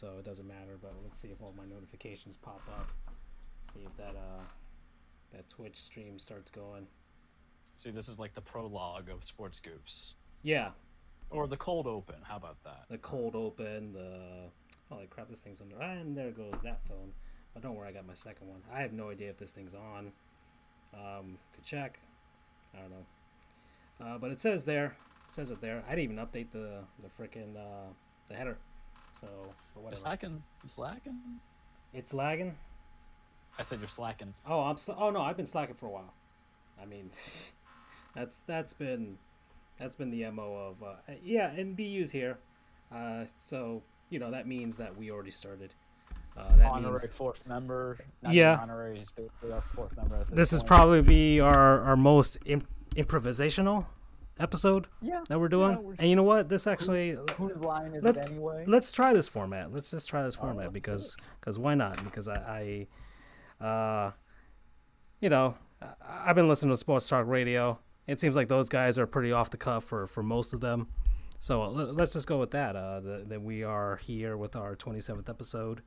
[0.00, 0.78] so it doesn't matter.
[0.80, 2.88] But let's see if all my notifications pop up.
[3.72, 4.42] See if that uh
[5.32, 6.86] that Twitch stream starts going.
[7.74, 10.14] See, this is like the prologue of Sports Goofs.
[10.42, 10.70] Yeah,
[11.30, 12.16] Or the cold open.
[12.22, 12.84] How about that?
[12.88, 14.50] the cold open, the
[14.90, 15.80] holy crap, this thing's under.
[15.80, 17.12] And there goes that phone.
[17.54, 18.60] But don't worry, I got my second one.
[18.72, 20.12] I have no idea if this thing's on.
[20.94, 22.00] Um, could check.
[22.74, 23.06] I don't know.
[24.06, 24.96] Uh, but it says there.
[25.28, 25.84] It says it there.
[25.86, 27.92] I didn't even update the the freaking uh,
[28.28, 28.58] the header.
[29.18, 29.96] So, but It's whatever.
[29.96, 30.42] slacking.
[30.64, 31.18] It's slacking.
[31.94, 32.56] It's lagging.
[33.58, 34.34] I said you're slacking.
[34.46, 34.78] Oh, I'm.
[34.78, 36.12] Sl- oh no, I've been slacking for a while.
[36.80, 37.10] I mean,
[38.14, 39.18] that's that's been
[39.78, 42.38] that's been the mo of uh, yeah, and BU's here.
[42.94, 45.74] Uh, so you know that means that we already started.
[46.36, 47.98] Uh, that honorary means fourth member.
[48.22, 48.56] Not Yeah.
[48.62, 48.96] honorary.
[48.98, 50.18] He's basically our fourth member.
[50.18, 53.86] This, this is probably be our our most imp- improvisational
[54.40, 55.20] episode yeah.
[55.28, 55.72] that we're doing.
[55.72, 56.48] Yeah, we're- and you know what?
[56.48, 58.64] This actually Whose line is Let- it anyway?
[58.66, 59.72] let's try this format.
[59.72, 62.02] Let's just try this format let's because because why not?
[62.04, 62.86] Because I,
[63.60, 64.10] I uh,
[65.20, 65.94] you know, I-
[66.26, 67.78] I've been listening to sports talk radio.
[68.06, 70.88] It seems like those guys are pretty off the cuff for for most of them.
[71.38, 72.76] So let- let's just go with that.
[72.76, 75.82] Uh, that that we are here with our 27th episode.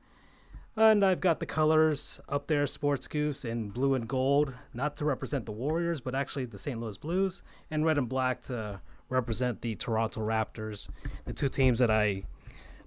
[0.76, 5.04] And I've got the colors up there, Sports Goofs in blue and gold, not to
[5.04, 6.80] represent the Warriors, but actually the St.
[6.80, 10.88] Louis Blues, and red and black to represent the Toronto Raptors,
[11.26, 12.24] the two teams that I,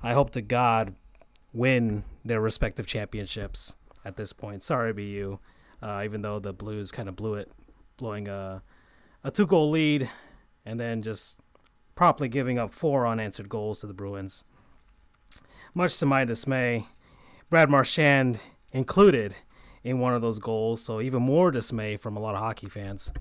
[0.03, 0.95] I hope to God,
[1.53, 4.63] win their respective championships at this point.
[4.63, 5.39] Sorry, BU,
[5.81, 7.49] uh, even though the Blues kind of blew it,
[7.95, 8.61] blowing a,
[9.23, 10.09] a two goal lead,
[10.65, 11.39] and then just
[11.95, 14.43] promptly giving up four unanswered goals to the Bruins.
[15.73, 16.85] Much to my dismay,
[17.49, 18.39] Brad Marchand
[18.71, 19.35] included
[19.83, 23.13] in one of those goals, so even more dismay from a lot of hockey fans.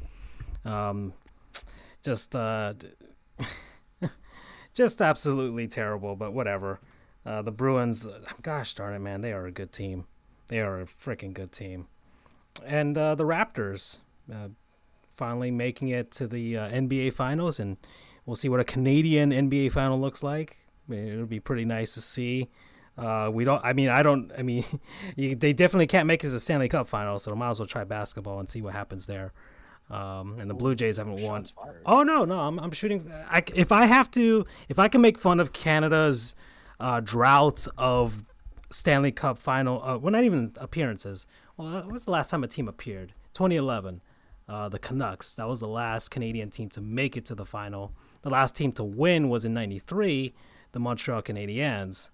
[0.65, 1.13] Um,
[2.03, 2.75] just, uh,
[4.75, 6.81] just absolutely terrible, but whatever.
[7.25, 8.07] Uh, the Bruins,
[8.43, 10.07] gosh darn it, man, they are a good team.
[10.49, 11.87] They are a freaking good team.
[12.65, 13.99] And uh, the Raptors,
[14.33, 14.49] uh,
[15.15, 17.77] finally making it to the uh, NBA Finals, and
[18.25, 20.59] we'll see what a Canadian NBA Final looks like.
[20.89, 22.49] It'll be pretty nice to see.
[22.99, 23.63] Uh, we don't.
[23.65, 24.33] I mean, I don't.
[24.37, 24.65] I mean,
[25.17, 27.67] you, they definitely can't make it to the Stanley Cup final, so might as well
[27.67, 29.33] try basketball and see what happens there.
[29.91, 31.45] Um, and the Blue Jays haven't won.
[31.85, 33.11] Oh no, no, I'm, I'm shooting.
[33.31, 36.35] I, if I have to, if I can make fun of Canada's
[36.81, 38.25] uh, drought of
[38.71, 41.27] Stanley Cup final, uh, well, not even appearances.
[41.57, 43.15] Well, what's the last time a team appeared?
[43.35, 44.01] 2011,
[44.49, 45.37] uh, the Canucks.
[45.37, 47.93] That was the last Canadian team to make it to the final.
[48.23, 50.35] The last team to win was in '93,
[50.73, 52.11] the Montreal Canadiens.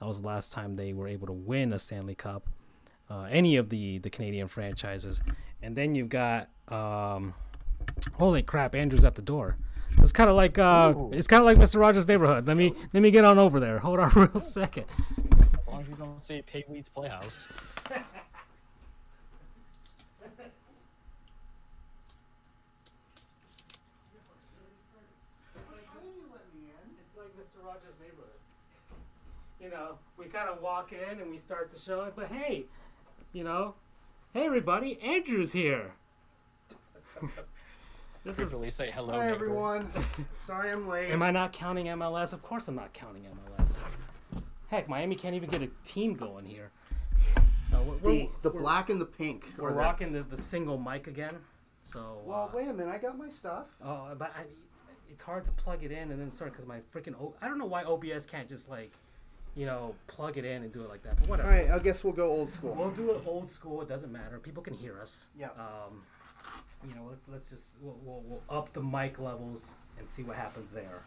[0.00, 2.48] That was the last time they were able to win a Stanley Cup.
[3.10, 5.20] Uh, any of the the Canadian franchises,
[5.62, 7.34] and then you've got um,
[8.14, 9.56] holy crap, Andrew's at the door.
[9.98, 11.10] It's kind of like uh, Ooh.
[11.12, 11.78] it's kind of like Mr.
[11.78, 12.46] Rogers' neighborhood.
[12.46, 13.78] Let me let me get on over there.
[13.78, 14.86] Hold on, real second.
[15.38, 17.48] As long as you don't say Pee-wee's Playhouse.
[27.04, 27.64] It's like Mr.
[27.64, 28.40] Rogers' neighborhood.
[29.64, 32.66] You know, we kind of walk in and we start the show, but hey,
[33.32, 33.74] you know,
[34.34, 35.92] hey everybody, Andrew's here.
[38.26, 38.74] this Usually is.
[38.74, 39.14] say hello.
[39.14, 39.34] Hi neighbor.
[39.36, 39.90] everyone.
[40.36, 41.10] Sorry I'm late.
[41.12, 42.34] Am I not counting MLS?
[42.34, 43.22] Of course I'm not counting
[43.58, 43.78] MLS.
[44.68, 46.70] Heck, Miami can't even get a team going here.
[47.70, 49.46] So we're, the we're, the we're- black and the pink.
[49.56, 51.36] We're are the- rocking the, the single mic again.
[51.84, 52.18] So.
[52.26, 52.92] Well, uh, wait a minute.
[52.94, 53.68] I got my stuff.
[53.82, 54.42] Oh, but I,
[55.10, 57.56] it's hard to plug it in and then start because my freaking o- I don't
[57.56, 58.92] know why OBS can't just like,
[59.56, 61.18] you know, plug it in and do it like that.
[61.20, 61.48] But whatever.
[61.50, 61.70] All right.
[61.70, 62.74] I guess we'll go old school.
[62.74, 63.80] We'll do it old school.
[63.82, 64.38] It doesn't matter.
[64.38, 65.26] People can hear us.
[65.38, 65.48] Yeah.
[65.58, 66.02] Um,
[66.88, 70.36] you know, let's let's just we'll, we'll, we'll up the mic levels and see what
[70.36, 71.00] happens there.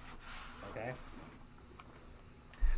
[0.72, 0.91] Okay.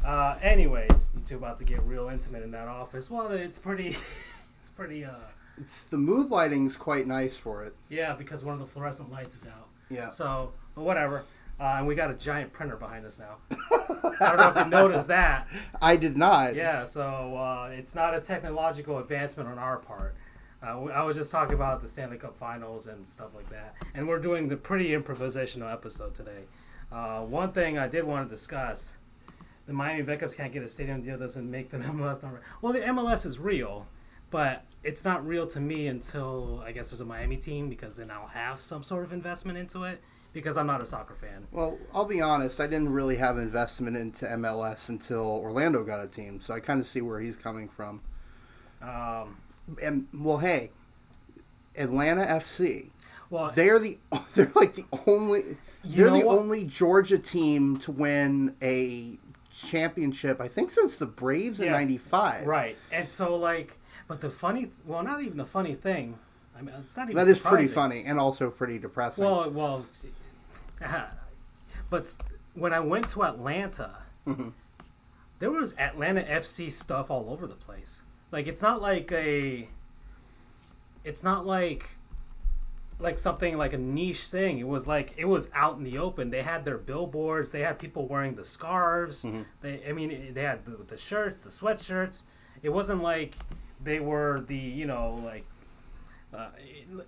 [0.05, 3.09] Uh, anyways, you two about to get real intimate in that office.
[3.09, 3.89] Well, it's pretty,
[4.61, 5.03] it's pretty.
[5.05, 5.11] Uh,
[5.57, 7.75] It's the mood lighting's quite nice for it.
[7.89, 9.67] yeah, because one of the fluorescent lights is out.
[9.89, 10.09] Yeah.
[10.09, 11.23] So, but whatever.
[11.59, 13.35] Uh, and we got a giant printer behind us now.
[13.51, 15.47] I don't know if you noticed that.
[15.81, 16.55] I did not.
[16.55, 20.15] Yeah, so uh, it's not a technological advancement on our part.
[20.63, 24.07] Uh, I was just talking about the Stanley Cup Finals and stuff like that, and
[24.07, 26.43] we're doing the pretty improvisational episode today.
[26.91, 28.97] Uh, one thing I did want to discuss:
[29.67, 32.41] the Miami Backups can't get a stadium deal doesn't make them MLS number.
[32.61, 33.85] Well, the MLS is real,
[34.31, 38.11] but it's not real to me until I guess there's a Miami team because then
[38.11, 40.01] I'll have some sort of investment into it
[40.33, 41.47] because I'm not a soccer fan.
[41.51, 42.59] Well, I'll be honest.
[42.59, 46.79] I didn't really have investment into MLS until Orlando got a team, so I kind
[46.79, 48.01] of see where he's coming from.
[48.81, 49.37] Um,
[49.81, 50.71] And well, hey,
[51.75, 52.89] Atlanta FC.
[53.29, 53.97] well, They're the
[54.35, 56.37] they're like the only they're the what?
[56.37, 59.17] only Georgia team to win a
[59.55, 60.39] championship.
[60.41, 62.45] I think since the Braves in '95.
[62.47, 62.77] Right.
[62.91, 63.77] And so like,
[64.07, 66.17] but the funny, well, not even the funny thing.
[66.57, 67.15] I mean, it's not even.
[67.15, 69.23] That is pretty funny and also pretty depressing.
[69.23, 69.85] Well, well,
[71.89, 72.15] but
[72.53, 73.97] when I went to Atlanta,
[74.27, 74.49] Mm-hmm.
[75.39, 78.03] there was Atlanta FC stuff all over the place.
[78.31, 79.67] Like it's not like a,
[81.03, 81.89] it's not like,
[82.99, 84.59] like something like a niche thing.
[84.59, 86.29] It was like it was out in the open.
[86.29, 87.51] They had their billboards.
[87.51, 89.23] They had people wearing the scarves.
[89.23, 89.43] Mm-hmm.
[89.61, 92.25] They, I mean, they had the, the shirts, the sweatshirts.
[92.61, 93.35] It wasn't like
[93.83, 95.45] they were the you know like
[96.33, 97.07] uh, it-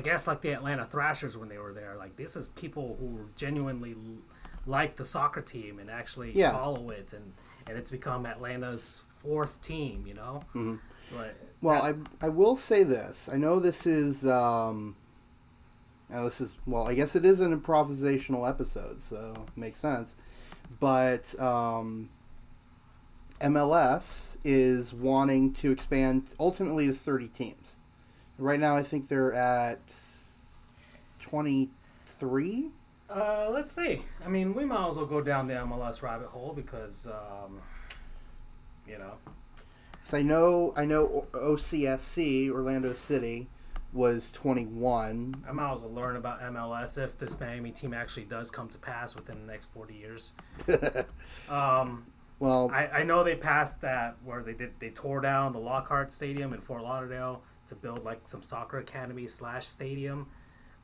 [0.00, 1.94] I guess like the Atlanta Thrashers when they were there.
[1.94, 3.94] Like this is people who genuinely
[4.64, 6.52] like the soccer team and actually Yeah.
[6.52, 7.34] follow it, and
[7.68, 10.06] and it's become Atlanta's fourth team.
[10.06, 10.76] You know, mm-hmm.
[11.14, 13.28] but Well, I I will say this.
[13.30, 14.96] I know this is um
[16.08, 20.16] now this is well, I guess it is an improvisational episode, so it makes sense.
[20.80, 22.08] But um
[23.42, 27.76] MLS is wanting to expand ultimately to 30 teams.
[28.40, 29.80] Right now I think they're at
[31.20, 32.70] 23.
[33.10, 34.02] uh, let's see.
[34.24, 37.60] I mean, we might as well go down the MLS rabbit hole because um,
[38.88, 39.14] you know
[40.04, 43.48] So I know I know OCSC Orlando City
[43.92, 45.44] was 21.
[45.48, 48.78] I might as well learn about MLS if this Miami team actually does come to
[48.78, 50.32] pass within the next forty years.
[51.48, 52.06] Um,
[52.38, 56.12] well, I, I know they passed that where they did they tore down the Lockhart
[56.12, 60.26] Stadium in Fort Lauderdale to build like some soccer academy slash stadium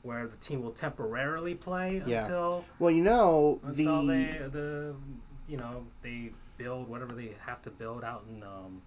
[0.03, 2.23] where the team will temporarily play Yeah.
[2.23, 4.95] until well, you know until the they the
[5.49, 8.81] you know they build whatever they have to build out in um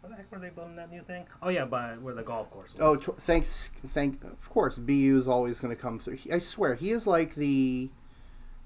[0.00, 1.26] where the heck were they building that new thing?
[1.42, 2.82] Oh yeah, by where the golf course was.
[2.82, 3.70] Oh, tw- thanks.
[3.88, 4.22] Thank.
[4.22, 6.14] Of course, BU is always going to come through.
[6.16, 7.90] He- I swear, he is like the.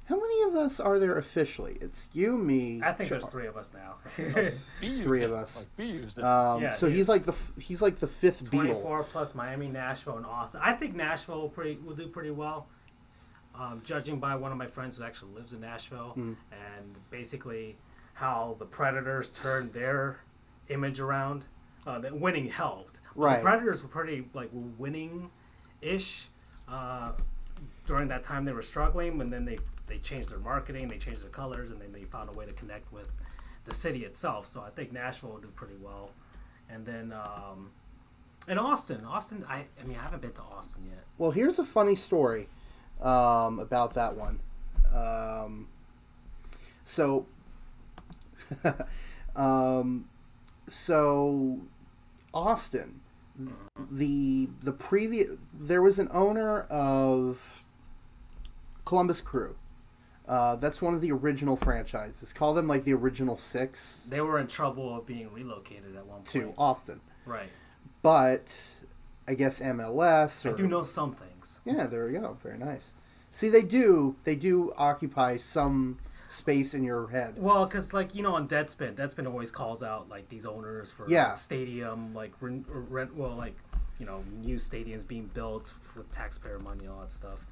[0.07, 1.79] How many of us are there officially?
[1.81, 2.81] It's you, me.
[2.83, 3.95] I think there's three of us now.
[4.81, 5.65] Three of us.
[5.79, 6.25] Like used it.
[6.25, 8.65] Um, Yeah, so he he's like the f- he's like the fifth Beatle.
[8.83, 10.61] 24 plus Miami, Nashville, and Austin.
[10.63, 12.67] I think Nashville will, pretty, will do pretty well.
[13.55, 16.37] Um, judging by one of my friends who actually lives in Nashville, Mm.
[16.51, 17.77] and basically
[18.15, 20.19] how the Predators turned their
[20.69, 21.45] image around.
[21.87, 23.01] Uh, that winning helped.
[23.17, 23.37] Right.
[23.39, 25.29] The Predators were pretty like winning
[25.81, 26.29] ish
[26.69, 27.11] uh,
[27.87, 29.59] during that time they were struggling, and then they
[29.93, 32.53] they changed their marketing, they changed their colors, and then they found a way to
[32.55, 33.13] connect with
[33.67, 34.47] the city itself.
[34.47, 36.11] So I think Nashville will do pretty well,
[36.71, 37.13] and then.
[37.13, 37.71] Um,
[38.49, 41.05] and Austin, Austin, I, I mean, I haven't been to Austin yet.
[41.17, 42.49] Well, here's a funny story
[43.01, 44.41] um, about that one.
[44.93, 45.69] Um,
[46.85, 47.27] so,
[49.37, 50.09] um,
[50.69, 51.61] so
[52.35, 53.01] Austin,
[53.91, 57.63] the the previous there was an owner of
[58.85, 59.55] Columbus Crew.
[60.29, 62.33] Uh, that's one of the original franchises.
[62.33, 66.19] Call them like the original six They were in trouble of being relocated at one
[66.19, 66.27] point.
[66.29, 67.49] to Austin, Right.
[68.03, 68.57] but
[69.27, 70.45] I guess MLS.
[70.47, 71.61] Or, I do know some things.
[71.65, 72.37] Yeah, there we go.
[72.43, 72.95] Very nice.
[73.31, 75.99] See, they do they do occupy some
[76.29, 77.35] space in your head.
[77.39, 81.09] Well, because like you know, on Deadspin, Deadspin always calls out like these owners for
[81.09, 81.31] Yeah.
[81.31, 83.57] like, stadium, like rent, rent, well, like
[83.99, 87.47] you know, new stadiums being built with taxpayer money, all that stuff.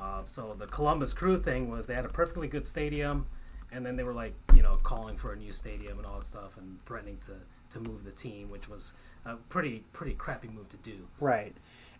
[0.00, 3.26] Uh, so the Columbus Crew thing was they had a perfectly good stadium,
[3.72, 6.24] and then they were like you know calling for a new stadium and all that
[6.24, 7.32] stuff, and threatening to
[7.70, 8.92] to move the team, which was
[9.24, 11.08] a pretty pretty crappy move to do.
[11.20, 11.54] Right.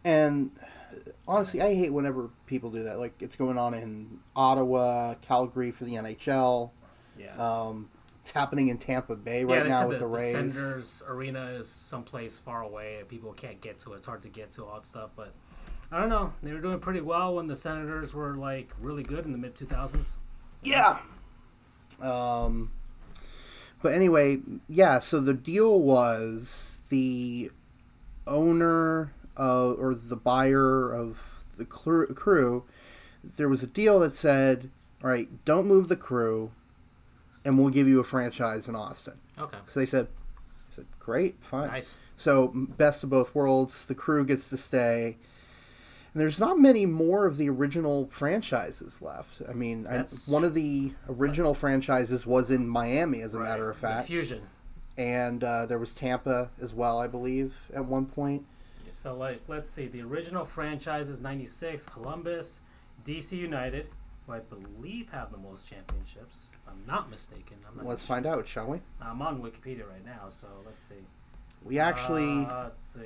[0.04, 2.98] And uh, honestly, I hate whenever people do that.
[2.98, 6.70] Like it's going on in Ottawa, Calgary for the NHL.
[7.18, 7.34] Yeah.
[7.36, 7.88] Um,
[8.22, 10.32] it's happening in Tampa Bay right they now with the, the Rays.
[10.32, 12.98] Senators Arena is someplace far away.
[13.00, 13.96] and People can't get to it.
[13.96, 15.10] It's hard to get to all that stuff.
[15.16, 15.32] But
[15.90, 16.34] I don't know.
[16.42, 19.54] They were doing pretty well when the Senators were like really good in the mid
[19.54, 20.16] 2000s.
[20.62, 20.98] Yeah.
[22.00, 22.72] Um,
[23.82, 24.98] but anyway, yeah.
[24.98, 27.50] So the deal was the
[28.26, 32.64] owner uh, or the buyer of the crew.
[33.24, 34.70] There was a deal that said,
[35.02, 36.52] "All right, don't move the crew,
[37.44, 39.58] and we'll give you a franchise in Austin." Okay.
[39.66, 40.08] So they said,
[40.48, 41.98] I said "Great, fine." Nice.
[42.16, 43.86] So best of both worlds.
[43.86, 45.16] The crew gets to stay.
[46.14, 49.42] And there's not many more of the original franchises left.
[49.48, 53.76] I mean, I, one of the original franchises was in Miami, as a matter of
[53.76, 54.42] The fact, Fusion.
[54.96, 58.46] and uh, there was Tampa as well, I believe, at one point.
[58.90, 59.86] So like, let's see.
[59.86, 61.86] The original franchise is '96.
[61.86, 62.62] Columbus,
[63.04, 63.86] DC United,
[64.26, 67.58] who I believe have the most championships, if I'm not mistaken.
[67.68, 68.80] I'm not Let's find out, shall we?
[69.00, 70.96] I'm on Wikipedia right now, so let's see.
[71.62, 73.00] We actually, Uh, let's see.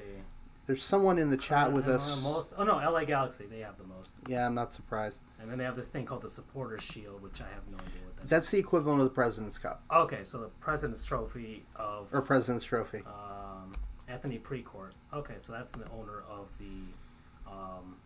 [0.67, 2.23] There's someone in the chat with us.
[2.23, 3.47] Most, oh no, LA Galaxy.
[3.47, 5.19] They have the most, Yeah, I'm not surprised.
[5.41, 8.01] and then they have this thing called the Supporters Shield, which I have no idea
[8.05, 8.25] what that.
[8.25, 8.31] is.
[8.31, 12.65] That's the equivalent of the President's Cup Okay, so the President's Trophy of or President's
[12.65, 13.03] Trophy.
[13.07, 13.73] um,
[14.09, 14.93] Anthony Precourt.
[15.13, 17.97] Okay, so that's the owner of the um,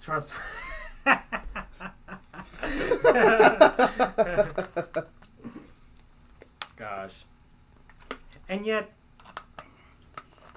[0.00, 0.34] trust.
[6.76, 7.24] Gosh,
[8.48, 8.90] and yet,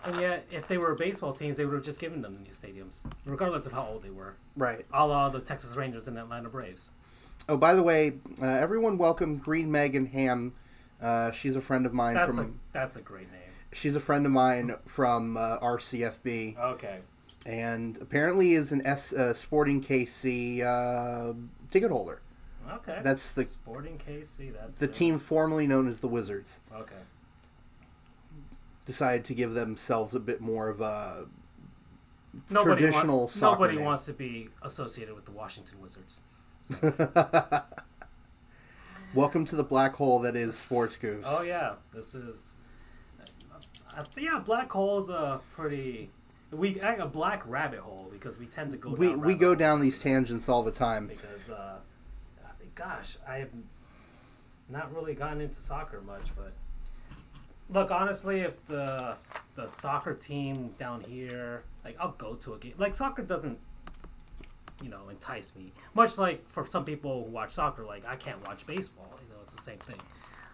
[0.06, 2.50] and yet, if they were baseball teams, they would have just given them the new
[2.52, 4.36] stadiums, regardless of how old they were.
[4.56, 4.86] Right.
[4.94, 6.92] A la the Texas Rangers and Atlanta Braves.
[7.50, 10.54] Oh, by the way, uh, everyone welcome Green Megan Ham.
[11.02, 12.60] Uh, she's a friend of mine That's a from.
[12.72, 13.42] that's a great name.
[13.74, 17.00] She's a friend of mine from uh, RCFB, Okay.
[17.46, 21.34] and apparently is an S uh, Sporting KC uh,
[21.70, 22.22] ticket holder.
[22.72, 23.00] Okay.
[23.04, 24.54] That's the Sporting KC.
[24.54, 26.62] That's the uh, team formerly known as the Wizards.
[26.74, 26.96] Okay.
[28.86, 31.26] Decided to give themselves a bit more of a
[32.50, 33.86] Nobody Traditional want- soccer Nobody name.
[33.86, 36.20] wants to be associated with the Washington Wizards.
[39.14, 41.24] welcome to the black hole that is Sports Goofs.
[41.26, 42.56] Oh yeah, this is.
[43.98, 46.10] Uh, yeah, black hole is a pretty.
[46.52, 48.92] We a black rabbit hole because we tend to go.
[48.92, 51.08] we down we go down these tangents all the time.
[51.08, 51.78] because, uh,
[52.76, 53.50] gosh, I have
[54.70, 56.54] not really gotten into soccer much, but
[57.70, 59.18] look, honestly, if the
[59.56, 62.74] the soccer team down here, like, I'll go to a game.
[62.78, 63.58] Like, soccer doesn't,
[64.84, 65.72] you know, entice me.
[65.94, 69.08] Much like for some people who watch soccer, like, I can't watch baseball.
[69.28, 70.00] You know, it's the same thing.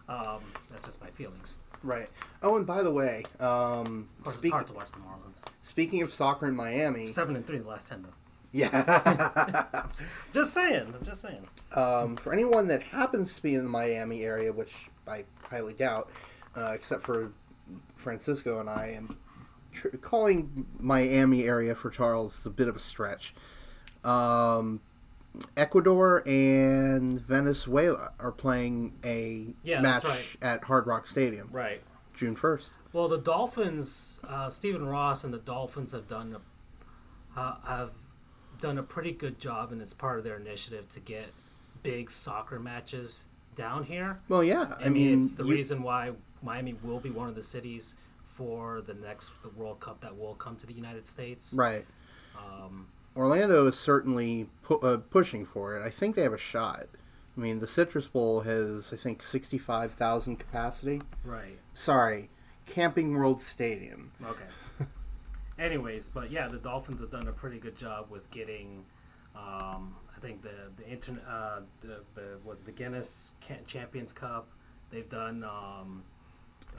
[0.10, 1.60] Um, that's just my feelings.
[1.84, 2.08] Right.
[2.44, 5.44] Oh, and by the way, um, Of course, speak, it's hard to watch the Marlins.
[5.63, 8.10] speaking of soccer in Miami, Seven and three in the last ten, though.
[8.51, 9.86] yeah.
[10.34, 10.94] Just saying.
[11.00, 11.48] I'm just saying.
[11.74, 16.10] um, for anyone that happens to be in the Miami area, which I highly doubt,
[16.55, 17.31] uh, except for
[17.96, 19.15] Francisco and I, and
[19.72, 23.34] tr- calling Miami area for Charles is a bit of a stretch.
[24.03, 24.81] Um,
[25.55, 30.25] Ecuador and Venezuela are playing a Yeah, match right.
[30.41, 31.81] at Hard Rock Stadium Right.
[32.13, 32.70] June first.
[32.91, 36.36] Well, the Dolphins, uh, Stephen Ross and the Dolphins have done
[37.36, 37.91] a, uh, have
[38.60, 41.27] done a pretty good job, and it's part of their initiative to get
[41.81, 44.20] big soccer matches down here.
[44.27, 44.75] Well, yeah.
[44.84, 47.95] I, mean, it's the you- reason why Miami will be one of the cities
[48.27, 51.53] for the next the World Cup that will come to the United States.
[51.55, 51.86] right.
[52.38, 55.83] Um, Orlando is certainly pu- uh, pushing for it.
[55.86, 56.88] I think they have a shot.
[57.38, 61.01] I mean, the Citrus Bowl has, I think, 65,000 capacity.
[61.25, 61.57] right.
[61.74, 62.29] Sorry,
[62.65, 64.12] Camping World Stadium.
[64.25, 64.45] Okay.
[65.60, 68.86] Anyways, but yeah, the Dolphins have done a pretty good job with getting.
[69.36, 73.33] Um, I think the the internet uh, the the was the Guinness
[73.65, 74.50] Champions Cup.
[74.89, 76.03] They've done um,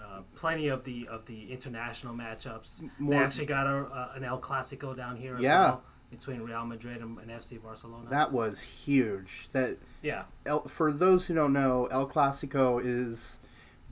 [0.03, 2.85] uh, plenty of the of the international matchups.
[2.99, 5.61] more- They actually got a, a, an El Clasico down here as Yeah.
[5.61, 8.11] well between Real Madrid and, and FC Barcelona.
[8.11, 9.49] That was huge.
[9.53, 13.39] That yeah, El, for those who don't know, El Clasico is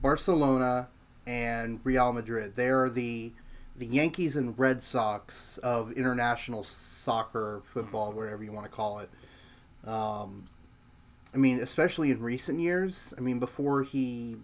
[0.03, 0.89] Barcelona
[1.27, 2.57] and Real Madrid.
[2.57, 3.33] They are the
[3.77, 9.09] the Yankees and Red Sox of international soccer, football, whatever you want to call it.
[9.89, 10.45] Um,
[11.33, 13.15] I mean, especially in recent years.
[13.17, 14.37] I mean, before he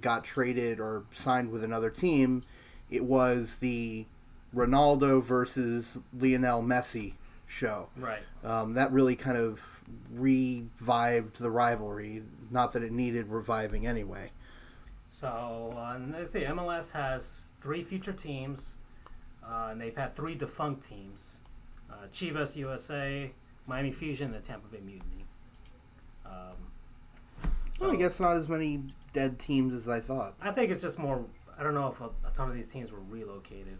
[0.00, 2.42] got traded or signed with another team,
[2.90, 4.06] it was the
[4.54, 7.14] Ronaldo versus Lionel Messi
[7.46, 7.88] show.
[7.96, 8.22] right.
[8.44, 9.82] Um, that really kind of
[10.12, 12.22] revived the rivalry.
[12.50, 14.30] Not that it needed reviving anyway.
[15.08, 18.76] So uh, and let's see, MLS has three future teams,
[19.44, 21.40] uh, and they've had three defunct teams:
[21.90, 23.32] uh, Chivas USA,
[23.66, 25.24] Miami Fusion, and the Tampa Bay Mutiny.
[26.24, 30.34] Um, so Well, I guess not as many dead teams as I thought.
[30.40, 31.24] I think it's just more.
[31.58, 33.78] I don't know if a, a ton of these teams were relocated.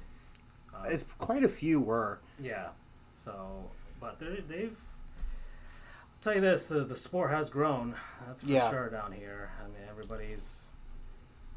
[0.74, 2.20] Uh, If quite a few were.
[2.40, 2.68] yeah.
[3.16, 3.64] So,
[4.00, 4.76] but they've.
[4.76, 7.94] I'll tell you this: the, the sport has grown.
[8.26, 8.70] That's for Yeah.
[8.70, 9.50] sure down here.
[9.62, 10.70] I mean, everybody's.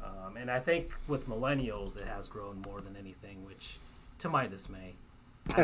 [0.02, 3.78] Um, and I think with millennials, it has grown more than anything, which,
[4.18, 4.94] to my dismay,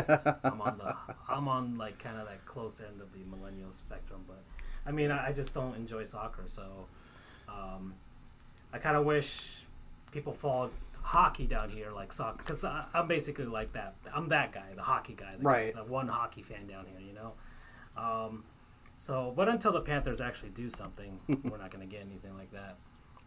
[0.43, 0.95] I'm on the
[1.29, 4.21] I'm on like kind of that close end of the millennial spectrum.
[4.27, 4.41] But
[4.85, 6.87] I mean, I, I just don't enjoy soccer, so
[7.51, 7.93] um,
[8.73, 9.61] I kind of wish
[10.11, 13.95] people followed hockey down here like soccer because I'm basically like that.
[14.13, 15.75] I'm that guy, the hockey guy, the, Right.
[15.75, 17.33] the one hockey fan down here, you know.
[17.97, 18.43] Um,
[18.97, 22.51] so, but until the Panthers actually do something, we're not going to get anything like
[22.51, 22.77] that.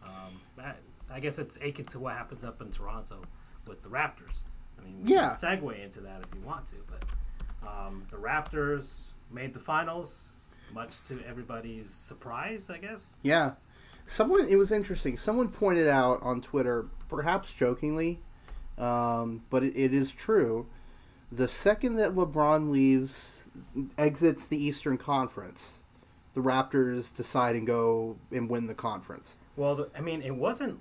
[0.05, 0.73] Um, I,
[1.13, 3.21] I guess it's akin to what happens up in Toronto
[3.67, 4.43] with the Raptors.
[4.79, 5.35] I mean, Yeah.
[5.39, 10.37] can segue into that if you want to, but um, the Raptors made the finals,
[10.73, 13.15] much to everybody's surprise, I guess.
[13.23, 13.51] Yeah.
[14.07, 15.17] Someone, it was interesting.
[15.17, 18.19] Someone pointed out on Twitter, perhaps jokingly,
[18.77, 20.67] Um, but it, it is true.
[21.31, 23.47] The second that LeBron leaves,
[23.97, 25.79] exits the Eastern Conference,
[26.33, 29.37] the Raptors decide and go and win the conference.
[29.55, 30.79] Well, I mean, it wasn't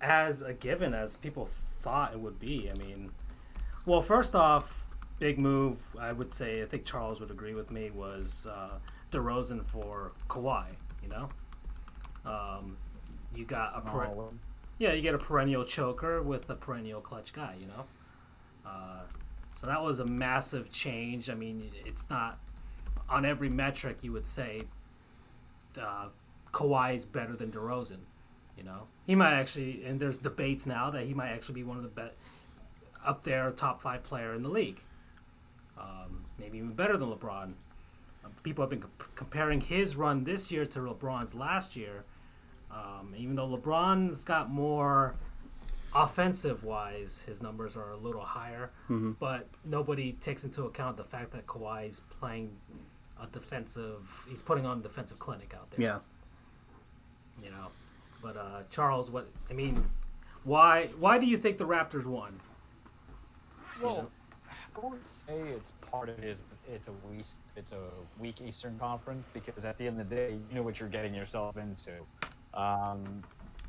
[0.00, 2.70] as a given as people thought it would be.
[2.70, 3.10] I mean,
[3.86, 4.84] well, first off,
[5.18, 5.78] big move.
[5.98, 8.78] I would say I think Charles would agree with me was uh,
[9.10, 10.70] DeRozan for Kawhi.
[11.02, 11.28] You know,
[12.28, 12.76] um,
[13.34, 14.30] you got a per- Oh,
[14.78, 17.56] yeah, you get a perennial choker with a perennial clutch guy.
[17.60, 17.84] You know,
[18.66, 19.00] uh,
[19.54, 21.30] so that was a massive change.
[21.30, 22.38] I mean, it's not
[23.08, 24.60] on every metric you would say
[25.80, 26.08] uh,
[26.52, 27.98] Kawhi is better than DeRozan.
[28.56, 31.76] You know, he might actually, and there's debates now that he might actually be one
[31.76, 32.14] of the best
[33.04, 34.80] up there, top five player in the league.
[35.78, 37.52] Um, maybe even better than LeBron.
[38.24, 42.04] Uh, people have been comp- comparing his run this year to LeBron's last year.
[42.70, 45.14] Um, even though LeBron's got more
[45.94, 48.70] offensive wise, his numbers are a little higher.
[49.18, 52.50] But nobody takes into account the fact that Kawhi's playing
[53.20, 54.24] a defensive.
[54.28, 55.98] He's putting on a defensive clinic out there Yeah.
[57.42, 57.68] you know.
[58.22, 59.82] But uh, Charles, what I mean,
[60.44, 62.38] why why do you think the Raptors won?
[63.82, 64.10] Well,
[64.76, 66.44] I won't say it's part of his.
[66.72, 67.24] It's a weak.
[67.56, 67.80] It's a
[68.18, 71.14] weak Eastern Conference because at the end of the day, you know what you're getting
[71.14, 71.92] yourself into.
[72.54, 73.22] Um,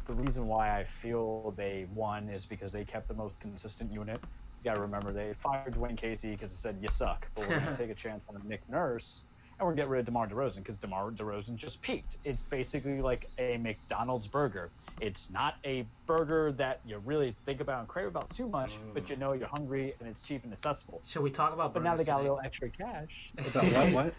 [0.06, 4.20] the reason why I feel they won is because they kept the most consistent unit.
[4.60, 7.60] You got to remember they fired Dwane Casey because they said you suck, but we're
[7.60, 9.28] gonna take a chance on Nick Nurse
[9.60, 12.18] and we're gonna get rid of DeMar DeRozan because DeMar DeRozan just peaked.
[12.24, 14.72] It's basically like a McDonald's burger.
[15.02, 19.10] It's not a burger that you really think about and crave about too much, but
[19.10, 21.02] you know you're hungry and it's cheap and accessible.
[21.06, 21.74] Should we talk about?
[21.74, 23.32] But now they burgers got a little extra cash.
[23.38, 23.94] About what?
[23.94, 24.16] What?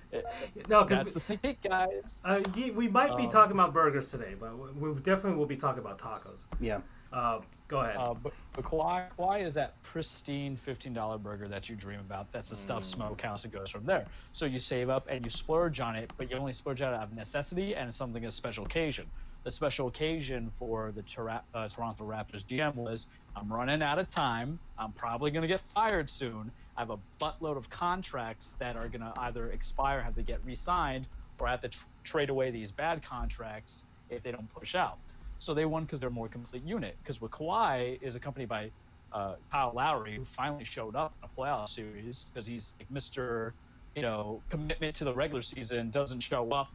[0.68, 2.22] No, That's because the sneak peek, guys.
[2.24, 5.56] uh, we might be Um, talking about burgers today, but we we definitely will be
[5.56, 6.46] talking about tacos.
[6.60, 6.80] Yeah.
[7.12, 7.96] Uh, go ahead.
[7.96, 12.30] Uh, but, but Kawhi, Kawhi is that pristine $15 burger that you dream about.
[12.30, 14.06] That's the stuff smokehouse that goes from there.
[14.32, 17.12] So you save up and you splurge on it, but you only splurge out of
[17.12, 19.06] necessity and something a special occasion.
[19.44, 21.02] The special occasion for the
[21.54, 24.58] uh, Toronto Raptors GM was I'm running out of time.
[24.78, 26.52] I'm probably going to get fired soon.
[26.76, 30.40] I have a buttload of contracts that are going to either expire, have to get
[30.44, 31.06] re signed,
[31.40, 34.98] or I have to tr- trade away these bad contracts if they don't push out.
[35.38, 36.98] So they won because they're a more complete unit.
[37.02, 38.70] Because with Kawhi is accompanied by
[39.12, 43.52] uh, Kyle Lowry, who finally showed up in a playoff series because he's like Mr.
[43.96, 46.68] You know, commitment to the regular season doesn't show up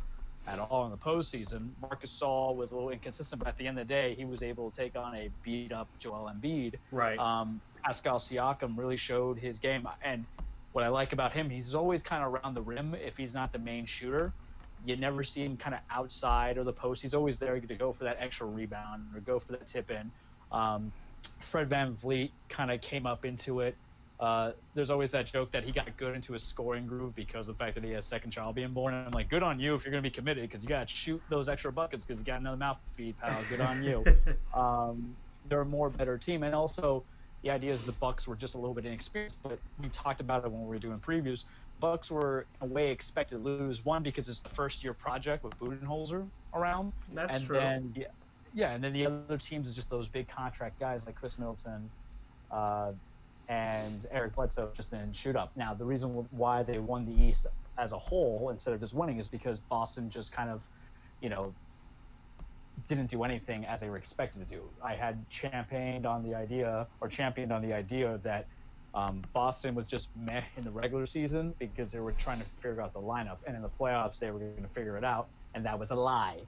[0.47, 1.69] at all in the postseason.
[1.81, 4.43] Marc Gasol was a little inconsistent, but at the end of the day, he was
[4.43, 6.75] able to take on a beat up Joel Embiid.
[6.91, 7.17] right.
[7.17, 10.25] Um, Pascal Siakam really showed his game, and
[10.71, 13.53] what I like about him, he's always kind of around the rim if he's not
[13.53, 14.33] the main shooter.
[14.85, 17.01] You never see him kind of outside or the post.
[17.01, 20.11] He's always there to go for that extra rebound or go for that tip in.
[20.51, 20.91] Um,
[21.39, 23.75] Fred VanVleet kind of came up into it.
[24.19, 27.57] Uh, there's always that joke that he got good into his scoring groove because of
[27.57, 28.93] the fact that he has second child being born.
[28.93, 30.87] And I'm like, good on you if you're going to be committed because you got
[30.87, 33.37] to shoot those extra buckets because you got another mouth to feed, pal.
[33.49, 34.05] Good on you
[34.53, 35.15] um,
[35.49, 36.43] they're a more better team.
[36.43, 37.03] And also,
[37.43, 40.43] the idea is the Bucks were just a little bit inexperienced, but we talked about
[40.45, 41.43] it when we were doing previews.
[41.79, 45.43] Bucks were in a way expected to lose one because it's the first year project
[45.43, 47.57] with Budenholzer around, That's and true.
[47.57, 48.05] then yeah,
[48.53, 51.89] yeah, and then the other teams is just those big contract guys like Khris Middleton,
[52.49, 52.93] uh,
[53.49, 55.51] and Eric Bledsoe just didn't shoot up.
[55.55, 59.17] Now the reason why they won the East as a whole instead of just winning
[59.17, 60.63] is because Boston just kind of,
[61.21, 61.53] you know,
[62.87, 64.61] didn't do anything as they were expected to do.
[64.83, 68.47] I had champagned on the idea or championed on the idea that
[68.93, 72.81] um, Boston was just meh in the regular season because they were trying to figure
[72.81, 75.65] out the lineup, and in the playoffs they were going to figure it out, and
[75.65, 76.39] that was a lie.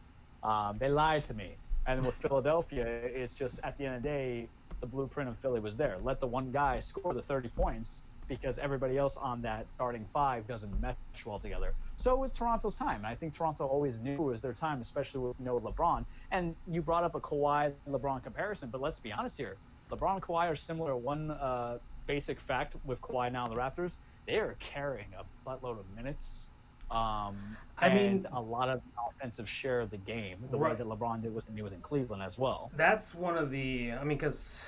[0.44, 1.56] Um, they lied to me.
[1.88, 4.48] And with Philadelphia, it's just at the end of the day,
[4.80, 5.98] the blueprint of Philly was there.
[6.04, 10.48] Let the one guy score the 30 points because everybody else on that starting five
[10.48, 11.74] doesn't mesh well together.
[11.96, 12.98] So it was Toronto's time.
[12.98, 16.06] And I think Toronto always knew it was their time, especially with know LeBron.
[16.32, 19.58] And you brought up a Kawhi LeBron comparison, but let's be honest here.
[19.92, 20.96] LeBron and Kawhi are similar.
[20.96, 25.80] One uh, basic fact with Kawhi now in the Raptors, they are carrying a buttload
[25.80, 26.48] of minutes.
[26.90, 31.22] Um, I mean- a lot of offensive share of the game, the way that LeBron
[31.22, 32.72] did when he was in Cleveland as well.
[32.76, 33.92] That's one of the.
[33.94, 34.64] I mean, because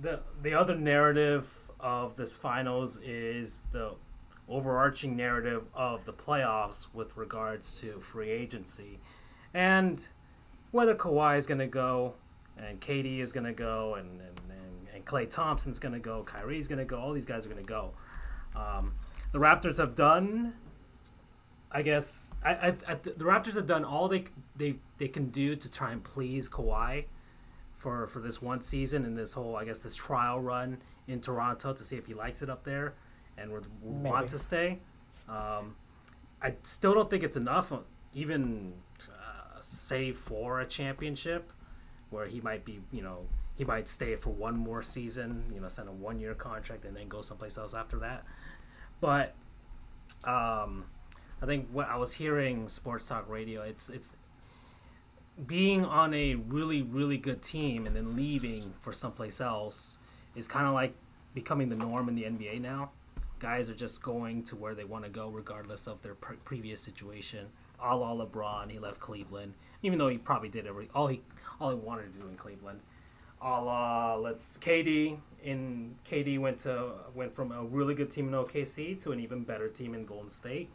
[0.00, 3.94] the the other narrative of this finals is the
[4.48, 8.98] overarching narrative of the playoffs with regards to free agency,
[9.52, 10.06] and
[10.70, 12.14] whether Kawhi is going to go,
[12.56, 16.24] and KD is going to go, and and, and, and Klay Thompson's going to go,
[16.24, 17.92] Kyrie's going to go, all these guys are going to go.
[18.56, 18.94] Um,
[19.32, 20.54] the Raptors have done
[21.70, 24.24] I guess I, I, I, the Raptors have done all they
[24.56, 27.04] they they can do to try and please Kawhi
[27.76, 31.72] for for this one season and this whole I guess this trial run in Toronto
[31.72, 32.94] to see if he likes it up there
[33.36, 34.10] and would Maybe.
[34.10, 34.78] want to stay.
[35.28, 35.76] Um,
[36.40, 37.72] I still don't think it's enough,
[38.14, 38.74] even
[39.08, 41.52] uh, save for a championship,
[42.10, 43.26] where he might be, you know,
[43.56, 46.96] he might stay for one more season, you know, sign a one year contract and
[46.96, 48.24] then go someplace else after that.
[49.00, 49.34] But
[50.24, 50.84] um,
[51.40, 54.16] I think what I was hearing sports talk radio, it's it's
[55.46, 59.98] being on a really really good team and then leaving for someplace else
[60.34, 60.94] is kind of like
[61.34, 62.90] becoming the norm in the NBA now.
[63.38, 66.80] Guys are just going to where they want to go regardless of their pre- previous
[66.80, 67.46] situation.
[67.80, 71.22] A la LeBron, he left Cleveland, even though he probably did every all he
[71.60, 72.80] all he wanted to do in Cleveland.
[73.40, 78.34] A la let's KD in KD went to went from a really good team in
[78.34, 80.68] OKC to an even better team in Golden State.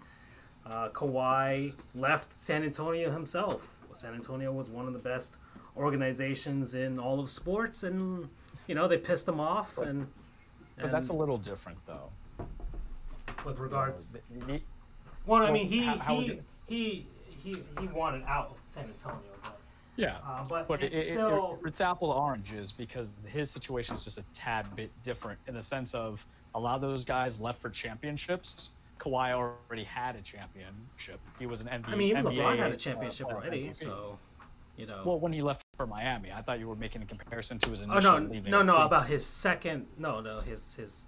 [0.66, 3.78] Uh, Kawhi left San Antonio himself.
[3.92, 5.38] San Antonio was one of the best
[5.78, 8.30] organizations in all of sports, and
[8.68, 9.78] you know they pissed him off.
[9.78, 10.08] And,
[10.80, 12.10] But that's a little different, though.
[13.46, 14.14] with regards.
[14.34, 14.62] You know, the-
[15.26, 18.86] Well, I mean, he how- how he, would he he he wanted out of San
[18.86, 19.60] Antonio, but
[19.98, 23.96] Yeah, uh, but, but it's it, it- still it's apple to oranges because his situation
[23.96, 27.40] is just a tad bit different in the sense of a lot of those guys
[27.42, 28.72] left for championships.
[29.00, 31.20] Kawhi already had a championship.
[31.40, 31.90] He was an MVP.
[31.90, 33.76] I mean, even NBA, LeBron had a uh, championship player already, MVP.
[33.76, 34.20] so
[34.78, 35.02] you know.
[35.06, 37.82] Well, when he left for Miami, I thought you were making a comparison to his
[37.82, 38.12] initial.
[38.12, 38.52] oh no, leaving.
[38.52, 39.88] no, no, about his second.
[39.98, 41.06] No, no, his his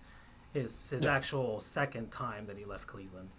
[0.53, 1.15] his his Yeah.
[1.15, 3.29] actual second time that he left Cleveland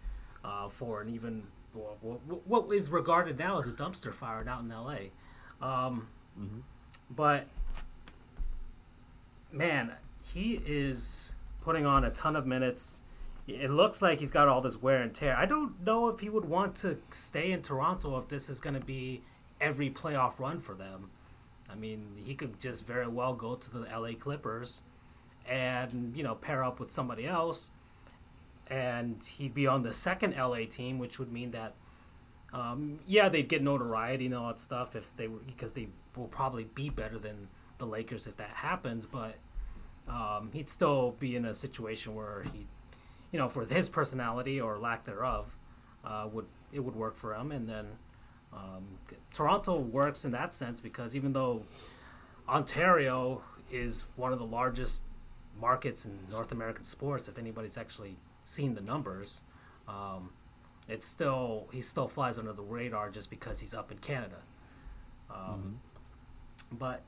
[0.45, 4.63] uh, for an even what, what, what is regarded now as a dumpster fire out
[4.63, 5.11] in L.A.
[5.65, 6.63] Um, Mhm.
[7.11, 7.47] But
[9.53, 13.03] man, he is putting on a ton of minutes.
[13.47, 15.37] It looks like he's got all this wear and tear.
[15.37, 18.75] I don't know if he would want to stay in Toronto if this is going
[18.75, 19.23] to be
[19.61, 21.11] every playoff run for them.
[21.71, 24.83] I mean, he could just very well go to the LA Clippers
[25.49, 27.71] and, you know, pair up with somebody else
[28.69, 31.75] and he'd be on the second LA team, which would mean that
[32.53, 36.29] um, yeah, they'd get notoriety and all that stuff if they were because they will
[36.29, 39.07] probably be better than the Lakers if that happens.
[39.07, 39.37] But
[40.09, 42.67] um, he'd still be in a situation where he,
[43.37, 45.55] you know, for his personality or lack thereof,
[46.07, 47.53] uh, would it would work for him.
[47.53, 47.87] And then
[48.51, 48.85] um,
[49.35, 51.65] Toronto works in that sense because even though
[52.49, 55.03] Ontario is one of the largest
[55.61, 59.43] markets in North American sports, if anybody's actually seen the numbers.
[59.87, 60.31] Um,
[60.89, 64.41] it's still he still flies under the radar just because he's up in Canada.
[65.31, 65.81] Um,
[66.73, 67.03] But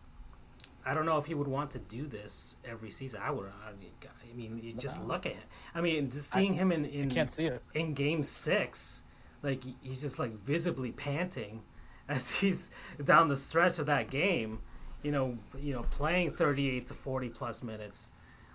[0.89, 3.21] I don't know if he would want to do this every season.
[3.23, 3.47] I would.
[3.47, 5.07] I mean, I mean, you just No.
[5.07, 5.33] look at.
[5.33, 5.43] Him.
[5.75, 7.63] I mean, just seeing him in in I can't see it.
[7.75, 9.03] in Game Six,
[9.43, 11.63] like he's just like visibly panting
[12.09, 12.71] as he's
[13.05, 14.61] down the stretch of that game.
[15.03, 18.13] You know, you know, playing thirty-eight to forty plus minutes,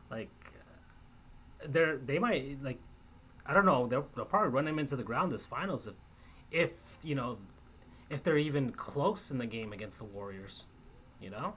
[0.10, 0.30] like
[1.67, 2.80] they're they might like
[3.46, 5.93] I don't know they'll, they'll probably run him into the ground this finals if
[6.52, 6.72] if
[7.04, 7.38] you know
[8.10, 10.65] if they're even close in the game against the Warriors,
[11.22, 11.56] you know.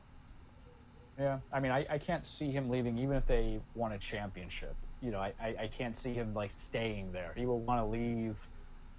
[1.18, 4.76] Yeah, I mean, I, I can't see him leaving even if they won a championship.
[5.00, 7.32] You know, I, I, I can't see him like staying there.
[7.36, 8.48] He will want to leave.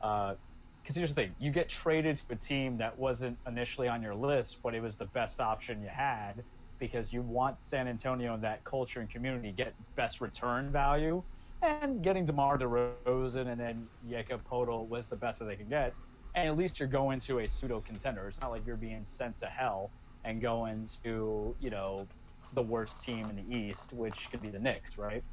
[0.01, 0.35] Uh,
[0.81, 4.15] because here's the thing: you get traded to a team that wasn't initially on your
[4.15, 6.45] list, but it was the best option you had
[6.79, 11.23] because you want San Antonio and that culture and community get best return value.
[11.61, 15.95] And getting DeMar DeRozan and then Jakob Poeltl was the best that they could get.
[16.35, 18.27] And at least you're going to a pseudo contender.
[18.27, 19.91] It's not like you're being sent to hell
[20.27, 22.09] and going to you know
[22.53, 25.23] the worst team in the East, which could be the Knicks, right?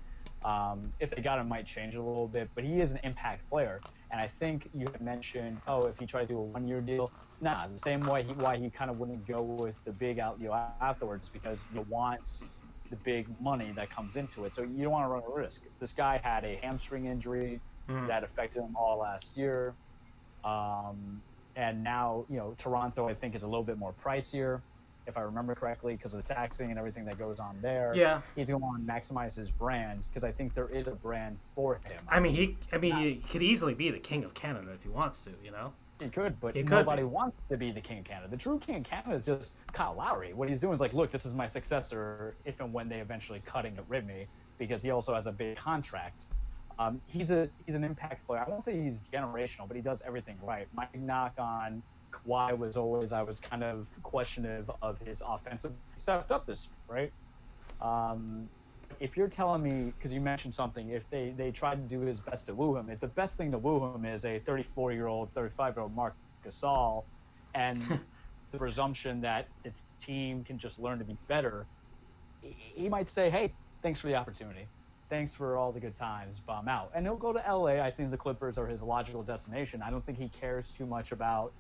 [0.45, 3.49] Um, if they got him, might change a little bit, but he is an impact
[3.51, 6.83] player, and I think you had mentioned, oh, if he tried to do a one-year
[6.83, 10.21] deal, nah, the same way he, why he kind of wouldn't go with the big
[10.21, 12.27] out you know, afterwards because you want
[12.91, 15.63] the big money that comes into it, so you don't want to run a risk.
[15.81, 18.09] This guy had a hamstring injury Mm.
[18.09, 19.77] that affected him all last year.
[20.45, 21.23] Um,
[21.57, 24.63] and now, you know, Toronto, I think, is a little bit more pricier,
[25.07, 27.93] if I remember correctly, because of the taxing and everything that goes on there.
[27.95, 30.95] Yeah, He's going to want to maximize his brand because I think there is a
[30.95, 32.03] brand for him.
[32.09, 34.89] I mean he I mean he could easily be the king of Canada if he
[34.89, 35.73] wants to, you know.
[36.01, 37.07] He could, but He could nobody be.
[37.09, 38.29] wants to be the king of Canada.
[38.29, 40.33] The true king of Canada is just Kyle Lowry.
[40.33, 43.41] What he's doing is like, look, this is my successor if and when they eventually
[43.45, 44.27] cut and get rid of me,
[44.59, 46.27] because he also has a big contract.
[46.81, 48.43] Um, he's a he's an impact player.
[48.45, 50.67] I won't say he's generational, but he does everything right.
[50.75, 51.81] My knock on
[52.15, 57.13] Kawhi was always I was kind of questionative of his offensive stepped up this right.
[57.81, 58.49] Um,
[59.01, 62.21] if you're telling me because you mentioned something, if they they tried to do his
[62.21, 65.07] best to woo him, if the best thing to woo him is a 34 year
[65.07, 66.15] old, 35 year old Marc
[66.47, 67.05] Gasol,
[67.55, 67.81] and
[68.53, 71.67] the presumption that its team can just learn to be better,
[72.41, 74.69] he might say, "Hey, thanks for the opportunity,
[75.11, 77.83] thanks for all the good times, I'm out." And he'll go to LA.
[77.83, 79.83] I think the Clippers are his logical destination.
[79.83, 81.53] I don't think he cares too much about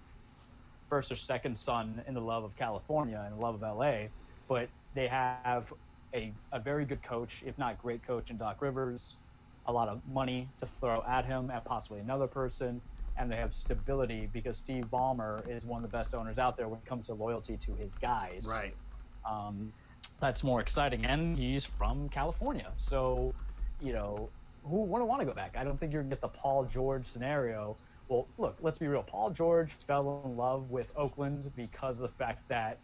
[0.88, 4.08] first or second son in the love of California and the love of LA,
[4.48, 5.72] but they have
[6.14, 9.16] a, a very good coach, if not great coach, in Doc Rivers,
[9.66, 12.80] a lot of money to throw at him and possibly another person,
[13.18, 16.68] and they have stability because Steve Ballmer is one of the best owners out there
[16.68, 18.48] when it comes to loyalty to his guys.
[18.50, 18.74] Right.
[19.28, 19.72] Um,
[20.20, 23.34] that's more exciting, and he's from California, so
[23.80, 24.30] you know
[24.64, 25.56] who wouldn't want to go back?
[25.58, 27.76] I don't think you're gonna get the Paul George scenario.
[28.08, 29.02] Well, look, let's be real.
[29.02, 32.78] Paul George fell in love with Oakland because of the fact that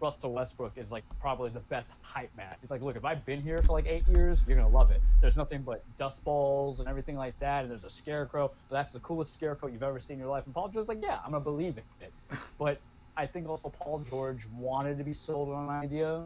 [0.00, 2.54] Russell Westbrook is like probably the best hype man.
[2.60, 5.02] He's like, look, if I've been here for like eight years, you're gonna love it.
[5.20, 8.92] There's nothing but dust balls and everything like that, and there's a scarecrow, but that's
[8.92, 10.46] the coolest scarecrow you've ever seen in your life.
[10.46, 12.12] And Paul George's like, yeah, I'm gonna believe in it.
[12.58, 12.80] But
[13.16, 16.24] I think also Paul George wanted to be sold on an idea.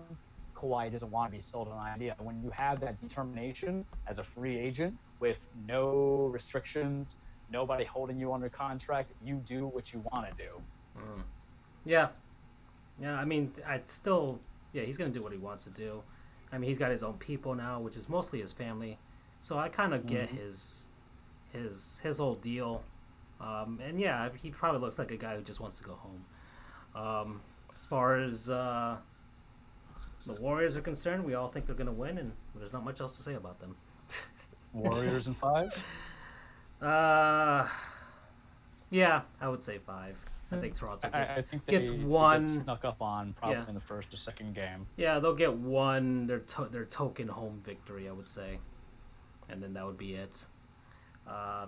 [0.56, 2.14] Kawhi doesn't want to be sold on an idea.
[2.20, 7.18] When you have that determination as a free agent with no restrictions,
[7.54, 10.50] nobody holding you under contract, you do what you want to do.
[10.98, 11.22] Mm.
[11.84, 12.08] Yeah,
[13.00, 13.14] yeah.
[13.14, 14.40] I mean, I still,
[14.72, 16.02] yeah, he's gonna do what he wants to do.
[16.52, 18.98] I mean, he's got his own people now, which is mostly his family.
[19.40, 20.36] So I kind of get Mhm.
[20.38, 20.88] his
[21.52, 22.82] his his whole deal.
[23.40, 26.24] Um, and yeah, he probably looks like a guy who just wants to go home.
[26.94, 27.40] Um,
[27.74, 28.96] as far as uh,
[30.26, 33.00] the Warriors are concerned, we all think they're going to win, and there's not much
[33.00, 33.76] else to say about them.
[34.72, 35.70] Warriors in five.
[36.84, 37.68] Uh,
[38.90, 40.16] yeah, I would say five.
[40.52, 42.46] I think Toronto I, I gets, think they gets they get one.
[42.46, 43.68] snuck up on probably Yeah.
[43.68, 44.86] in the first or second game.
[44.96, 48.58] Yeah, they'll get one their to- their token home victory, I would say,
[49.48, 50.46] and then that would be it.
[51.26, 51.66] Uh,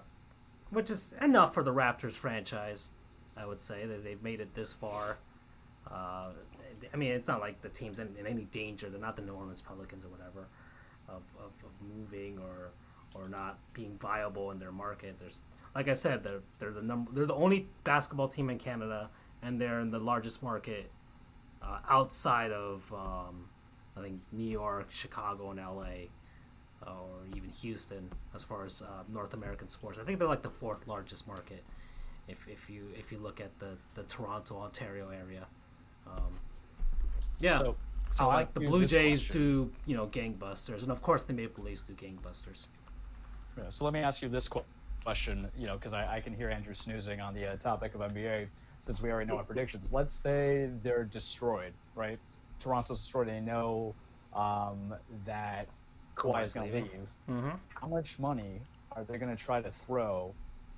[0.71, 2.91] which is enough for the Raptors franchise,
[3.37, 5.19] I would say that they've made it this far.
[5.91, 6.31] Uh,
[6.93, 8.91] I mean, it's not like the team's in, in any danger.
[8.91, 10.47] They're not the New Orleans Pelicans or whatever,
[11.09, 12.71] of, of, of moving or
[13.19, 15.17] or not being viable in their market.
[15.19, 15.41] There's
[15.75, 19.11] like I said, they're they're the number they're the only basketball team in Canada,
[19.43, 20.91] and they're in the largest market
[21.63, 23.49] uh, outside of um,
[23.97, 26.11] I think New York, Chicago, and L.A.
[26.87, 29.99] uh, or even Houston as far as uh, North American sports.
[29.99, 31.65] I think they're like the fourth largest market
[32.29, 35.47] if, if you if you look at the, the Toronto, Ontario area.
[36.07, 36.39] Um,
[37.39, 37.59] yeah.
[37.59, 37.77] So,
[38.21, 39.43] I'll like the Blue Jays question.
[39.43, 42.69] do you know gangbusters, and of course the Maple Leafs do gangbusters.
[43.57, 44.49] Yeah, so let me ask you this
[45.03, 48.01] question, you know, because I, I can hear Andrew snoozing on the uh, topic of
[48.01, 49.93] NBA since we already know our predictions.
[49.93, 52.19] Let's say they're destroyed, right?
[52.59, 53.29] Toronto's destroyed.
[53.29, 53.95] They know
[54.35, 55.69] um, that
[56.17, 57.09] Kawhi is going to leave.
[57.31, 57.51] Mm-hmm.
[57.81, 58.61] How much money
[58.93, 60.35] are they going to try to throw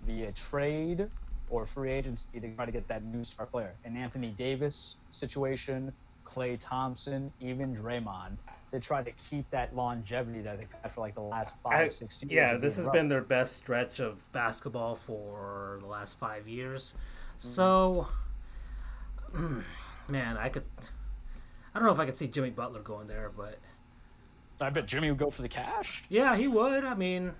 [0.07, 1.09] via trade
[1.49, 3.75] or free agency to try to get that new star player?
[3.85, 5.93] An Anthony Davis situation,
[6.25, 8.37] Klay Thompson, even Draymond.
[8.71, 11.89] They try to keep that longevity that they've had for like the last five, I-
[11.89, 12.33] six years.
[12.33, 12.93] Yeah, this has rough.
[12.93, 16.95] been their best stretch of basketball for the last five years.
[17.39, 17.49] Mm-hmm.
[17.49, 18.09] So,
[20.09, 20.65] man, I could.
[21.75, 23.59] I don't know if I could see Jimmy Butler going there, but
[24.61, 26.03] I bet Jimmy would go for the cash.
[26.09, 26.85] yeah, he would.
[26.85, 27.33] I mean,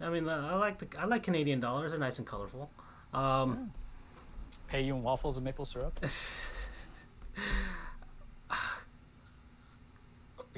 [0.00, 1.92] I mean, I like the I like Canadian dollars.
[1.92, 2.70] They're nice and colorful.
[3.14, 3.72] Um,
[4.68, 5.98] Pay you in waffles and maple syrup.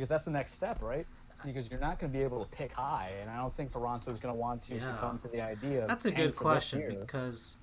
[0.00, 1.06] Because that's the next step, right?
[1.44, 4.18] Because you're not going to be able to pick high, and I don't think Toronto's
[4.18, 4.80] going to want to Yeah.
[4.80, 5.82] succumb to the idea.
[5.82, 7.58] Of that's a good question because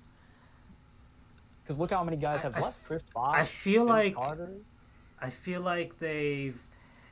[1.64, 2.78] Because look how many guys have I left.
[2.82, 4.50] f- Chris I feel like- Carter.
[5.20, 6.56] I feel like they've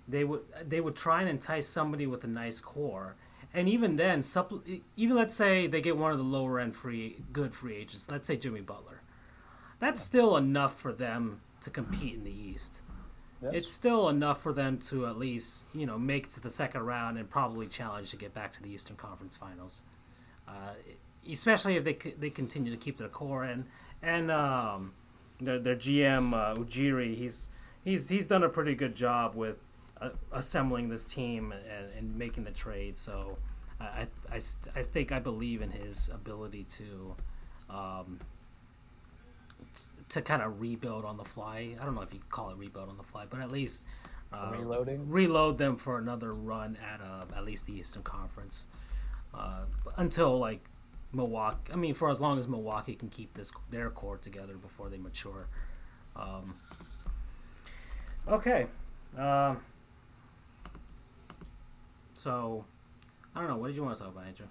[0.07, 3.17] they would they would try and entice somebody with a nice core,
[3.53, 4.63] and even then, supple-
[4.95, 8.09] even let's say they get one of the lower end free good free agents.
[8.09, 9.01] Let's say Jimmy Butler.
[9.81, 12.81] That's still enough for them to compete in the East.
[13.43, 13.53] Yes.
[13.55, 16.83] It's still enough for them to at least you know make it to the second
[16.83, 19.83] round and probably challenge to get back to the Eastern Conference Finals.
[20.49, 20.73] Uh,
[21.31, 23.65] especially if they they continue to keep their core and
[24.03, 24.93] and um,
[25.41, 27.51] their their GM uh, Ujiri he's
[27.85, 29.57] he's he's done a pretty good job with
[30.01, 32.99] uh, assembling this team and, and making the trade.
[32.99, 33.39] So
[33.81, 37.15] I, I, I think I believe in his ability to
[37.71, 38.19] um,
[40.11, 41.75] to kind of rebuild on the fly.
[41.81, 43.85] I don't know if you call it rebuild on the fly, but at least
[44.33, 45.09] uh, Reloading?
[45.09, 48.67] reload them for another run at uh, at least the Eastern Conference
[49.35, 49.61] uh,
[49.97, 50.61] until like
[51.13, 51.73] Milwaukee.
[51.73, 54.99] I mean, for as long as Milwaukee can keep this their core together before they
[54.99, 55.49] mature.
[56.17, 56.55] Um,
[58.29, 58.67] okay,
[59.17, 59.61] um,
[62.15, 62.65] so
[63.35, 63.57] I don't know.
[63.57, 64.47] What did you want to talk about, Andrew?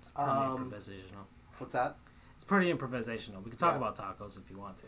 [0.00, 0.70] It's Um.
[1.58, 1.96] What's that?
[2.48, 3.44] Pretty improvisational.
[3.44, 3.76] We can talk Yeah.
[3.88, 4.86] about tacos if you want to.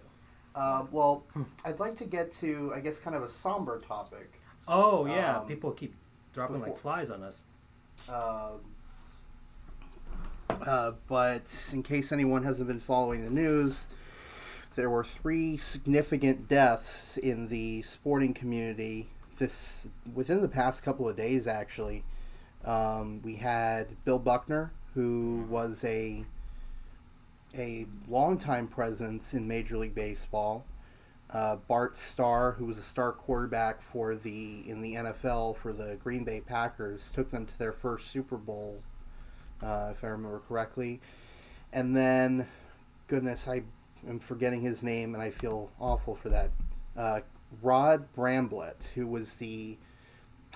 [0.55, 1.25] Uh, well,
[1.65, 4.33] I'd like to get to, I guess, kind of a somber topic.
[4.67, 5.95] Oh yeah, Um, people keep
[6.33, 7.45] dropping like flies on us.
[8.09, 8.55] Uh,
[10.49, 11.43] uh, but
[11.73, 13.87] in case anyone hasn't been following the news,
[14.75, 21.17] there were three significant deaths in the sporting community this within the past couple of
[21.17, 21.47] days.
[21.47, 22.05] Actually,
[22.65, 26.25] um, we had Bill Buckner, who was a
[27.57, 30.65] a longtime presence in Major League Baseball.
[31.33, 35.97] Uh, Bart Starr, who was a star quarterback for the in the NFL for the
[36.03, 38.83] Green Bay Packers, took them to their first Super Bowl,
[39.63, 41.01] uh, if I remember correctly.
[41.73, 42.49] And then,
[43.07, 43.63] goodness, I
[44.09, 46.51] am forgetting his name, and I feel awful for that.
[46.97, 47.21] Uh,
[47.63, 49.77] Rod Bramblett, who was the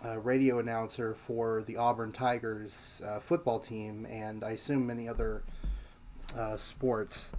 [0.05, 5.45] uh, radio announcer for the Auburn Tigers uh, football team, and I assume many other
[6.37, 7.33] uh, sports.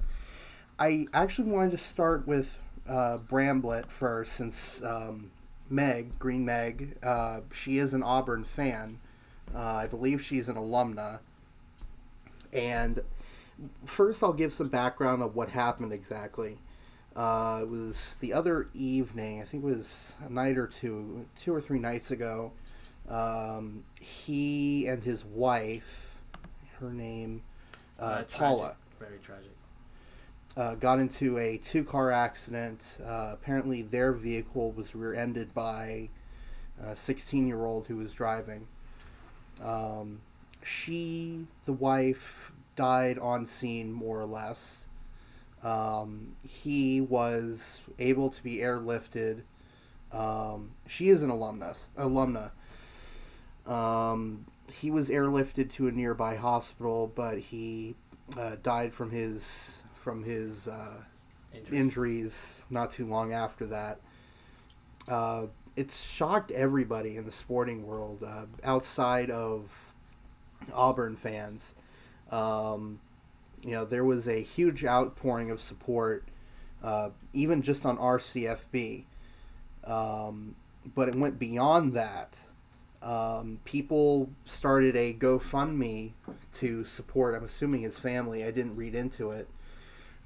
[0.78, 5.32] I actually wanted to start with uh, Bramblett first, since um,
[5.70, 9.00] Meg, Green Meg, uh, she is an Auburn fan.
[9.54, 11.20] Uh, I believe she's an alumna.
[12.52, 13.02] And
[13.86, 16.58] first, I'll give some background of what happened exactly.
[17.16, 21.54] Uh, it was the other evening, I think it was a night or two, two
[21.54, 22.52] or three nights ago.
[23.08, 26.20] Um, he and his wife,
[26.80, 27.44] her name,
[28.00, 28.32] uh, tragic.
[28.32, 29.52] Paula, Very tragic.
[30.58, 32.98] uh, got into a two car accident.
[33.06, 36.10] Uh, apparently, their vehicle was rear ended by
[36.82, 38.68] a 16 year old who was driving.
[39.64, 40.20] Um,
[40.64, 44.88] she, the wife, died on scene more or less.
[45.64, 49.42] Um, he was able to be airlifted.
[50.12, 52.52] Um, she is an alumnus, alumna.
[53.66, 57.96] Um, he was airlifted to a nearby hospital, but he
[58.38, 60.98] uh, died from his from his uh,
[61.54, 61.80] Injuries.
[61.80, 64.00] injuries not too long after that.
[65.08, 69.96] Uh, it's shocked everybody in the sporting world uh, outside of
[70.74, 71.76] Auburn fans.
[72.32, 73.00] Um,
[73.64, 76.26] you know, there was a huge outpouring of support,
[76.84, 79.06] uh, even just on RCFB.
[79.86, 80.56] Um,
[80.94, 82.38] but it went beyond that.
[83.06, 86.14] Um, people started a GoFundMe
[86.56, 88.44] to support, I'm assuming his family.
[88.44, 89.48] I didn't read into it.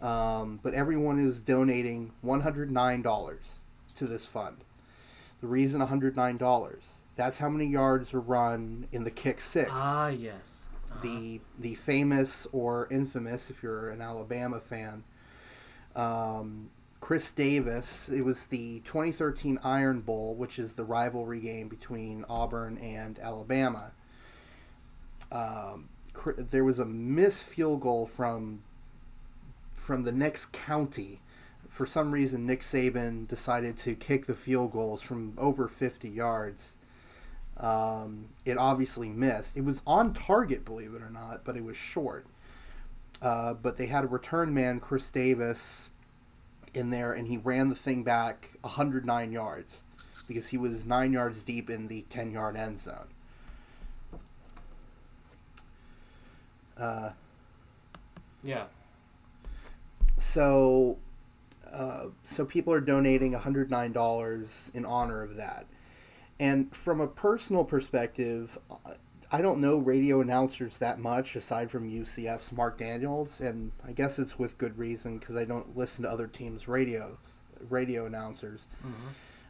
[0.01, 3.59] Um, but everyone is donating $109
[3.97, 4.63] to this fund.
[5.41, 10.67] The reason $109, that's how many yards are run in the kick six Ah yes.
[10.89, 10.99] Uh-huh.
[11.01, 15.03] the the famous or infamous, if you're an Alabama fan,
[15.97, 16.69] um,
[17.09, 18.07] Chris Davis.
[18.09, 23.93] It was the 2013 Iron Bowl, which is the rivalry game between Auburn and Alabama.
[25.31, 25.89] Um,
[26.37, 28.61] there was a missed field goal from
[29.73, 31.19] from the next county.
[31.67, 36.75] For some reason, Nick Saban decided to kick the field goals from over 50 yards.
[37.57, 39.57] Um, it obviously missed.
[39.57, 42.27] It was on target, believe it or not, but it was short.
[43.19, 45.89] Uh, but they had a return man, Chris Davis,
[46.73, 49.83] in there, and he ran the thing back 109 yards
[50.27, 53.07] because he was nine yards deep in the 10 yard end zone.
[56.77, 57.09] Uh,
[58.43, 58.65] Yeah.
[60.17, 60.97] so
[61.71, 65.67] uh, so people are donating $109 in honor of that
[66.39, 68.93] and from a personal perspective uh,
[69.31, 74.17] i don't know radio announcers that much aside from ucf's marc daniels and i guess
[74.19, 77.17] it's with good reason because i don't listen to other teams radios
[77.69, 78.65] radio announcers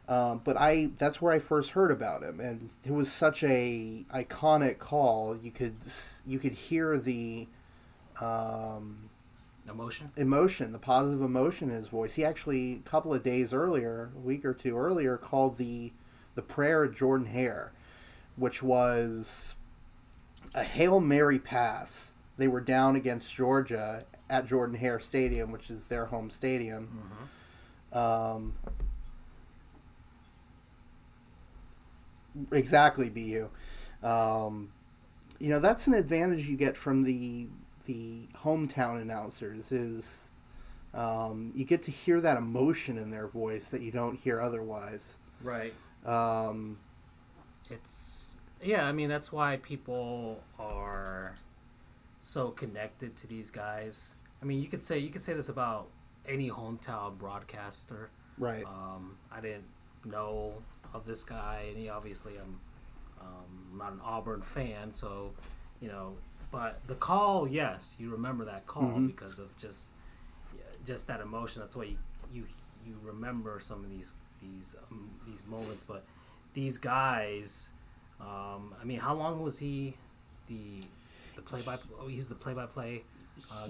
[0.08, 4.04] um, but I that's where I first heard about him, and it was such a
[4.12, 5.36] iconic call.
[5.40, 5.76] You could
[6.26, 7.46] you could hear the
[8.20, 9.08] um,
[9.68, 10.10] Emotion.
[10.16, 12.14] emotion, the positive emotion in his voice.
[12.14, 15.92] He actually, a couple of days earlier, a week or two earlier, called the
[16.34, 17.70] the prayer of Jordan Hare,
[18.34, 19.54] which was
[20.54, 22.14] a hail mary pass.
[22.36, 26.88] They were down against Georgia at Jordan Hare Stadium, which is their home stadium.
[27.92, 28.54] Um,
[32.52, 33.48] exactly, Bu.
[34.06, 34.72] Um,
[35.38, 37.48] you know that's an advantage you get from the
[37.86, 40.30] the hometown announcers is
[40.94, 45.16] um, you get to hear that emotion in their voice that you don't hear otherwise.
[45.42, 45.74] Right.
[46.04, 46.78] Um,
[47.70, 48.29] It's
[48.62, 48.84] yeah.
[48.86, 51.34] I mean that's why people are
[52.20, 54.16] so connected to these guys.
[54.42, 55.88] I mean you could say you could say this about
[56.28, 58.10] any hometown broadcaster.
[58.38, 58.64] right.
[58.64, 59.64] Um, I didn't
[60.04, 60.54] know
[60.94, 62.58] of this guy, and he obviously I'm
[63.20, 65.32] um, not an Auburn fan, so
[65.80, 66.14] you know.
[66.52, 69.06] But the call, yes, you remember that call Mhm.
[69.06, 69.90] because of just
[70.84, 71.60] just that emotion.
[71.62, 71.96] That's why you
[72.32, 72.44] you
[72.86, 76.04] you remember some of these these um, these moments, but
[76.54, 77.70] these guys.
[78.20, 79.94] Um, I mean, how long was he
[80.48, 80.82] the
[81.36, 81.78] the play by?
[82.00, 83.02] Oh, he's the play by play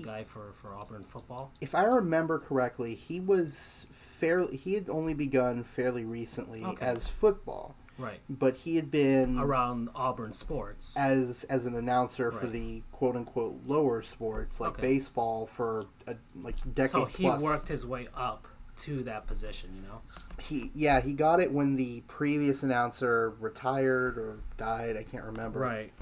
[0.02, 1.52] guy for for Auburn football.
[1.60, 4.56] If I remember correctly, he was fairly.
[4.56, 6.84] He had only begun fairly recently Okay.
[6.84, 10.96] as football, Right but he had been around Auburn sports.
[10.96, 14.82] as as an announcer for the quote unquote lower sports like Okay.
[14.82, 17.40] baseball for a like decade so he plus.
[17.40, 18.46] worked his way up
[18.80, 19.70] to that position.
[19.76, 20.00] You know.
[20.42, 24.96] He yeah he got it when the previous announcer retired or died.
[24.96, 25.60] I can't remember.
[25.60, 25.92] Right.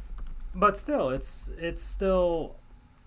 [0.55, 2.57] But still, it's it's still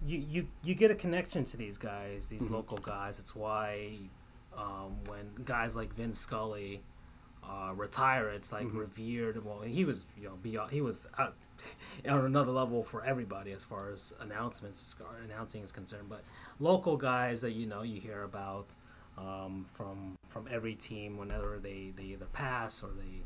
[0.06, 3.20] you you you get a connection to these guys, these local guys.
[3.20, 3.98] It's why
[4.58, 6.82] um, when guys like Vin Scully
[7.44, 9.44] uh, retire, it's like revered.
[9.44, 11.36] Well, he was you know beyond, he was out,
[12.08, 16.08] on another level for everybody as far as announcements announcing is concerned.
[16.10, 16.24] But
[16.60, 18.76] local guys that you know you hear about
[19.22, 23.24] um, from from every team whenever they they either pass or they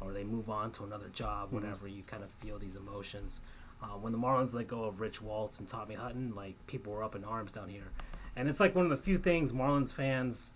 [0.00, 3.40] or they move on to another job, whatever, you kind of feel these emotions.
[3.82, 7.02] Uh, when the Marlins let go of Rich Waltz and Tommy Hutton, like people were
[7.02, 7.90] up in arms down here,
[8.36, 10.52] and it's like one of the few things Marlins fans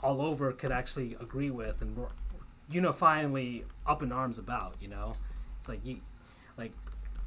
[0.00, 2.08] all over could actually agree with and were
[2.70, 4.74] unifyingly up in arms about.
[4.80, 5.12] You know,
[5.60, 6.00] it's like you,
[6.56, 6.72] like,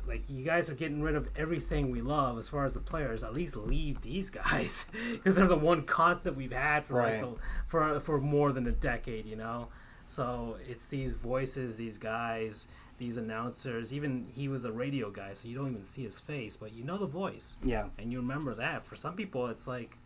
[0.07, 3.23] like you guys are getting rid of everything we love as far as the players.
[3.23, 7.23] At least leave these guys because they're the one constant we've had for like Right.
[7.23, 7.35] a,
[7.67, 9.25] for for more than a decade.
[9.25, 9.67] You know,
[10.05, 12.67] so it's these voices, these guys.
[12.97, 16.55] These announcers, even he was a radio guy, so you don't even see his face,
[16.55, 17.87] but you know the voice Yeah.
[17.99, 18.85] and you remember that.
[18.85, 19.97] For some people, it's like,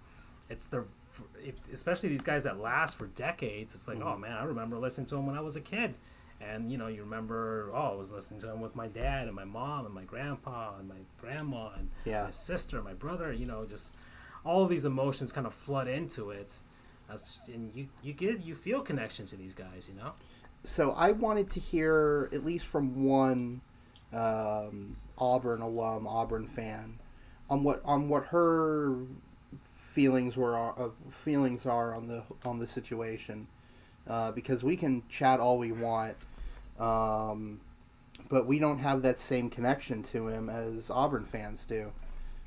[0.50, 0.86] it's their,
[1.40, 3.76] if, especially these guys that last for decades.
[3.76, 4.22] It's like, oh Mm-hmm.
[4.22, 5.94] man, I remember listening to him when I was a kid,
[6.42, 9.36] and you know, you remember, oh, I was listening to him with my dad and
[9.36, 12.24] my mom and my grandpa and my grandma and Yeah.
[12.24, 13.32] my sister, my brother.
[13.34, 13.96] You know, just
[14.46, 16.60] all of these emotions kind of flood into it.
[17.10, 19.90] That's, and you you get you feel connection to these guys.
[19.90, 20.14] You know.
[20.64, 23.62] So I wanted to hear at least from one
[24.14, 27.00] um, Auburn alum, Auburn fan,
[27.50, 28.96] on what on what her
[29.74, 33.48] feelings were uh, feelings are on the on the situation,
[34.08, 36.16] uh, because we can chat all we want,
[36.80, 37.62] um,
[38.30, 41.92] but we don't have that same connection to him as Auburn fans do.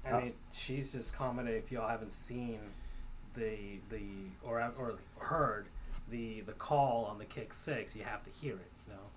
[0.05, 2.74] I Uh, mean, she's just commented if y'all haven't seen
[3.35, 5.68] the the or or heard
[6.09, 8.72] the the call on the kick six, you have to hear it.
[8.87, 9.11] You know.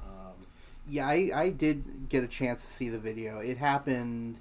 [0.00, 0.46] Um,
[0.86, 3.38] Yeah, I, I did get a chance to see the video.
[3.38, 4.38] It happened.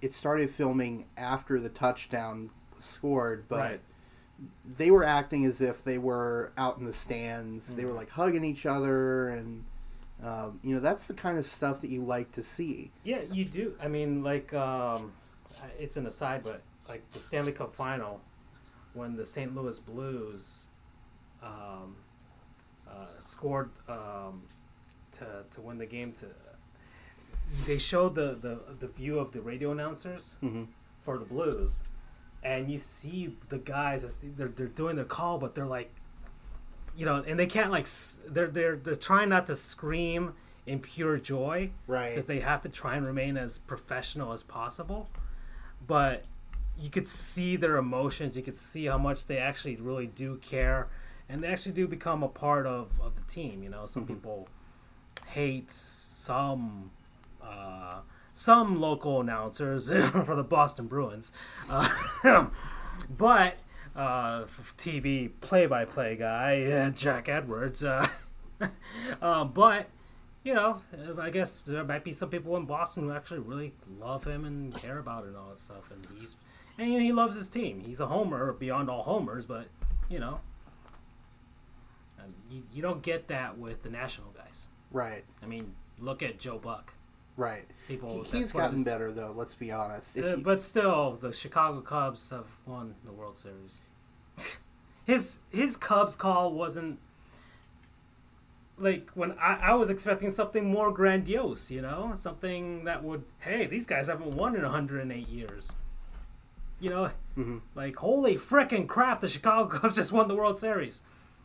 [0.00, 2.50] It started filming after the touchdown
[2.80, 3.80] scored, but Right.
[4.78, 7.74] They were acting as if they were out in the stands.
[7.74, 7.98] They were Mm-hmm.
[7.98, 9.64] like hugging each other, and
[10.22, 12.90] um, you know that's the kind of stuff that you like to see.
[13.04, 13.74] yeah, you do.
[13.82, 15.12] I mean, like um,
[15.78, 18.20] it's an aside, but like the Stanley Cup final
[18.94, 19.54] when the St.
[19.54, 20.66] Louis Blues
[21.42, 21.96] um,
[22.88, 24.42] uh, scored um,
[25.12, 26.26] to to win the game to.
[27.66, 30.66] They showed the, the, the view of the radio announcers Mhm.
[31.02, 31.82] for the Blues,
[32.46, 35.90] and you see the guys as they're they're doing their call, but they're like,
[36.96, 37.88] you know, and they can't like
[38.28, 40.32] they're they're they're trying not to scream
[40.66, 42.10] in pure joy Right.
[42.10, 45.08] because they have to try and remain as professional as possible,
[45.86, 46.24] but
[46.78, 48.36] you could see their emotions.
[48.36, 50.86] You could see how much they actually really do care,
[51.28, 53.62] and they actually do become a part of of the team.
[53.64, 54.48] You know, some people
[55.26, 56.90] hate some
[57.42, 58.00] uh,
[58.36, 59.88] some local announcers
[60.24, 61.32] for the Boston Bruins,
[61.68, 61.88] uh,
[63.10, 63.56] but
[63.96, 64.44] uh,
[64.78, 67.82] TV play-by-play guy uh, Jack Edwards.
[67.82, 68.06] Uh,
[69.20, 69.88] uh, but
[70.44, 70.80] you know,
[71.18, 74.72] I guess there might be some people in Boston who actually really love him and
[74.72, 75.90] care about it and all that stuff.
[75.90, 76.36] And he's
[76.78, 77.80] and you know, he loves his team.
[77.80, 79.66] He's a homer beyond all homers, but
[80.08, 80.38] you know,
[82.50, 84.68] you, you don't get that with the national guys.
[84.92, 85.24] Right.
[85.42, 86.92] I mean, look at Joe Buck.
[87.36, 87.66] Right.
[87.86, 89.32] People, He- gotten better though.
[89.36, 90.18] Let's be honest.
[90.18, 93.80] Uh, but still, the Chicago Cubs have won the World Series.
[95.06, 96.98] his his Cubs call wasn't
[98.78, 103.66] like when I, I was expecting something more grandiose, you know, something that would hey,
[103.66, 105.72] these guys haven't won in 108 years.
[106.78, 107.62] You know, Mhm.
[107.74, 111.02] like holy frickin' crap, the Chicago Cubs just won the World Series.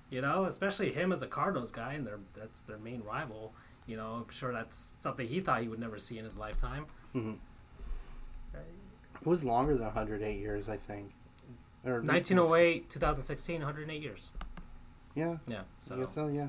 [0.10, 3.54] You know, especially him as a Cardinals guy, and their that's their main rival.
[3.88, 6.86] You know, I'm sure that's something he thought he would never see in his lifetime.
[9.21, 11.11] it was longer than 108 years, I think.
[11.86, 14.29] Or 1908, 2016, 108 years.
[15.15, 15.38] Yeah.
[15.47, 15.61] Yeah.
[15.82, 16.27] So so.
[16.27, 16.47] Yeah.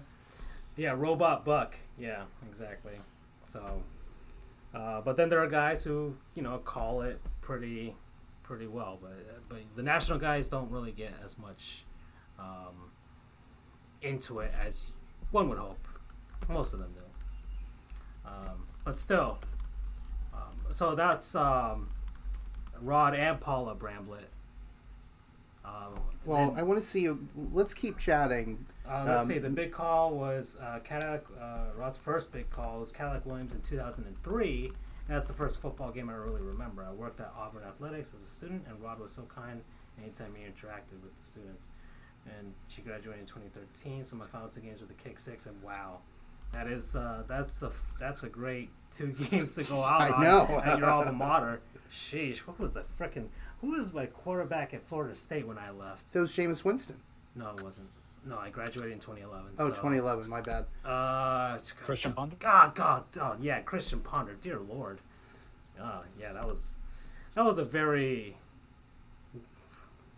[0.76, 1.74] yeah, Robot Buck.
[1.98, 2.94] Yeah, exactly.
[3.46, 3.82] So,
[4.74, 7.94] uh, but then there are guys who you know call it pretty,
[8.42, 11.84] pretty well, but but the national guys don't really get as much
[12.38, 12.90] um,
[14.02, 14.92] into it as
[15.30, 15.78] one would hope.
[16.52, 17.00] Most of them do,
[18.26, 19.38] um, but still.
[20.34, 21.88] Um, so that's um,
[22.80, 24.28] Rod and Paula Bramblett.
[25.64, 25.94] Um,
[26.24, 27.26] Well, and- I want to see you.
[27.52, 28.66] Let's keep chatting.
[28.88, 29.38] uh, let's Um, see.
[29.38, 31.24] The big call was uh, Cadillac.
[31.40, 34.66] Uh, Rod's first big call was Cadillac Williams in 2003.
[34.66, 36.84] And that's the first football game I really remember.
[36.84, 39.62] I worked at Auburn Athletics as a student, and Rod was so kind
[40.00, 41.68] anytime he interacted with the students.
[42.26, 44.04] And she graduated in 2013.
[44.04, 45.98] So my final two games were the kick six, and wow,
[46.53, 50.22] that is uh, that's a that's a great two games to go out I on
[50.22, 50.62] know.
[50.64, 51.61] at your alma mater.
[51.92, 53.26] Sheesh, what was the frickin'
[53.61, 56.12] who was my quarterback at Florida State when I left?
[56.12, 56.96] That was Jameis Winston.
[57.34, 57.88] No, it wasn't.
[58.24, 59.53] No, I graduated in 2011.
[59.59, 60.28] Oh, so, 2011.
[60.30, 60.66] My bad.
[60.84, 62.36] Uh, Christian Ponder?
[62.38, 64.34] God, God, oh, yeah, Christian Ponder.
[64.40, 65.00] Dear Lord.
[65.80, 66.76] Oh, yeah, that was
[67.34, 68.36] that was a very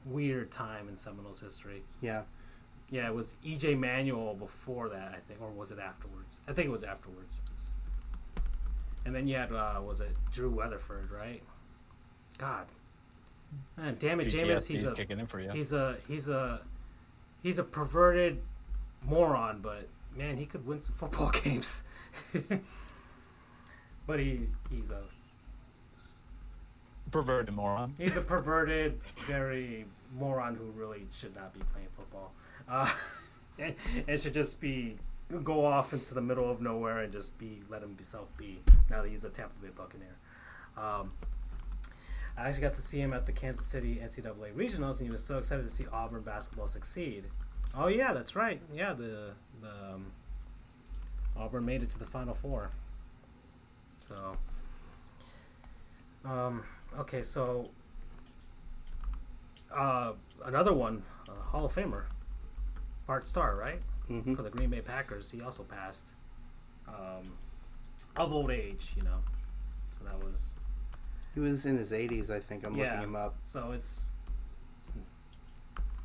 [0.05, 1.83] weird time in Seminoles history.
[2.01, 2.23] Yeah.
[2.91, 6.41] Yeah, it was EJ Manuel before that, I think, or was it afterwards?
[6.49, 7.43] I think it was afterwards.
[9.07, 11.43] And then you had, uh, was it Drew Weatherford, right?
[12.39, 12.67] God,
[13.77, 15.51] man, damn it, Jameis, he's a kicking in for you.
[15.51, 16.61] he's a he's a
[17.43, 18.41] he's a perverted
[19.07, 21.85] moron, but man, he could win some football games.
[24.07, 25.03] but he he's a
[27.11, 27.95] Perverted moron.
[27.97, 29.85] he's a perverted, very
[30.19, 32.33] moron who really should not be playing football,
[32.69, 32.91] uh,
[34.09, 34.97] and should just be
[35.43, 38.61] go off into the middle of nowhere and just be let himself be.
[38.91, 40.17] Now that he's a Tampa Bay Buccaneer.
[40.77, 41.11] Um,
[42.37, 45.23] I actually got to see him at the Kansas City NCAA regionals, and he was
[45.23, 47.25] so excited to see Auburn basketball succeed.
[47.77, 48.61] Oh yeah, that's right.
[48.73, 50.07] Yeah, the the um,
[51.37, 52.71] Auburn made it to the Final Four.
[54.09, 54.37] So,
[56.25, 56.65] um,
[56.99, 57.71] okay, so
[59.75, 60.13] uh,
[60.45, 62.05] another one, uh, Hall of Famer,
[63.07, 63.79] Bart Starr, right?
[64.09, 66.11] hmm For the Green Bay Packers, he also passed
[66.89, 67.33] um,
[68.17, 69.19] of old age, you know.
[69.91, 70.59] So that was
[71.35, 72.67] He was in his 80s, I think.
[72.67, 72.85] I'm Yeah.
[72.95, 73.37] looking him up.
[73.43, 74.13] so it's,
[74.79, 74.93] it's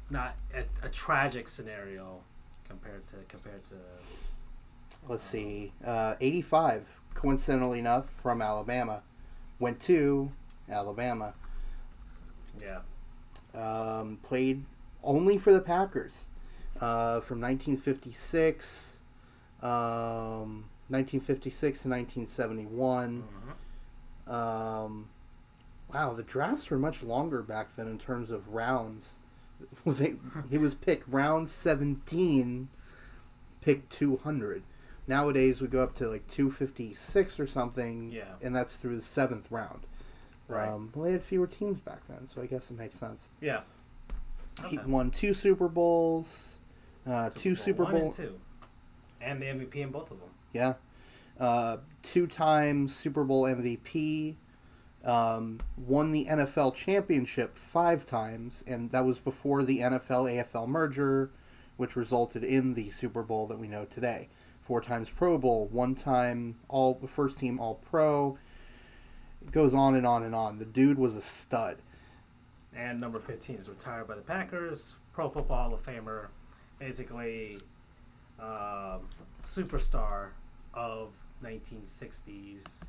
[0.09, 2.21] not a, a tragic scenario
[2.67, 3.75] compared to compared to
[5.07, 5.71] Let's see.
[5.85, 9.01] Uh, 85, coincidentally enough, from Alabama.
[9.59, 10.31] Went to
[10.69, 11.33] Alabama.
[12.61, 12.79] yeah
[13.53, 14.65] Um, played
[15.03, 16.25] only for the Packers
[16.81, 19.01] uh, from 1956,
[19.61, 23.23] um, 1956 to 1971.
[24.27, 24.33] Mhm.
[24.33, 25.09] Um,
[25.93, 29.15] wow, the drafts were much longer back then in terms of rounds.
[29.85, 30.15] they,
[30.49, 32.69] he was picked round 17,
[33.61, 34.63] pick 200.
[35.07, 38.35] Nowadays, we go up to like 256 or something, Yeah.
[38.41, 39.81] and that's through the seventh round.
[40.47, 40.69] Right.
[40.69, 43.29] Um, well, they had fewer teams back then, so I guess it makes sense.
[43.41, 43.61] yeah
[44.67, 46.58] He won two Super Bowls,
[47.09, 48.39] uh, two Super one Bowl, and two,
[49.21, 50.29] and the MVP in both of them.
[50.53, 50.73] yeah,
[51.39, 54.35] uh, two-time Super Bowl MVP.
[55.05, 61.31] Um, won the NFL championship five times, and that was before the NFL AFL merger,
[61.77, 64.27] which resulted in the Super Bowl that we know today.
[64.61, 68.37] Four times Pro Bowl, one time All First Team All Pro.
[69.41, 70.59] It goes on and on and on.
[70.59, 71.77] The dude was a stud.
[72.75, 76.27] And number 15 is retired by the Packers, Pro Football Hall of Famer,
[76.79, 77.57] basically
[78.39, 79.01] um,
[79.43, 80.29] superstar
[80.73, 81.09] of
[81.43, 82.85] 1960s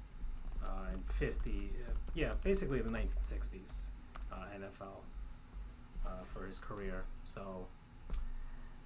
[0.67, 1.51] uh, and 50,
[1.87, 3.87] uh, yeah, basically the 1960s
[4.33, 5.03] uh, NFL
[6.07, 7.05] uh, for his career.
[7.25, 7.67] So,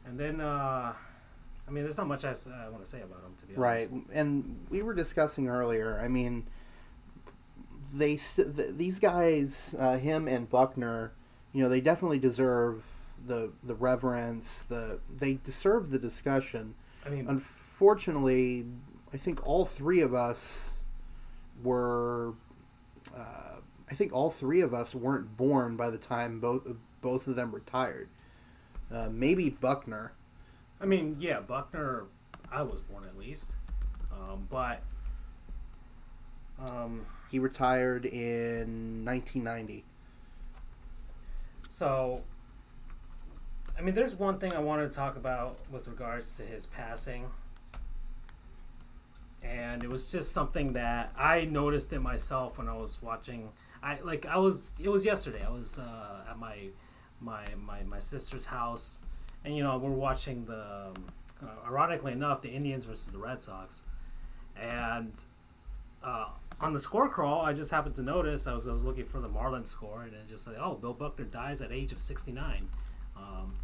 [0.07, 0.95] and then, I
[1.71, 2.35] mean, there's not much I,
[2.69, 3.91] want to say about him, to be honest.
[3.93, 6.01] Right, and we were discussing earlier.
[6.03, 6.47] I mean,
[7.93, 11.13] they th- these guys, uh, him and Buckner,
[11.53, 12.85] you know, they definitely deserve
[13.27, 14.63] the the reverence.
[14.63, 16.75] The they deserve the discussion.
[17.07, 18.67] I mean, Unfortunately,
[19.13, 20.79] I think all three of us
[21.63, 22.35] were.
[23.15, 23.59] Uh,
[23.91, 26.67] I think all three of us weren't born by the time both
[27.03, 28.09] both of them retired.
[28.93, 30.13] Uh, maybe Buckner.
[30.81, 32.05] I mean, yeah, Buckner.
[32.51, 33.57] I was born at least,
[34.13, 34.81] um, but
[36.71, 39.85] um, He retired in 1990.
[41.69, 42.23] so
[43.77, 47.27] I mean, there's one thing I wanted to talk about with regards to his passing,
[49.43, 53.51] and it was just something that I noticed in myself when I was watching.
[53.83, 54.75] I like I was.
[54.83, 55.45] It was yesterday.
[55.45, 56.69] I was uh, at my
[57.21, 59.01] my my my sister's house,
[59.45, 60.89] and you know we're watching the.
[60.89, 61.07] Um,
[61.43, 63.83] uh, ironically enough, the Indians versus the Red Sox,
[64.59, 65.13] and
[66.03, 66.29] uh,
[66.61, 69.21] on the score crawl, I just happened to notice I was I was looking for
[69.21, 72.69] the Marlins score, and it just said, "Oh, Bill Buckner dies at age of 69."
[73.17, 73.55] Um,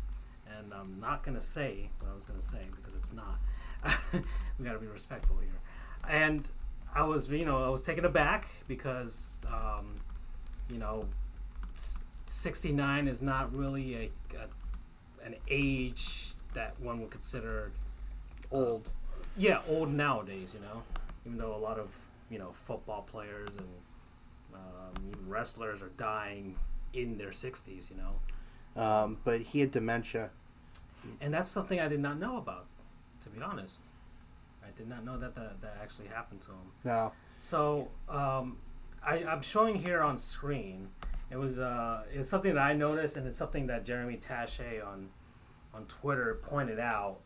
[0.59, 3.38] and I'm not gonna say what I was gonna say because it's not.
[4.59, 5.59] we got to be respectful here.
[6.09, 6.51] And
[6.94, 9.94] I was, you know, I was taken aback because, um,
[10.70, 11.05] you know,
[12.26, 17.72] 69 is not really a, a, an age that one would consider
[18.51, 18.90] old.
[19.36, 20.55] Yeah, old nowadays.
[20.55, 20.82] You know,
[21.24, 21.96] even though a lot of
[22.30, 23.66] you know football players and
[24.55, 26.57] um, even wrestlers are dying
[26.92, 27.90] in their 60s.
[27.90, 28.14] You know,
[28.76, 30.30] um, but he had dementia,
[31.20, 32.66] and that's something I did not know about.
[33.22, 33.86] To be honest,
[34.64, 36.72] I did not know that that, that actually happened to him.
[36.84, 37.12] No.
[37.38, 38.58] So um,
[39.04, 40.88] I, I'm showing here on screen.
[41.30, 44.84] It was uh, it was something that I noticed, and it's something that Jeremy Taché
[44.86, 45.08] on
[45.72, 47.18] on Twitter pointed out,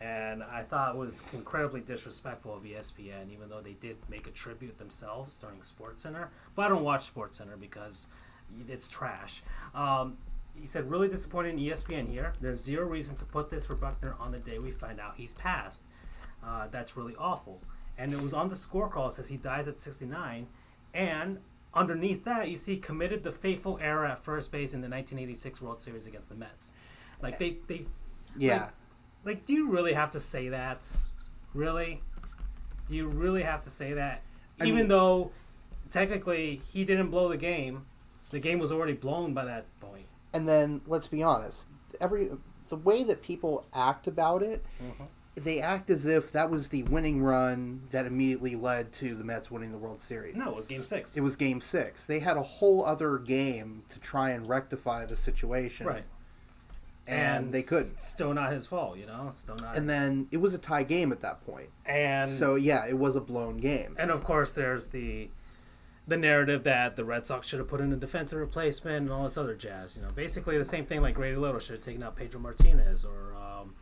[0.00, 4.78] and I thought was incredibly disrespectful of ESPN, even though they did make a tribute
[4.78, 6.28] themselves during SportsCenter.
[6.54, 8.06] But I don't watch SportsCenter because
[8.68, 9.42] it's trash.
[9.74, 10.16] Um,
[10.54, 12.32] he said, really disappointed in ESPN here.
[12.40, 15.34] There's zero reason to put this for Buckner on the day we find out he's
[15.34, 15.82] passed.
[16.44, 17.60] Uh, that's really awful.
[17.98, 19.08] And it was on the score call.
[19.08, 20.46] It says he dies at 69.
[20.94, 21.38] And
[21.74, 25.82] underneath that, you see committed the fateful error at first base in the 1986 World
[25.82, 26.72] Series against the Mets.
[27.22, 27.86] Like they, they,
[28.36, 28.58] yeah.
[28.58, 28.70] Like,
[29.24, 30.90] like, do you really have to say that?
[31.54, 32.00] Really?
[32.88, 34.22] Do you really have to say that?
[34.60, 35.30] I Even mean, though
[35.90, 37.86] technically he didn't blow the game,
[38.30, 40.06] the game was already blown by that point.
[40.34, 41.68] And then let's be honest,
[42.00, 42.30] every
[42.68, 45.04] the way that people act about it, mm-hmm
[45.34, 49.50] they act as if that was the winning run that immediately led to the Mets
[49.50, 50.36] winning the World Series.
[50.36, 51.16] No, it was Game Six.
[51.16, 52.04] It was Game Six.
[52.04, 55.86] They had a whole other game to try and rectify the situation.
[55.86, 56.04] Right.
[57.06, 58.00] And, and they could.
[58.00, 59.30] Still not his fault, you know.
[59.32, 59.76] Still not.
[59.76, 61.70] And then it was a tie game at that point.
[61.86, 63.96] And so yeah, it was a blown game.
[63.98, 65.30] And of course, there's the
[66.06, 69.24] the narrative that the Red Sox should have put in a defensive replacement and all
[69.24, 69.96] this other jazz.
[69.96, 73.04] You know, basically the same thing like Grady Little should have taken out Pedro Martinez
[73.04, 73.74] or um,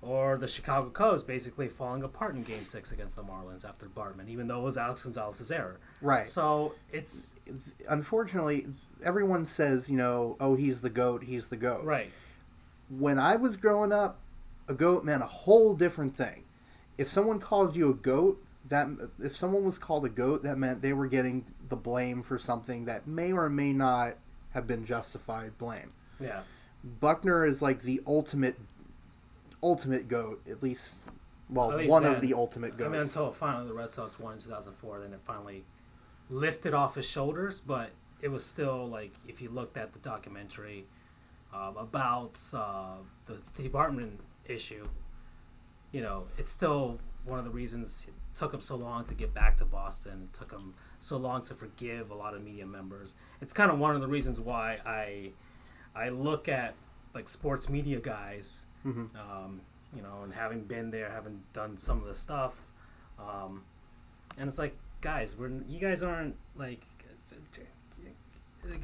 [0.00, 4.28] or the Chicago Cubs basically falling apart in Game Six against the Marlins after Bartman,
[4.28, 5.80] even though it was Alex Gonzalez's error.
[6.02, 6.28] Right.
[6.28, 7.34] So it's
[7.88, 8.66] unfortunately
[9.02, 11.84] everyone says you know oh he's the goat he's the goat.
[11.84, 12.10] Right.
[12.90, 14.20] When I was growing up,
[14.68, 16.44] a goat meant a whole different thing.
[16.96, 18.88] If someone called you a goat, that
[19.22, 22.84] if someone was called a goat, that meant they were getting the blame for something
[22.86, 24.14] that may or may not
[24.50, 25.92] have been justified blame.
[26.20, 26.40] Yeah.
[26.84, 28.56] Buckner is like the ultimate
[29.62, 30.94] ultimate goat, at least.
[31.50, 32.88] Well, at least one then, of the ultimate goats.
[32.88, 35.64] I mean, until finally the Red Sox won in 2004, then it finally
[36.28, 37.60] lifted off his shoulders.
[37.60, 37.90] But
[38.20, 40.84] it was still like, if you looked at the documentary
[41.54, 42.96] um, about uh,
[43.26, 44.86] the Steve Bartman issue,
[45.90, 48.08] you know, it's still one of the reasons
[48.38, 50.28] took him so long to get back to Boston.
[50.32, 53.14] It took him so long to forgive a lot of media members.
[53.40, 55.30] It's kind of one of the reasons why I
[55.94, 56.74] I look at
[57.14, 59.06] like sports media guys Mm-hmm.
[59.16, 59.60] Um,
[59.94, 62.60] you know, and having been there, having done some of the stuff,
[63.18, 63.62] um,
[64.38, 66.82] and it's like, guys, we're you guys aren't like,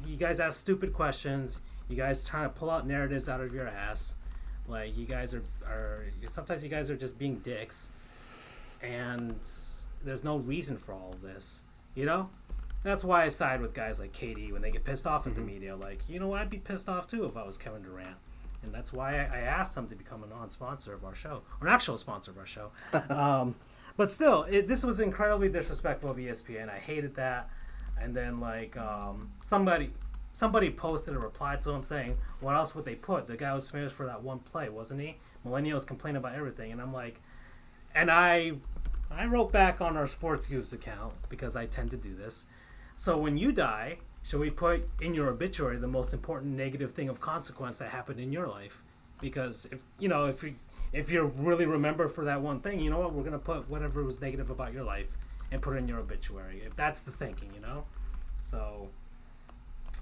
[0.07, 1.61] you guys ask stupid questions.
[1.87, 4.15] You guys trying to pull out narratives out of your ass.
[4.67, 7.91] Like you guys are are sometimes you guys are just being dicks,
[8.85, 9.35] and
[10.03, 11.63] there's no reason for all of this.
[11.95, 12.29] You know,
[12.83, 15.45] that's why I side with guys like KD when they get pissed off at mm-hmm.
[15.45, 15.75] the media.
[15.75, 18.17] Like, you know, I'd be pissed off too if I was Kevin Durant
[18.65, 21.67] and that's why I, I asked him to become a non-sponsor of our show, or
[21.67, 22.71] an actual sponsor of our show.
[23.09, 23.55] um,
[23.95, 26.69] but still, it, this was incredibly disrespectful of ESPN.
[26.69, 27.49] I hated that.
[28.01, 29.91] And then like um, somebody
[30.33, 33.25] somebody posted a reply to him saying, "What else would they put?
[33.25, 35.15] The guy was famous for that one play, wasn't he?"
[35.47, 37.21] Millennials complain about everything, and I'm like,
[37.95, 38.53] and I
[39.11, 42.45] I wrote back on our Sports Goofs account because I tend to do this.
[42.95, 47.09] So when you die, should we put in your obituary the most important negative thing
[47.09, 48.83] of consequence that happened in your life?
[49.21, 50.55] Because if you know if you
[50.91, 53.13] if you're really remembered for that one thing, you know what?
[53.13, 55.07] We're gonna put whatever was negative about your life
[55.51, 56.61] and put it in your obituary.
[56.65, 57.85] If that's the thinking, you know.
[58.41, 58.89] So,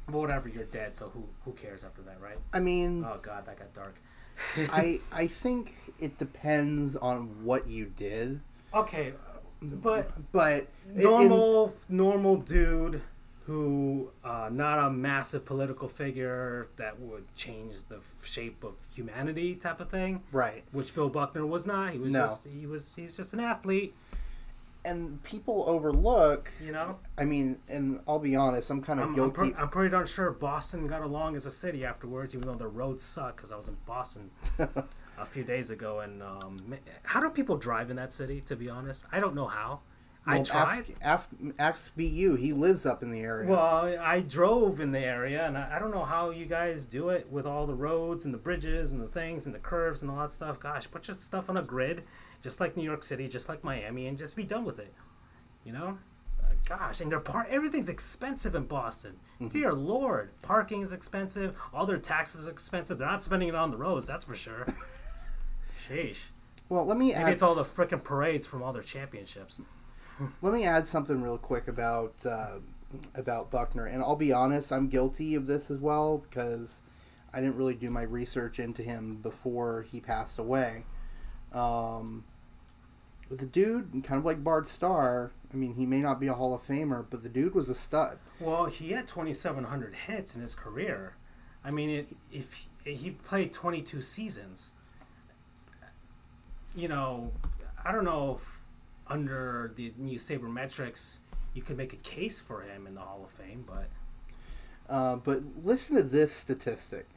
[0.07, 0.95] whatever, you're dead.
[0.95, 2.37] So who who cares after that, right?
[2.53, 3.95] I mean, oh god, that got dark.
[4.57, 8.41] I I think it depends on what you did.
[8.73, 9.13] Okay,
[9.61, 13.01] but but normal in, normal dude
[13.45, 19.81] who uh, not a massive political figure that would change the shape of humanity type
[19.81, 22.21] of thing right which bill buckner was not he was no.
[22.21, 23.93] just he was he's just an athlete
[24.85, 29.15] and people overlook you know i mean and i'll be honest i'm kind of I'm,
[29.15, 32.47] guilty I'm, pre- I'm, pretty darn sure boston got along as a city afterwards even
[32.47, 34.29] though the roads suck because i was in boston
[34.59, 36.57] a few days ago and um,
[37.03, 39.79] how do people drive in that city to be honest i don't know how
[40.25, 40.85] I Well, tried.
[41.01, 41.29] Ask, ask
[41.59, 42.35] ask BU.
[42.35, 43.49] He lives up in the area.
[43.49, 47.09] Well, I drove in the area, and I, I don't know how you guys do
[47.09, 50.09] it with all the roads and the bridges and the things and the curves and
[50.09, 50.59] all that stuff.
[50.59, 52.03] Gosh, put your stuff on a grid,
[52.43, 54.93] just like New York City, just like Miami, and just be done with it.
[55.63, 55.97] You know?
[56.43, 59.13] Uh, gosh, and their par- everything's expensive in Boston.
[59.49, 61.55] Dear Lord, parking is expensive.
[61.73, 62.97] All their taxes are expensive.
[62.97, 64.65] They're not spending it on the roads, that's for sure.
[65.87, 66.25] Sheesh.
[66.69, 67.33] well, let me Maybe add.
[67.33, 69.61] it's all the frickin' parades from all their championships.
[70.41, 72.59] Let me add something real quick about uh,
[73.15, 76.83] about Buckner, and I'll be honest, I'm guilty of this as well because
[77.33, 80.85] I didn't really do my research into him before he passed away.
[81.51, 82.23] Um,
[83.33, 86.35] but the dude, kind of like Bart Starr, I mean, he may not be a
[86.35, 88.19] Hall of Famer, but the dude was a stud.
[88.39, 91.15] Well, he had 2,700 hits in his career.
[91.65, 94.73] I mean, it, if he played 22 seasons,
[96.75, 97.31] you know,
[97.83, 98.59] I don't know if
[99.07, 101.19] under the new sabermetrics
[101.55, 103.87] you could make a case for him in the Hall of Fame, but
[104.87, 107.07] Uh, but listen to this statistic,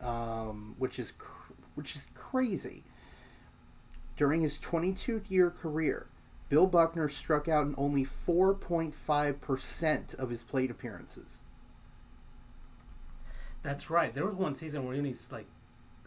[0.00, 2.82] um, which is cr- which is crazy.
[4.16, 6.06] During his 22-year career,
[6.48, 11.44] Bill Buckner struck out in only 4.5 percent of his plate appearances.
[13.62, 14.14] that's right.
[14.14, 15.46] There was one season where he only like,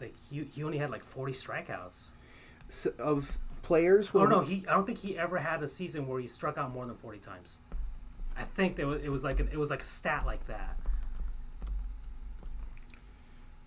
[0.00, 2.10] like he, he only had like 40 strikeouts.
[2.68, 6.06] So, of players with Oh no, he I don't think he ever had a season
[6.06, 7.58] where he struck out more than 40 times.
[8.36, 10.78] I think there was, it was like an, it was like a stat like that.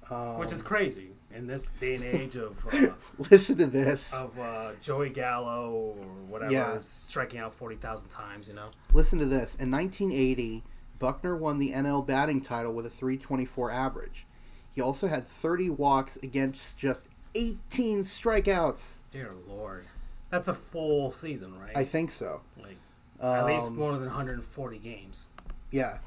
[0.10, 2.88] um, which is crazy in this day and age of uh,
[3.30, 4.12] listen to this.
[4.14, 6.80] of uh, Joey Gallo or whatever Yeah.
[6.80, 8.48] striking out forty thousand times.
[8.48, 9.56] You know, Listen to this.
[9.56, 10.64] In 1980,
[10.98, 14.26] Buckner won the NL batting title with a 324 average.
[14.74, 17.02] He also had 30 walks against just
[17.36, 18.96] 18 strikeouts.
[19.12, 19.86] dear lord,
[20.30, 21.76] that's a full season, right?
[21.78, 22.42] I think so.
[22.58, 22.78] like
[23.22, 25.28] at least Um, more than 140 games.
[25.72, 26.00] Yeah.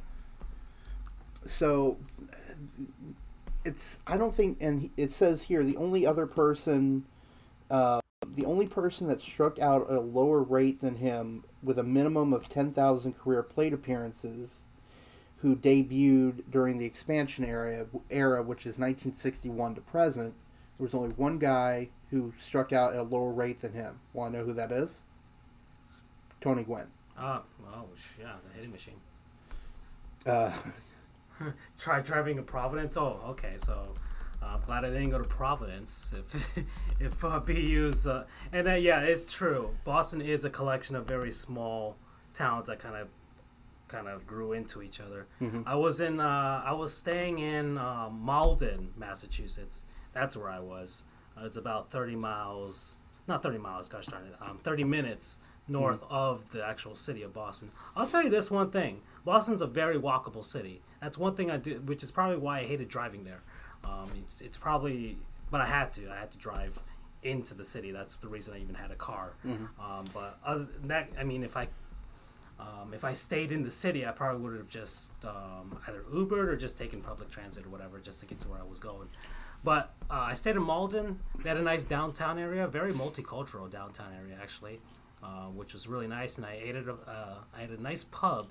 [1.45, 1.99] So
[3.65, 7.05] it's I don't think and it says here the only other person
[7.71, 8.01] uh,
[8.35, 12.33] the only person that struck out at a lower rate than him with a minimum
[12.33, 14.65] of 10,000 career plate appearances
[15.39, 20.35] who debuted during the expansion era era which is 1961 to present
[20.79, 24.01] there was only one guy who struck out at a lower rate than him.
[24.13, 25.01] Want to know who that is?
[26.41, 26.89] Tony Gwynn.
[27.17, 29.01] Ah, oh sh- yeah, the hitting machine.
[30.27, 30.53] Uh,
[31.79, 32.97] Try driving to Providence.
[32.97, 33.55] Oh, okay.
[33.57, 33.95] So
[34.43, 36.13] uh, I'm glad I didn't go to Providence.
[36.17, 36.65] If
[37.01, 39.71] if uh, BU's uh, and uh, yeah, it's true.
[39.85, 41.97] Boston is a collection of very small
[42.35, 43.09] towns that kind of
[43.89, 45.27] kind of grew into each other.
[45.67, 49.85] I was in uh, I was staying in uh, Malden, Massachusetts.
[50.13, 51.05] That's where I was.
[51.37, 55.39] Uh, it's about 30 miles, not 30 miles, gosh darn it, um, 30 minutes
[55.69, 57.71] north of the actual city of Boston.
[57.97, 60.83] I'll tell you this one thing: Boston's a very walkable city.
[61.01, 63.43] That's one thing I do, which is probably why I hated driving there.
[63.85, 65.17] Um, it's it's probably,
[65.51, 66.11] but I had to.
[66.11, 66.79] I had to drive
[67.23, 67.93] into the city.
[67.93, 69.35] That's the reason I even had a car.
[69.81, 71.69] Um, but other than that, I mean, if I
[72.61, 76.49] um, if I stayed in the city, I probably would have just um, either Ubered
[76.49, 79.09] or just taken public transit or whatever just to get to where I was going.
[79.65, 81.21] But uh, I stayed in Malden.
[81.43, 84.81] They had a nice downtown area, very multicultural downtown area actually,
[85.23, 86.37] uh, which was really nice.
[86.37, 88.49] And I ate at a, uh, I had a nice pub.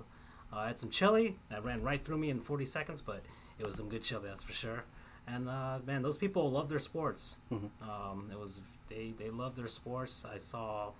[0.53, 3.23] Uh, I had some chili that ran right through me in 40 seconds, but
[3.59, 4.83] it was some good chili, that's for sure.
[5.27, 7.37] And uh, man, those people love their sports.
[7.81, 10.25] Um, it was they they love their sports.
[10.25, 10.91] I saw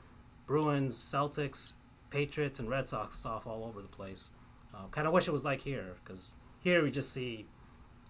[0.46, 1.74] Bruins, Celtics,
[2.12, 4.32] Patriots, and Red Sox stuff all over the place.
[4.74, 7.46] Uh, kind of wish it was like here, because here we just see,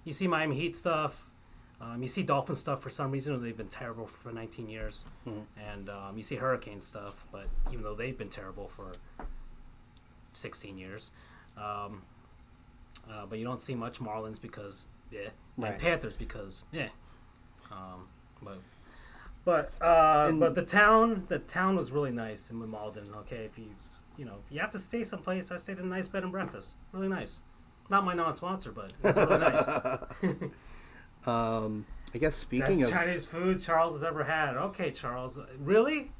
[0.04, 1.28] you see Miami Heat stuff,
[1.80, 3.42] um, you see Dolphin stuff for some reason.
[3.42, 5.06] They've been terrible for 19 years,
[5.58, 8.92] and um, you see Hurricane stuff, but even though they've been terrible for
[10.34, 11.12] 16 years,
[11.58, 12.04] um,
[13.10, 15.74] uh, but you don't see much Marlins because yeah, Right.
[15.74, 16.90] and Panthers because yeah,
[17.72, 18.08] um,
[18.42, 18.60] but.
[19.44, 23.10] But uh, And- but the town the town was really nice in Malden.
[23.22, 23.66] Okay, if you
[24.16, 26.32] you know if you have to stay someplace, I stayed in a nice bed and
[26.32, 26.76] breakfast.
[26.92, 27.42] Really nice.
[27.90, 30.52] Not my non-sponsor, but it was really nice.
[31.28, 34.56] um, I guess speaking of Chinese food Charles has ever had.
[34.58, 36.12] Okay, Charles, really,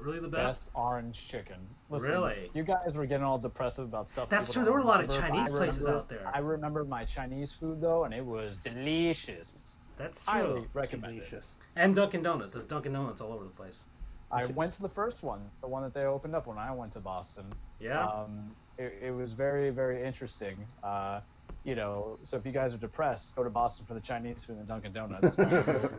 [0.00, 0.66] really the best.
[0.66, 1.56] Best orange chicken.
[1.88, 2.50] Listen, Really?
[2.54, 4.28] You guys were getting all depressive about stuff.
[4.28, 6.30] That's true, there were a lot of Chinese I places out there.
[6.32, 9.78] I remember my Chinese food though, and it was delicious.
[9.96, 10.68] That's Highly true.
[10.72, 11.28] recommend it.
[11.30, 11.54] delicious.
[11.76, 12.52] And Dunkin' Donuts.
[12.54, 13.84] There's Dunkin' Donuts all over the place.
[14.32, 16.92] I went to the first one, the one that they opened up when I went
[16.92, 17.46] to Boston.
[17.80, 18.06] Yeah.
[18.06, 20.56] Um, it, it was very, very interesting.
[20.84, 21.20] Uh,
[21.64, 24.58] you know, so if you guys are depressed, go to Boston for the Chinese food
[24.58, 25.36] and Dunkin' Donuts.
[25.36, 25.94] Better.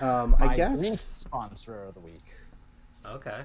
[0.00, 2.24] Um, I My guess drink sponsor of the week.
[3.06, 3.42] Okay.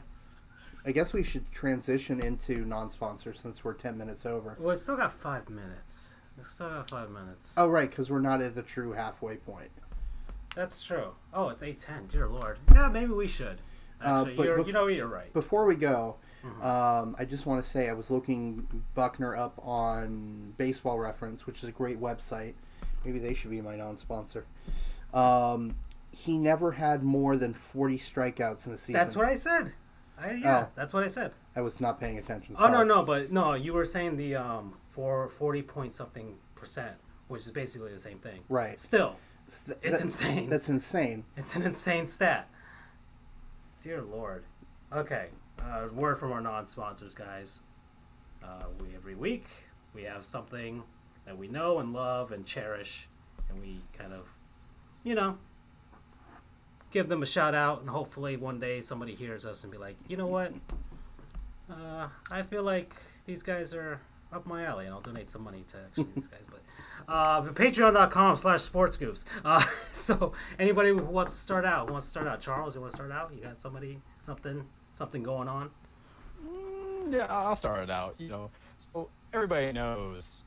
[0.86, 4.56] I guess we should transition into non-sponsor since we're ten minutes over.
[4.60, 6.10] Well, we still got five minutes.
[6.38, 7.54] We still got five minutes.
[7.58, 9.72] Oh, right, because we're not at the true halfway point.
[10.56, 11.12] That's true.
[11.34, 12.08] Oh, it's eight ten.
[12.08, 12.60] Dear Lord.
[12.74, 13.60] Yeah, maybe we should.
[14.04, 15.32] Uh, Actually, but you're, bef- you know you're right.
[15.34, 16.62] Before we go, Mm-hmm.
[16.66, 21.62] um, I just want to say I was looking Buckner up on Baseball Reference, which
[21.62, 22.54] is a great website.
[23.04, 24.46] Maybe they should be my non-sponsor.
[25.14, 25.76] Um,
[26.12, 28.94] he never had more than forty strikeouts in a season.
[28.94, 29.74] That's what I said.
[30.20, 30.72] I, yeah, Oh.
[30.76, 31.32] that's what I said.
[31.56, 32.56] I was not paying attention.
[32.60, 36.96] Oh no, no, but no, you were saying the um for forty point something percent,
[37.28, 38.42] which is basically the same thing.
[38.50, 38.80] Right.
[38.80, 39.16] Still,
[39.48, 40.50] It's that- insane.
[40.50, 41.24] That's insane.
[41.38, 42.50] it's an insane stat.
[43.82, 44.44] Dear Lord.
[44.92, 45.28] Okay,
[45.62, 47.62] uh, word from our non-sponsors, guys.
[48.44, 49.46] Uh, we every week
[49.94, 50.84] we have something
[51.26, 53.08] that we know and love and cherish,
[53.50, 54.28] and we kind of,
[55.04, 55.38] you know,
[56.92, 59.96] give them a shout out, and hopefully one day somebody hears us and be like,
[60.08, 60.54] you know what?
[61.70, 62.94] Uh, I feel like
[63.26, 64.00] these guys are
[64.34, 66.46] up my alley, and I'll donate some money to actually these guys.
[66.50, 69.26] But uh, patreon.com slash sportsgoofs.
[69.46, 69.64] Uh,
[69.94, 72.98] so anybody who wants to start out, wants to start out, Charles, you want to
[72.98, 73.32] start out?
[73.36, 74.64] You got somebody, something,
[74.94, 75.70] something going on?
[76.48, 78.16] Mm, Yeah, I'll start it out.
[78.18, 80.46] You know, so everybody knows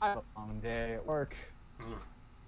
[0.00, 1.36] I have a long day at work.
[1.80, 1.92] Mm.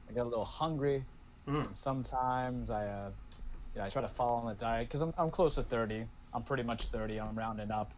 [0.09, 1.05] I get a little hungry,
[1.49, 1.75] Mm.
[1.75, 3.13] sometimes I, uh,
[3.75, 6.09] you know, I try to follow on the diet because I'm I'm close to 30.
[6.33, 7.21] I'm pretty much 30.
[7.21, 7.95] I'm rounding up,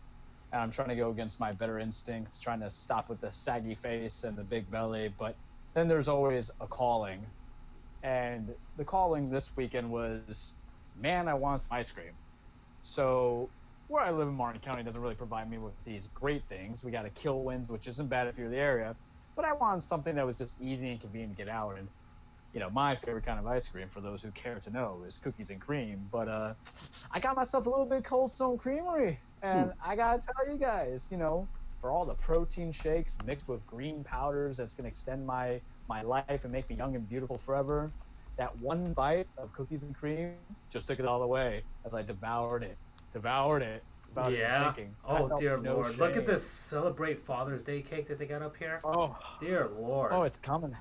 [0.53, 3.75] and I'm trying to go against my better instincts, trying to stop with the saggy
[3.77, 5.09] face and the big belly.
[5.09, 5.39] But
[5.75, 7.33] then there's always a calling,
[8.03, 10.59] and the calling this weekend was,
[10.95, 12.19] man, I want some ice cream.
[12.83, 13.55] So
[13.89, 16.85] where I live in Martin County doesn't really provide me with these great things.
[16.85, 18.99] We got a Kilwins, which isn't bad if you're the area,
[19.37, 21.79] but I wanted something that was just easy and convenient to get out.
[21.79, 21.91] And
[22.57, 25.19] you know, my favorite kind of ice cream, for those who care to know, is
[25.19, 26.09] cookies and cream.
[26.11, 26.55] But uh,
[27.11, 31.07] I got myself a little bit Cold Stone Creamery, and I gotta tell you guys,
[31.11, 31.47] you know,
[31.83, 36.45] for all the protein shakes mixed with green powders, that's gonna extend my my life
[36.45, 37.91] and make me young and beautiful forever.
[38.39, 40.33] That one bite of cookies and cream
[40.71, 42.79] just took it all away as I devoured it,
[43.13, 43.83] devoured it.
[44.09, 44.73] without yeah.
[44.73, 44.95] thinking.
[45.07, 45.99] Oh dear no Lord!
[45.99, 48.81] Look at this celebrate Father's Day cake that they got up here.
[48.83, 50.13] Oh, Dear Lord!
[50.15, 50.75] oh, it's coming.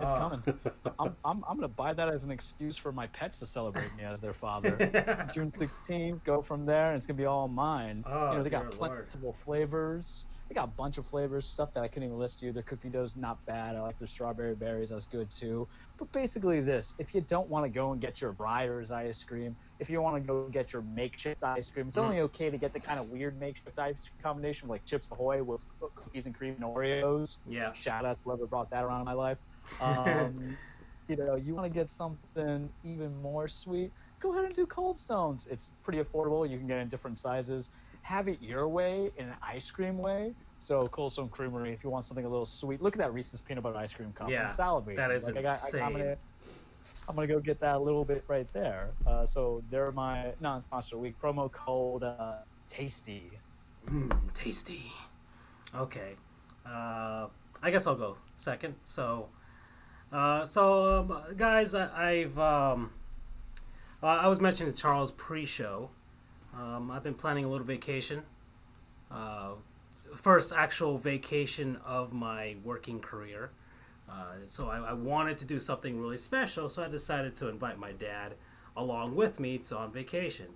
[0.00, 0.18] It's Oh.
[0.18, 0.42] coming.
[0.98, 4.04] I'm, I'm, I'm gonna buy that as an excuse for my pets to celebrate me
[4.04, 4.76] as their father.
[5.34, 8.04] June 16th, go from there, and it's gonna be all mine.
[8.06, 10.26] Oh, you know, they got plentiful flavors.
[10.48, 12.52] They got a bunch of flavors, stuff that I couldn't even list to you.
[12.52, 13.76] Their cookie dough's not bad.
[13.76, 15.66] I like their strawberry berries, that's good too.
[15.98, 19.56] But basically, this: if you don't want to go and get your Ryder's ice cream,
[19.80, 22.02] if you want to go get your makeshift ice cream, it's Mm.
[22.04, 25.42] only okay to get the kind of weird makeshift ice cream combination like Chips Ahoy
[25.42, 25.64] with
[25.96, 27.38] cookies and cream and Oreos.
[27.46, 27.72] yeah.
[27.72, 29.38] Shout out to whoever brought that around in my life.
[29.80, 30.56] Um,
[31.08, 33.90] you know, you want to get something even more sweet,
[34.20, 35.46] go ahead and do Cold Stones.
[35.50, 36.48] It's pretty affordable.
[36.48, 37.70] You can get it in different sizes.
[38.02, 40.32] Have it your way in an ice cream way.
[40.58, 43.40] So Cold Stone Creamery, if you want something a little sweet, look at that Reese's
[43.40, 44.30] peanut butter ice cream cup.
[44.30, 44.96] Yeah, salivating.
[44.96, 46.16] that is like, I got, I, I'm gonna,
[47.08, 48.90] I'm gonna go get that a little bit right there.
[49.06, 52.36] Uh, so they're my non-sponsor week promo code uh,
[52.66, 53.30] Tasty.
[53.86, 54.90] Mm, tasty.
[55.74, 56.14] Okay.
[56.66, 57.26] Uh,
[57.62, 58.74] I guess I'll go second.
[58.84, 59.28] So,
[60.14, 62.92] uh, so um, guys, I, I've um,
[64.02, 65.90] uh, I was mentioning to Charles pre-show.
[66.56, 68.22] Um, I've been planning a little vacation.
[69.10, 69.54] Uh,
[70.14, 73.50] first actual vacation of my working career.
[74.08, 77.78] Uh, so I, I wanted to do something really special, so I decided to invite
[77.78, 78.34] my dad
[78.76, 80.46] along with me to on vacation,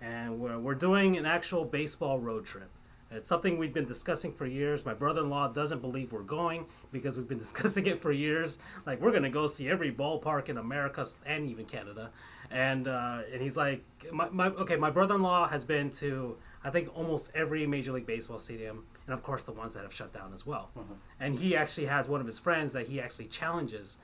[0.00, 2.70] and we're we're doing an actual baseball road trip.
[3.14, 4.86] It's something we've been discussing for years.
[4.86, 8.58] My brother-in-law doesn't believe we're going because we've been discussing it for years.
[8.86, 12.10] Like we're gonna go see every ballpark in America and even Canada,
[12.50, 16.96] and uh, and he's like, my, my okay, my brother-in-law has been to I think
[16.96, 20.32] almost every Major League Baseball stadium, and of course the ones that have shut down
[20.34, 20.70] as well.
[21.20, 23.98] And he actually has one of his friends that he actually challenges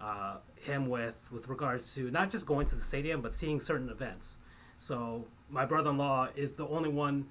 [0.00, 3.88] uh, him with with regards to not just going to the stadium but seeing certain
[3.88, 4.38] events.
[4.78, 7.26] So my brother-in-law is the only one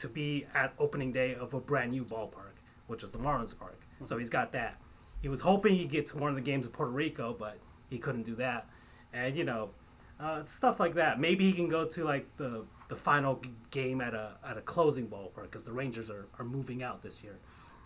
[0.00, 3.80] to be at opening day of a brand new ballpark, which is the Marlins Park.
[4.04, 4.80] So he's got that.
[5.22, 7.98] He was hoping he'd get to one of the games in Puerto Rico, but he
[7.98, 8.66] couldn't do that.
[9.12, 9.70] And you know,
[10.18, 11.18] uh, stuff like that.
[11.18, 13.40] Maybe he can go to like the the final
[13.70, 17.22] game at a at a closing ballpark because the Rangers are, are moving out this
[17.22, 17.38] year.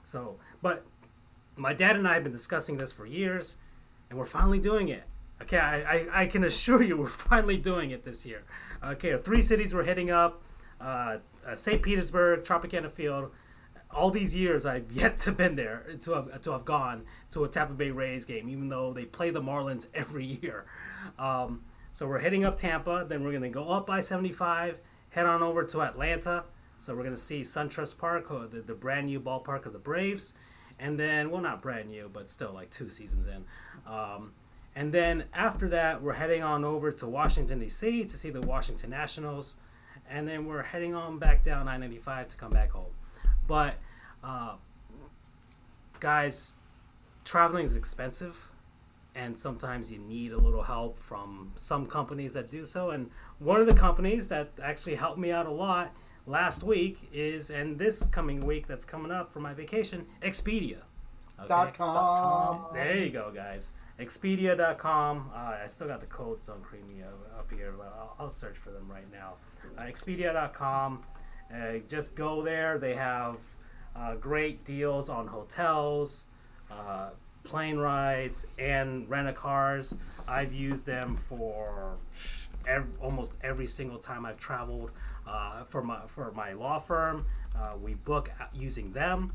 [0.03, 0.85] So, but
[1.57, 3.57] my dad and I have been discussing this for years,
[4.11, 5.05] and we're finally doing it.
[5.43, 8.45] Okay, I, I, I can assure you we're finally doing it this year.
[8.85, 10.43] Okay, three cities we're hitting up:
[10.81, 11.83] uh, uh, St.
[11.83, 13.31] Petersburg, Tropicana Field.
[13.91, 17.49] All these years, I've yet to been there to have to have gone to a
[17.49, 20.67] Tampa Bay Rays game, even though they play the Marlins every year.
[21.19, 24.79] Um, so we're heading up Tampa, then we're gonna go up by 75,
[25.11, 26.45] head on over to Atlanta.
[26.81, 30.35] So we're gonna see SunTrust Park, the, the brand new ballpark of the Braves,
[30.79, 33.45] and then well, not brand new, but still like two seasons in.
[33.87, 34.33] Um,
[34.77, 38.05] and then after that, we're heading on over to Washington D.C.
[38.05, 39.57] to see the Washington Nationals,
[40.11, 42.93] and then we're heading on back down I-95 to come back home.
[43.47, 43.75] But
[44.23, 44.55] uh,
[46.01, 46.53] guys,
[47.25, 48.49] traveling is expensive
[49.15, 53.61] and sometimes you need a little help from some companies that do so and one
[53.61, 55.93] of the companies that actually helped me out a lot
[56.27, 60.79] last week is and this coming week that's coming up for my vacation expedia
[61.39, 61.49] okay?
[61.49, 62.67] Dot com.
[62.73, 67.75] there you go guys expedia.com uh, i still got the codes don't up, up here
[67.77, 69.35] but I'll, I'll search for them right now
[69.79, 71.03] uh, expedia.com
[71.55, 73.39] uh, just go there they have
[73.95, 76.27] uh, great deals on hotels
[76.71, 77.11] uh,
[77.45, 79.97] plane rides and rent a cars.
[80.27, 81.99] I've used them for
[83.01, 84.91] almost every single time I've traveled
[85.27, 87.25] uh, for my for my law firm.
[87.81, 89.33] We book using them.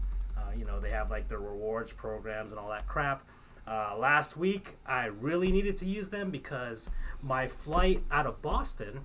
[0.57, 3.24] You know they have like their rewards programs and all that crap.
[3.70, 6.89] Uh, last week I really needed to use them because
[7.22, 9.01] my flight out of Boston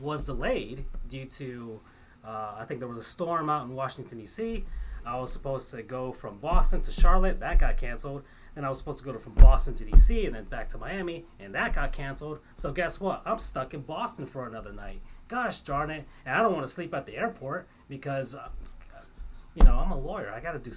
[0.00, 1.80] was delayed due to
[2.24, 4.64] uh, I think there was a storm out in Washington D.C.
[5.06, 7.40] I was supposed to go from Boston to Charlotte.
[7.40, 8.22] That got canceled.
[8.56, 10.78] And I was supposed to go to, from Boston to DC and then back to
[10.78, 12.40] Miami, and that got canceled.
[12.56, 13.22] So guess what?
[13.24, 15.00] I'm stuck in Boston for another night.
[15.28, 16.04] Gosh darn it!
[16.26, 18.34] And I don't want to sleep at the airport because,
[19.54, 20.30] you know, I'm a lawyer.
[20.30, 20.72] I gotta do.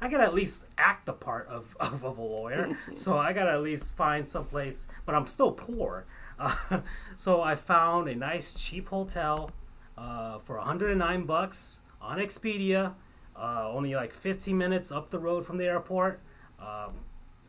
[0.00, 2.78] I gotta at least act the part of, of, of a lawyer.
[2.94, 4.88] so I gotta at least find someplace.
[5.04, 6.06] But I'm still poor.
[6.38, 6.80] Uh,
[7.16, 9.50] so I found a nice cheap hotel
[9.98, 12.94] uh, for 109 bucks on Expedia
[13.36, 16.20] uh, only like 15 minutes up the road from the airport.
[16.60, 16.92] Um,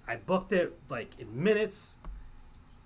[0.07, 1.97] I booked it like in minutes.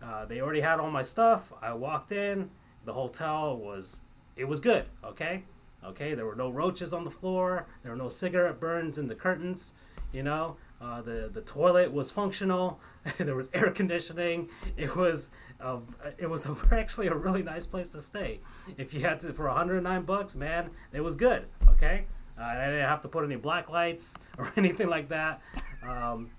[0.01, 1.51] Uh, they already had all my stuff.
[1.61, 2.49] I walked in.
[2.85, 4.01] The hotel was
[4.35, 4.85] it was good.
[5.03, 5.43] Okay,
[5.85, 6.13] okay.
[6.13, 7.67] There were no roaches on the floor.
[7.83, 9.73] There were no cigarette burns in the curtains.
[10.13, 12.79] You know, uh, the the toilet was functional.
[13.17, 14.49] there was air conditioning.
[14.77, 15.79] It was uh,
[16.17, 18.39] it was a, actually a really nice place to stay.
[18.77, 21.47] If you had to for 109 bucks, man, it was good.
[21.67, 22.05] Okay.
[22.39, 25.41] Uh, I didn't have to put any black lights or anything like that.
[25.83, 26.29] Um,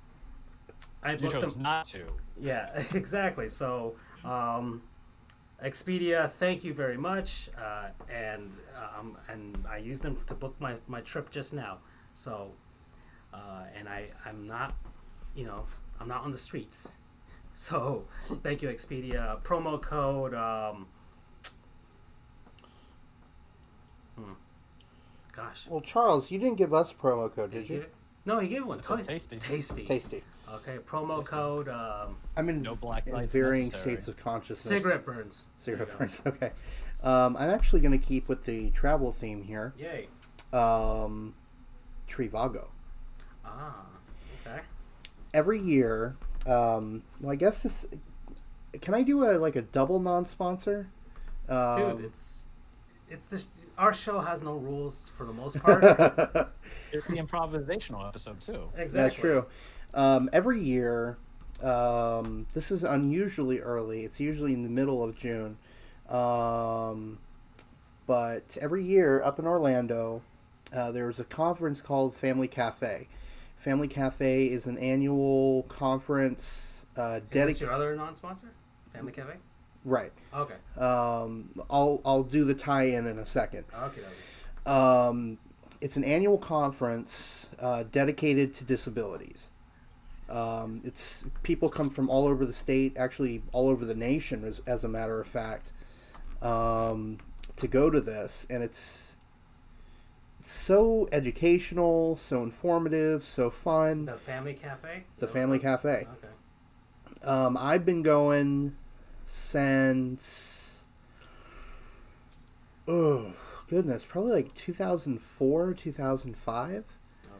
[1.02, 1.62] I you chose them.
[1.62, 2.06] not to.
[2.40, 3.48] Yeah, exactly.
[3.48, 4.82] So, um,
[5.64, 10.76] Expedia, thank you very much, uh, and um, and I used them to book my,
[10.86, 11.78] my trip just now.
[12.14, 12.52] So,
[13.32, 14.74] uh, and I I'm not,
[15.34, 15.64] you know,
[16.00, 16.94] I'm not on the streets.
[17.60, 18.04] So,
[18.44, 19.42] thank you, Expedia.
[19.42, 20.32] Promo code.
[20.32, 20.86] Um,
[24.14, 24.32] hmm.
[25.34, 25.66] Gosh.
[25.68, 27.84] Well, Charles, you didn't give us a promo code, did, did you?
[28.24, 28.78] No, he gave one.
[28.78, 29.38] T- tasty.
[29.38, 29.84] Tasty.
[29.86, 30.22] Tasty.
[30.52, 31.30] Okay, promo tasty.
[31.30, 31.68] code.
[31.68, 33.96] Um, I'm in, no black in varying necessary.
[33.96, 34.68] states of consciousness.
[34.68, 35.46] Cigarette burns.
[35.58, 36.22] Cigarette burns.
[36.26, 36.52] Okay.
[37.02, 39.72] Um, I'm actually going to keep with the travel theme here.
[39.78, 40.08] Yay.
[40.52, 41.34] Um,
[42.08, 42.68] Trivago.
[43.44, 43.86] Ah.
[44.46, 44.60] Okay.
[45.32, 47.86] Every year, um, well, I guess this.
[48.80, 50.88] Can I do a like a double non-sponsor?
[51.48, 52.40] Um, Dude, it's
[53.08, 53.46] it's this
[53.76, 55.82] our show has no rules for the most part.
[56.92, 58.68] it's the improvisational episode too.
[58.76, 58.90] Exactly.
[59.00, 59.46] That's true.
[59.94, 61.16] Um, every year,
[61.62, 64.04] um, this is unusually early.
[64.04, 65.56] It's usually in the middle of June.
[66.08, 67.18] Um,
[68.06, 70.22] but every year up in Orlando,
[70.74, 73.08] uh, there's a conference called Family Cafe.
[73.58, 76.86] Family Cafe is an annual conference.
[76.96, 77.48] Uh, dedicated.
[77.48, 78.50] Is this your other non-sponsor,
[78.92, 79.34] Family Cafe?
[79.84, 80.12] Right.
[80.34, 80.54] Okay.
[80.76, 83.64] Um, I'll I'll do the tie-in in a second.
[83.74, 84.02] Okay.
[84.66, 85.38] Um,
[85.80, 89.50] it's an annual conference uh, dedicated to disabilities.
[90.28, 94.60] Um, it's people come from all over the state, actually all over the nation, as,
[94.66, 95.72] as a matter of fact,
[96.42, 97.18] um,
[97.56, 99.16] to go to this, and it's
[100.42, 104.06] so educational, so informative, so fun.
[104.06, 105.04] The Family Cafe.
[105.18, 106.06] The Family Cafe.
[106.18, 107.26] Okay.
[107.26, 108.76] Um, I've been going
[109.26, 110.58] since
[112.86, 113.32] oh
[113.68, 116.84] goodness, probably like 2004, 2005.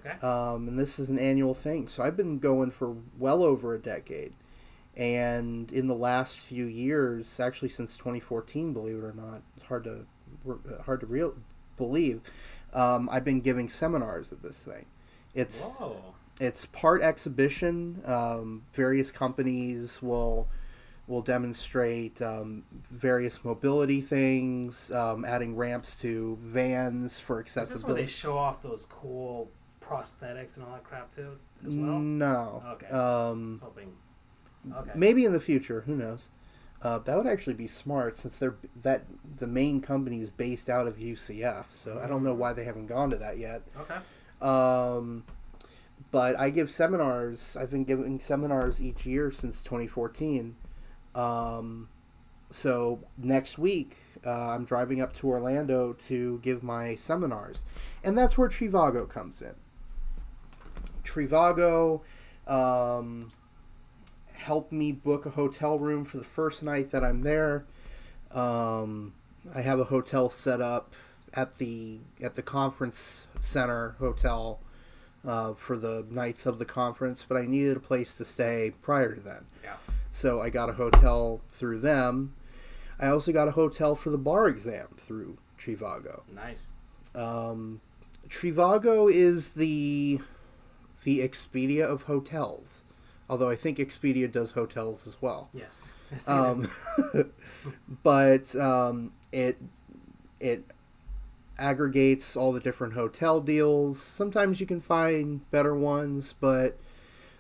[0.07, 0.27] Okay.
[0.27, 3.79] Um, and this is an annual thing, so I've been going for well over a
[3.79, 4.35] decade.
[4.99, 9.85] And in the last few years, actually since 2014, believe it or not, it's hard
[9.85, 10.07] to
[10.85, 11.35] hard to real
[11.77, 12.21] believe.
[12.75, 14.87] Um, I've been giving seminars at this thing.
[15.35, 16.15] It's Whoa.
[16.41, 18.03] it's part exhibition.
[18.05, 20.49] Um, various companies will
[21.07, 27.75] will demonstrate um, various mobility things, um, adding ramps to vans for accessibility.
[27.75, 31.75] Is this where they show off those cool prosthetics and all that crap too, as
[31.75, 31.99] well?
[31.99, 32.63] No.
[32.73, 32.89] Okay.
[32.89, 33.93] Um, hoping.
[34.73, 34.91] Okay.
[34.95, 35.83] Maybe in the future.
[35.83, 36.29] Who knows?
[36.81, 39.05] Uh, that would actually be smart since they're that
[39.37, 41.65] the main company is based out of UCF.
[41.71, 43.63] So I don't know why they haven't gone to that yet.
[43.81, 43.97] Okay.
[44.41, 45.25] Um,
[46.11, 47.57] but I give seminars.
[47.57, 50.57] I've been giving seminars each year since 2014.
[51.15, 51.89] Um,
[52.51, 57.65] so next week, uh, I'm driving up to Orlando to give my seminars,
[58.03, 59.55] and that's where Trivago comes in.
[61.05, 62.03] Trivago
[62.47, 63.33] um,
[64.39, 67.67] helped me book a hotel room for the first night that I'm there.
[68.31, 69.15] Um,
[69.55, 70.95] I have a hotel set up
[71.35, 74.61] at the at the conference center hotel
[75.27, 79.15] uh, for the nights of the conference, but I needed a place to stay prior
[79.15, 79.47] to then.
[79.63, 79.77] Yeah.
[80.11, 82.35] So I got a hotel through them.
[82.99, 86.23] I also got a hotel for the bar exam through Trivago.
[86.33, 86.69] Nice.
[87.15, 87.81] Um,
[88.29, 90.21] Trivago is the
[91.05, 92.83] the Expedia of hotels,
[93.29, 95.51] although I think Expedia does hotels as well.
[95.53, 95.93] Yes.
[96.11, 96.39] Yes, they do.
[96.39, 97.33] Um,
[98.03, 99.59] but um, it
[100.41, 100.65] it
[101.59, 104.01] aggregates all the different hotel deals.
[104.01, 106.79] Sometimes you can find better ones, but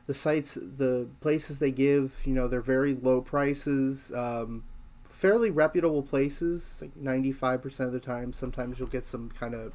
[0.07, 4.12] the sites, the places they give, you know, they're very low prices.
[4.12, 4.64] Um,
[5.09, 8.32] fairly reputable places, like ninety five percent of the time.
[8.32, 9.72] Sometimes you'll get some kind of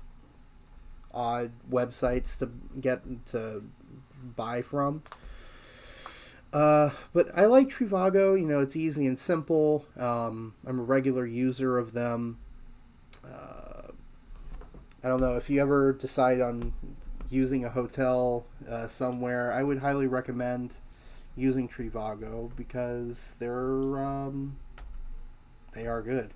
[1.14, 2.50] odd websites to
[2.80, 3.64] get to
[4.36, 5.04] buy from.
[6.54, 8.40] Uh, but I like Trivago.
[8.40, 9.86] You know, it's easy and simple.
[9.98, 12.38] Um, I'm a regular user of them.
[13.26, 13.92] Uh,
[15.04, 16.74] I don't know if you ever decide on
[17.30, 19.52] using a hotel uh, somewhere.
[19.52, 20.76] I would highly recommend
[21.36, 24.58] using Trivago because they're um,
[25.74, 26.32] they are good.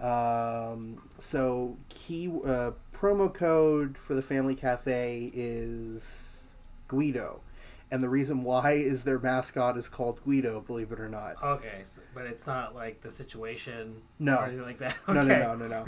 [0.00, 6.42] Um, so key uh, promo code for the Family Cafe is
[6.88, 7.40] Guido,
[7.90, 10.60] and the reason why is their mascot is called Guido.
[10.60, 11.36] Believe it or not.
[11.42, 14.36] Okay, so, but it's not like the situation No.
[14.36, 14.96] or anything like that.
[15.08, 15.38] No, Okay.
[15.38, 15.84] no, no, no,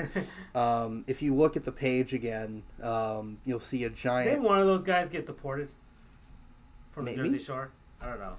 [0.55, 0.61] no.
[0.61, 4.31] um, if you look at the page again, um, you'll see a giant.
[4.31, 5.71] Did one of those guys get deported
[6.93, 7.71] from the Jersey Shore?
[8.01, 8.37] I don't know.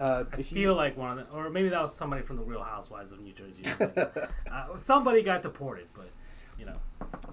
[0.00, 2.42] Uh, I feel you, like one of them, or maybe that was somebody from the
[2.42, 3.64] Real Housewives of New Jersey.
[4.52, 6.10] uh, somebody got deported, but
[6.56, 6.76] you know,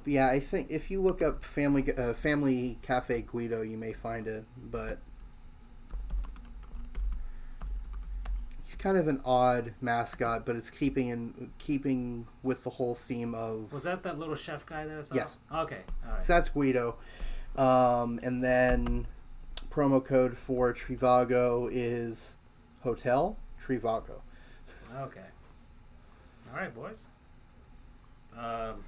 [0.05, 4.25] yeah, I think if you look up family uh, family cafe Guido, you may find
[4.25, 4.45] it.
[4.71, 4.97] But
[8.85, 13.73] kind of an odd mascot, but it's keeping in keeping with the whole theme of
[13.73, 15.01] was that that little chef guy there?
[15.01, 15.15] So?
[15.15, 15.37] Yes.
[15.51, 15.79] Okay.
[16.05, 16.23] All right.
[16.23, 16.95] So that's Guido.
[17.57, 19.07] Um, and then
[19.71, 22.35] promo code for Trivago is
[22.83, 24.21] Hotel Trivago.
[24.95, 25.19] Okay.
[26.51, 27.07] All right, boys.
[28.37, 28.83] Um,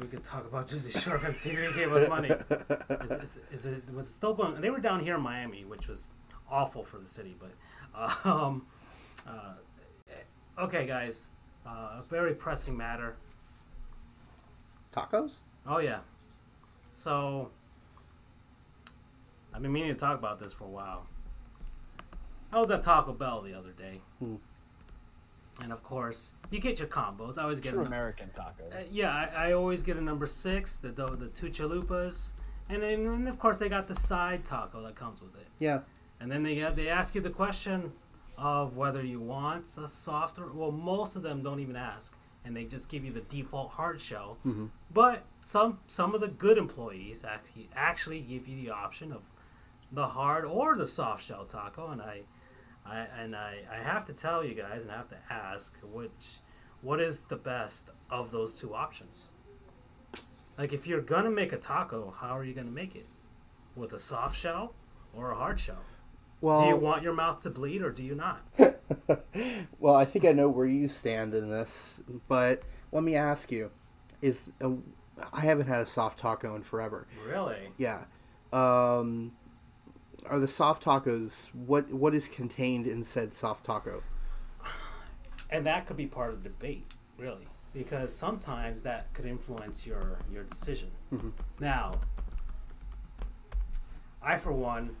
[0.00, 2.28] we could talk about Jersey Shore if MTV gave us money.
[3.04, 4.58] Is, is, is it was still going?
[4.60, 6.10] They were down here in Miami, which was
[6.50, 7.36] awful for the city.
[7.38, 7.50] But
[8.24, 8.66] um,
[9.26, 9.54] uh,
[10.58, 11.28] okay, guys,
[11.66, 13.16] uh, a very pressing matter.
[14.94, 15.34] Tacos?
[15.66, 16.00] Oh yeah.
[16.94, 17.50] So
[19.52, 21.06] I've been meaning to talk about this for a while.
[22.52, 24.00] I was at Taco Bell the other day.
[24.18, 24.36] Hmm.
[25.60, 27.38] And of course, you get your combos.
[27.38, 28.72] I always get True a, American tacos.
[28.72, 32.32] uh, yeah, I, I always get a number six, the the, the two chalupas,
[32.68, 35.46] and then and of course they got the side taco that comes with it.
[35.60, 35.80] Yeah.
[36.24, 37.92] And then they they ask you the question
[38.38, 40.50] of whether you want a softer.
[40.50, 42.16] Well, most of them don't even ask,
[42.46, 44.38] and they just give you the default hard shell.
[44.46, 44.70] Mhm.
[44.90, 49.20] But some some of the good employees actually actually give you the option of
[49.92, 52.22] the hard or the soft shell taco, and I.
[52.86, 56.36] I, and I, I have to tell you guys, and I have to ask, which,
[56.82, 59.30] what is the best of those two options?
[60.58, 63.06] Like, if you're gonna make a taco, how are you gonna make it?
[63.74, 64.74] With a soft shell
[65.14, 65.82] or a hard shell?
[66.44, 68.42] Well, do you want your mouth to bleed or do you not?
[69.78, 73.70] well, I think I know where you stand in this, but let me ask you:
[74.20, 74.72] Is uh,
[75.32, 77.06] I haven't had a soft taco in forever.
[77.26, 77.70] Really?
[77.78, 78.04] Yeah.
[78.52, 79.32] Um,
[80.26, 84.02] are the soft tacos what what is contained in said soft taco?
[85.48, 90.18] And that could be part of the debate, really, because sometimes that could influence your
[90.30, 90.90] your decision.
[91.10, 91.32] Mhm.
[91.58, 91.92] Now,
[94.20, 94.96] I for one.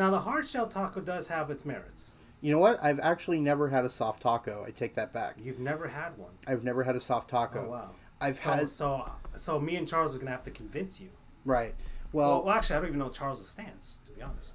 [0.00, 2.16] Now the hard shell taco does have its merits.
[2.40, 2.82] You know what?
[2.82, 4.64] I've actually never had a soft taco.
[4.66, 5.36] I take that back.
[5.38, 6.30] You've never had one.
[6.46, 7.66] I've never had a soft taco.
[7.66, 7.90] Oh wow.
[8.18, 11.10] I've So, had so so me and Charles are gonna have to convince you.
[11.44, 11.74] right.
[12.14, 14.54] Well, Well, well, actually, I don't even know Charles' stance, to be honest.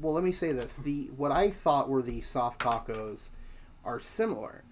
[0.00, 3.30] well, let me say this: the what I thought were the soft tacos
[3.84, 4.64] are similar.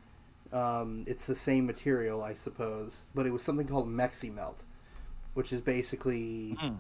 [0.53, 4.65] Um, it's the same material, I suppose, but it was something called Mexi Melt,
[5.35, 6.79] which is basically Mm.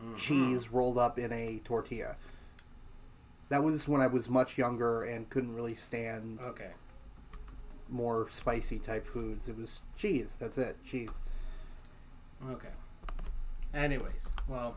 [0.00, 0.16] Mhm.
[0.16, 2.16] cheese rolled up in a tortilla.
[3.48, 6.72] That was when I was much younger and couldn't really stand Okay.
[7.88, 9.48] more spicy type foods.
[9.48, 10.36] It was cheese.
[10.38, 10.76] That's it.
[10.84, 11.10] Cheese.
[12.48, 12.68] Okay.
[13.74, 14.76] Anyways, well.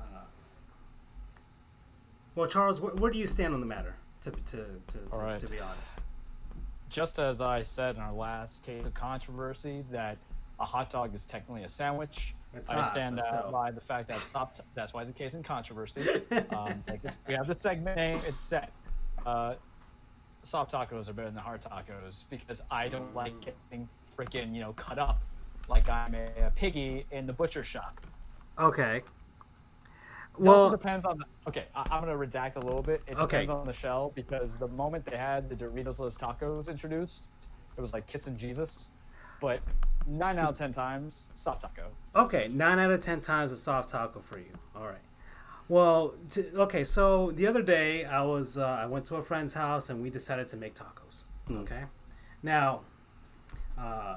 [0.00, 0.24] Uh,
[2.34, 3.94] well, Charles, where, where do you stand on the matter?
[4.22, 5.38] To to to, to, All right.
[5.40, 5.98] to be honest.
[6.88, 10.16] Just as I said in our last case of controversy, that
[10.60, 12.34] a hot dog is technically a sandwich.
[12.54, 15.34] It's I not, stand uh, by the fact that soft, that's why it's a case
[15.34, 16.02] in controversy.
[16.50, 18.20] Um, like this, we have the segment name.
[18.26, 18.72] It's set.
[19.24, 19.54] Uh,
[20.42, 23.88] soft tacos are better than hard tacos because I don't like getting
[24.18, 25.22] freaking you know cut up
[25.68, 28.04] like I'm a, a piggy in the butcher shop.
[28.60, 29.02] Okay.
[30.38, 31.24] Well it also depends on the.
[31.48, 33.02] Okay, I, I'm gonna redact a little bit.
[33.06, 33.38] It Okay.
[33.38, 37.30] depends on the shell because the moment they had the Doritos Locos Tacos introduced,
[37.76, 38.92] it was like kissing Jesus.
[39.40, 39.60] But
[40.06, 41.88] nine out of ten times, soft taco.
[42.14, 44.58] okay, nine out of ten times a soft taco for you.
[44.74, 44.96] All right.
[45.68, 46.84] Well, t- okay.
[46.84, 50.10] So the other day, I was uh, I went to a friend's house and we
[50.10, 51.24] decided to make tacos.
[51.50, 51.84] Okay.
[52.42, 52.80] Now,
[53.78, 54.16] uh,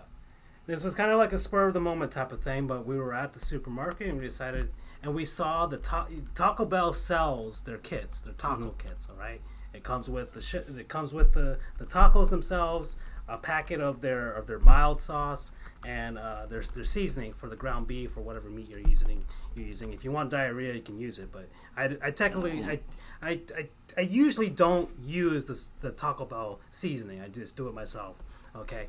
[0.65, 2.97] this was kind of like a spur of the moment type of thing, but we
[2.97, 4.69] were at the supermarket and we decided,
[5.03, 9.07] and we saw the ta- Taco Bell sells their kits, their taco kits.
[9.09, 9.39] All right,
[9.73, 10.65] it comes with the shit.
[10.67, 12.97] It comes with the the tacos themselves,
[13.27, 15.51] a packet of their of their mild sauce,
[15.85, 19.23] and uh, their their seasoning for the ground beef or whatever meat you're using.
[19.55, 19.93] You're using.
[19.93, 21.47] If you want diarrhea, you can use it, but
[21.77, 22.79] I, I technically I,
[23.21, 27.21] I, I, I usually don't use the the Taco Bell seasoning.
[27.21, 28.15] I just do it myself.
[28.55, 28.87] Okay,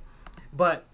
[0.52, 0.86] but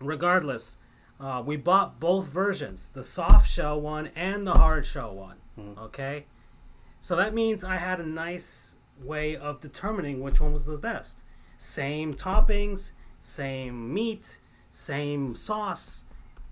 [0.00, 0.78] regardless,
[1.20, 5.36] uh, we bought both versions the soft shell one and the hard shell one.
[5.78, 6.26] Okay?
[7.00, 11.22] So that means I had a nice way of determining which one was the best.
[11.58, 14.38] Same toppings, same meat,
[14.76, 16.04] same sauce,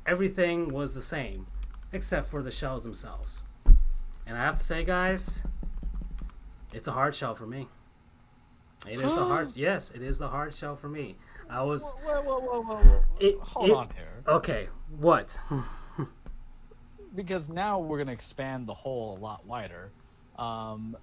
[0.07, 1.47] everything was the same
[1.93, 3.43] except for the shells themselves.
[4.27, 5.43] And I have to say, guys,
[6.73, 7.69] it's a hard shell for me.
[8.89, 9.55] It is the hard.
[9.55, 11.17] Yes, it is the hard shell for me.
[11.51, 13.01] I was Whoa, whoa, whoa, whoa, whoa.
[13.21, 14.69] It- Hold it- on here, okay.
[14.99, 15.39] What?
[17.15, 19.91] because now we're gonna expand the hole a lot wider.
[20.39, 20.97] Um,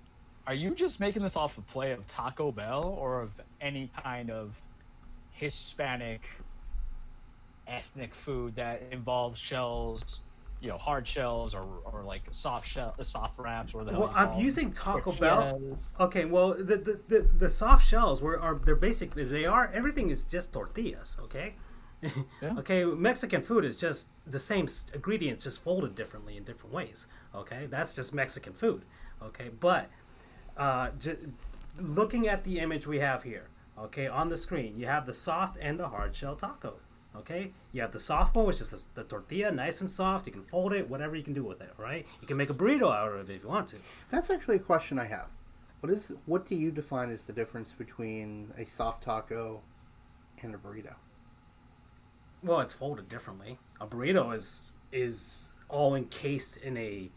[0.47, 4.31] are you just making this off a play of Taco Bell or of any kind
[4.31, 4.59] of
[5.31, 6.21] Hispanic
[7.71, 10.19] ethnic food that involves shells,
[10.61, 14.39] you know, hard shells or, or like soft shell, soft wraps, or the Well, I'm
[14.39, 15.59] using Taco Bell.
[15.99, 20.09] Okay, well, the the, the, the soft shells were are they're basically they are everything
[20.09, 21.17] is just tortillas.
[21.23, 21.55] Okay.
[22.41, 22.55] Yeah.
[22.57, 27.05] Okay, Mexican food is just the same ingredients, just folded differently in different ways.
[27.35, 28.81] Okay, that's just Mexican food.
[29.21, 29.87] Okay, but
[30.57, 31.17] uh, j-
[31.79, 35.57] looking at the image we have here, okay, on the screen, you have the soft
[35.61, 36.75] and the hard shell taco.
[37.13, 40.27] Okay, you have the soft one, which is the, the tortilla, nice and soft.
[40.27, 41.73] You can fold it, whatever you can do with it.
[41.77, 42.05] Right?
[42.21, 43.77] You can make a burrito out of it if you want to.
[44.09, 45.27] That's actually a question I have.
[45.81, 49.61] What is what do you define as the difference between a soft taco
[50.41, 50.93] and a burrito?
[52.43, 53.59] Well, it's folded differently.
[53.79, 57.11] A burrito is is all encased in a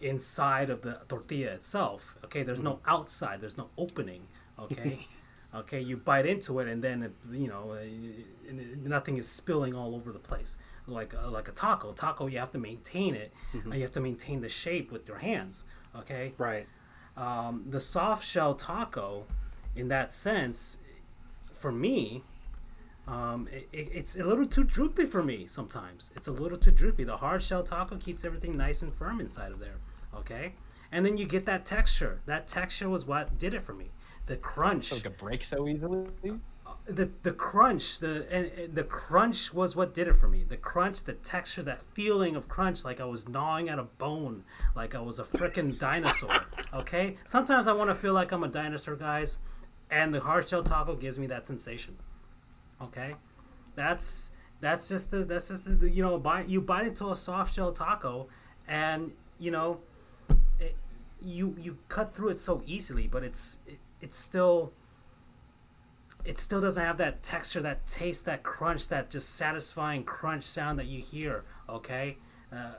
[0.00, 2.16] inside of the tortilla itself.
[2.24, 2.90] Okay, there's no mm-hmm.
[2.90, 3.40] outside.
[3.40, 4.28] There's no opening.
[4.58, 5.08] Okay,
[5.54, 5.80] okay.
[5.80, 8.52] You bite into it, and then it, you know, uh,
[8.82, 10.56] nothing is spilling all over the place.
[10.86, 11.92] Like uh, like a taco.
[11.92, 13.32] Taco, you have to maintain it.
[13.52, 15.64] and You have to maintain the shape with your hands.
[15.96, 16.66] Okay Right.
[17.16, 19.26] um, the soft shell taco,
[19.76, 20.78] in that sense,
[21.52, 22.22] for me,
[23.06, 26.10] um, it- it's a little too droopy for me sometimes.
[26.16, 27.04] It's a little too droopy.
[27.04, 29.76] The hard shell taco keeps everything nice and firm inside of there.
[30.14, 30.54] Okay,
[30.90, 32.20] and then you get that texture.
[32.26, 33.90] That texture was what did it for me.
[34.26, 34.92] The crunch.
[34.92, 36.06] It could break so easily.
[36.86, 40.44] the the crunch the and, and the crunch was what did it for me.
[40.44, 44.44] The crunch the texture that feeling of crunch like i was gnawing at a bone
[44.74, 46.44] like i was a freaking dinosaur
[46.74, 47.16] okay?
[47.26, 49.38] Sometimes i want to feel like i'm a dinosaur guys
[49.90, 51.96] and the hard shell taco gives me that sensation
[52.82, 53.14] okay?
[53.74, 57.54] That's that's just the that's just the you know bite you bite into a soft
[57.54, 58.28] shell taco
[58.68, 59.80] and you know
[60.58, 60.76] it,
[61.20, 64.72] you you cut through it so easily but it's it, it's still
[66.24, 70.78] it still doesn't have that texture, that taste, that crunch, that just satisfying crunch sound
[70.78, 71.44] that you hear.
[71.68, 72.18] Okay,
[72.52, 72.72] uh,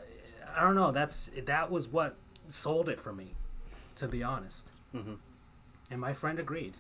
[0.56, 0.92] I don't know.
[0.92, 2.18] That's that was what
[2.48, 3.34] sold it for me,
[3.96, 4.70] to be honest.
[4.96, 5.16] Mm-hmm.
[5.90, 6.76] And my friend agreed.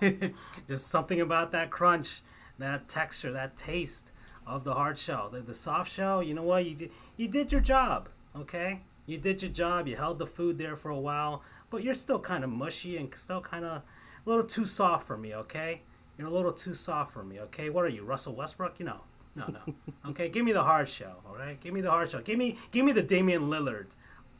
[0.68, 2.22] just something about that crunch,
[2.58, 4.12] that texture, that taste
[4.46, 6.22] of the hard shell, the, the soft shell.
[6.22, 6.64] You know what?
[6.64, 8.08] You did, you did your job.
[8.36, 9.86] Okay, you did your job.
[9.88, 11.42] You held the food there for a while,
[11.74, 13.82] but you're still kind of mushy and still kind of a
[14.24, 15.34] little too soft for me.
[15.34, 15.82] Okay.
[16.16, 17.70] You're a little too soft for me, okay?
[17.70, 18.78] What are you, Russell Westbrook?
[18.78, 19.00] You know,
[19.34, 19.74] no, no.
[20.10, 21.58] Okay, give me the hard shell, all right?
[21.60, 22.20] Give me the hard shell.
[22.22, 23.86] Give me, give me the Damian Lillard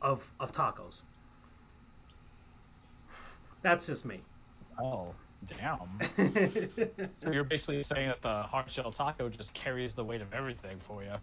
[0.00, 1.02] of of tacos.
[3.62, 4.20] That's just me.
[4.80, 5.14] Oh,
[5.46, 5.98] damn.
[7.14, 10.78] so you're basically saying that the hard shell taco just carries the weight of everything
[10.80, 11.14] for you.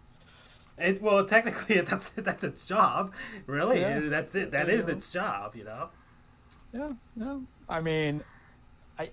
[0.78, 3.14] It, well, technically, that's that's its job.
[3.46, 4.00] Really, Yeah.
[4.00, 4.50] that's it.
[4.50, 4.92] That There is go.
[4.92, 5.54] its job.
[5.56, 5.88] You know.
[6.72, 7.38] Yeah, yeah.
[7.68, 8.22] I mean,
[8.98, 9.10] I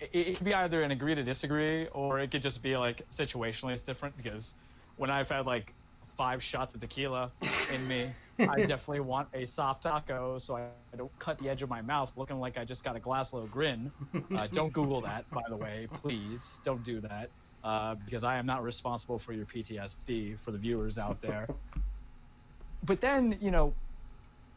[0.00, 3.08] it, it could be either an agree to disagree, or it could just be like
[3.10, 4.16] situationally it's different.
[4.16, 4.54] Because
[4.96, 5.72] when I've had like
[6.16, 7.30] five shots of tequila
[7.72, 11.68] in me, I definitely want a soft taco, so I, don't cut the edge of
[11.68, 13.90] my mouth looking like I just got a Glasgow grin.
[14.36, 16.60] Uh, don't Google that, by the way, please.
[16.64, 17.30] Don't do that.
[17.64, 21.48] Uh, because I am not responsible for your PTSD for the viewers out there.
[22.84, 23.72] but then, you know,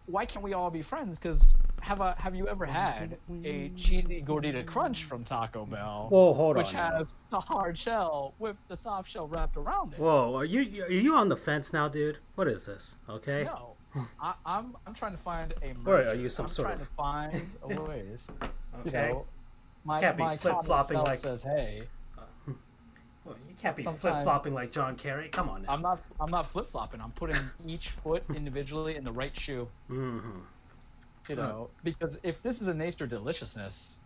[0.07, 1.17] why can't we all be friends?
[1.17, 1.55] Because
[1.87, 6.57] have a have you ever had a cheesy gordita crunch from Taco Bell, Whoa, hold
[6.57, 6.91] which on.
[6.91, 6.97] now.
[6.97, 9.99] has the hard shell with the soft shell wrapped around it?
[9.99, 12.17] Whoa, are you are you on the fence now, dude?
[12.35, 12.97] What is this?
[13.09, 13.45] Okay.
[13.45, 13.75] No,
[14.21, 15.89] I, I'm I'm trying to find a merger.
[16.07, 18.27] Or are you some I'm sort trying of- to find a ways.
[18.83, 19.09] You Okay.
[19.09, 19.25] know,
[19.85, 21.83] my Can't be flip-flopping common like- self says, hey,
[23.25, 25.29] Well, you can't be Sometimes- flip flopping like John Kerry.
[25.29, 25.71] Come on now.
[25.73, 27.01] I'm not I'm not flip flopping.
[27.01, 29.69] I'm putting each foot individually in the right shoe.
[29.89, 30.39] Mm hmm
[31.29, 33.97] You know, because if this is a nature deliciousness,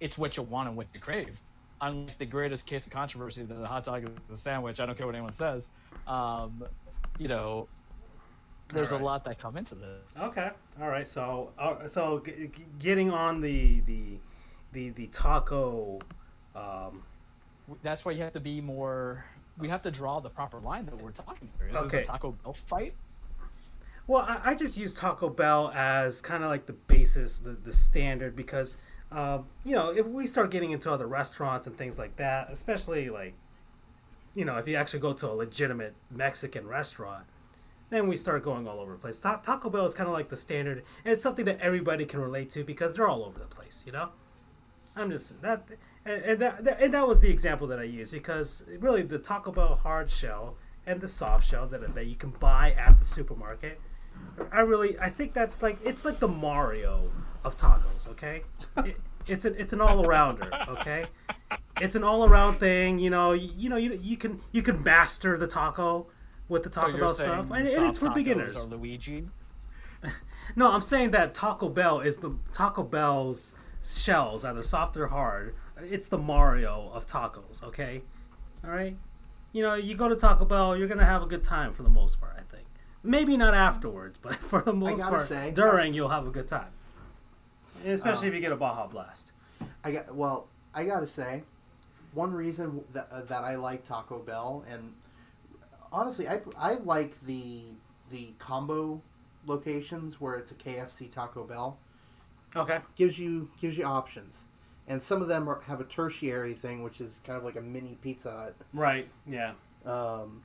[0.00, 1.38] it's what you want and what you crave.
[1.80, 4.96] Unlike the greatest case of controversy that the hot dog is a sandwich, I don't
[4.96, 5.72] care what anyone says.
[6.06, 6.64] Um,
[7.18, 7.68] you know,
[8.68, 9.02] there's Alright.
[9.02, 10.02] a lot that come into this.
[10.20, 10.50] Okay.
[10.80, 11.06] All right.
[11.06, 14.02] So, uh, so g- g- getting on the the
[14.72, 16.00] the the taco.
[16.54, 17.02] Um,
[17.82, 19.24] That's why you have to be more.
[19.58, 21.68] We have to draw the proper line that we're talking here.
[21.68, 21.98] Is Okay.
[21.98, 22.94] this a Taco Bell fight?
[24.06, 27.72] Well, I, I just use Taco Bell as kind of like the basis, the the
[27.72, 28.78] standard, because
[29.12, 33.08] um, you know if we start getting into other restaurants and things like that, especially
[33.10, 33.34] like
[34.34, 37.24] you know if you actually go to a legitimate Mexican restaurant.
[37.88, 39.20] Then we start going all over the place.
[39.20, 42.18] Ta- Taco Bell is kind of like the standard, and it's something that everybody can
[42.20, 44.08] relate to because they're all over the place, you know.
[44.96, 45.68] I'm just that,
[46.04, 49.52] and, and that- and that was the example that I used because really the Taco
[49.52, 53.80] Bell hard shell and the soft shell that that you can buy at the supermarket.
[54.52, 57.10] I really, I think that's like it's like the Mario
[57.44, 58.08] of tacos.
[58.10, 58.42] Okay,
[58.78, 60.68] it, it's an it's an all arounder.
[60.68, 61.06] Okay,
[61.80, 62.98] it's an all around thing.
[62.98, 66.06] You know, you, you know you you can you can master the taco
[66.48, 68.56] with the Taco so Bell stuff, and, and it's for beginners.
[68.56, 69.26] Are Luigi?
[70.54, 75.56] No, I'm saying that Taco Bell is the Taco Bell's shells, either soft or hard.
[75.82, 78.02] It's the Mario of tacos, okay?
[78.64, 78.96] All right?
[79.52, 81.82] You know, you go to Taco Bell, you're going to have a good time for
[81.82, 82.66] the most part, I think.
[83.06, 86.68] Maybe not afterwards, but for the most part, say- during, you'll have a good time.
[87.84, 88.30] And especially Oh.
[88.30, 89.32] if you get a Baja Blast.
[89.84, 90.48] I got well.
[90.74, 91.42] I gotta say,
[92.12, 94.92] one reason that uh, that I like Taco Bell, and
[95.92, 97.62] honestly, I I like the
[98.10, 99.00] the combo
[99.46, 101.78] locations where it's a KFC Taco Bell.
[102.54, 102.78] Okay.
[102.96, 104.44] gives you gives you options,
[104.88, 107.60] and some of them are, have a tertiary thing, which is kind of like a
[107.62, 108.56] mini Pizza Hut.
[108.72, 109.52] Right, yeah.
[109.84, 110.42] Um,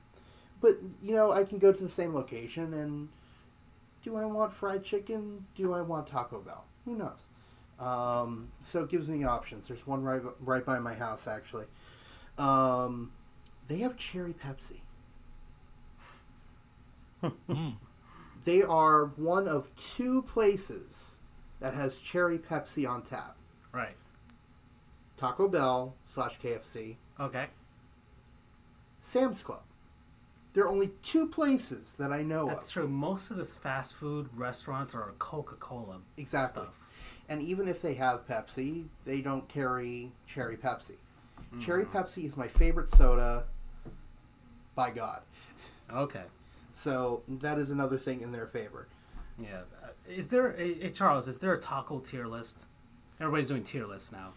[0.61, 3.09] but you know, I can go to the same location and
[4.03, 5.45] do I want fried chicken?
[5.55, 6.65] Do I want Taco Bell?
[6.85, 7.19] Who knows?
[7.79, 9.67] Um, so it gives me options.
[9.67, 11.65] There's one right right by my house actually.
[12.37, 13.11] Um,
[13.67, 14.81] they have cherry Pepsi.
[17.49, 17.75] Mm.
[18.43, 21.11] They are one of two places
[21.59, 23.37] that has cherry Pepsi on tap.
[23.71, 23.95] Right.
[25.17, 27.45] Taco Bell slash KFC, Okay.
[29.01, 29.61] Sam's Club.
[30.53, 32.49] There are only two places that I know of.
[32.49, 32.73] That's of.
[32.73, 32.87] true.
[32.87, 36.63] Most of this fast food restaurants are Coca Cola Exactly.
[36.63, 36.77] stuff.
[37.29, 40.95] And even if they have Pepsi, they don't carry cherry Pepsi.
[41.59, 43.45] Cherry Pepsi is my favorite soda.
[44.75, 45.21] By God.
[45.91, 46.23] Okay.
[46.73, 48.87] So that is another thing in their favor.
[49.37, 49.61] Yeah.
[49.83, 52.65] Uh, Is there, a, a Charles, is there a taco tier list?
[53.19, 54.31] Everybody's doing tier lists now.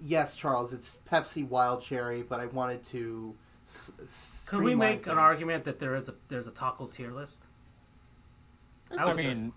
[0.00, 3.34] Yes, Charles, it's Pepsi Wild Cherry, but I wanted to.
[3.70, 5.12] S- s- Could we make things.
[5.12, 7.46] an argument that there is a there's a taco tier list?
[8.98, 9.52] I would say- mean,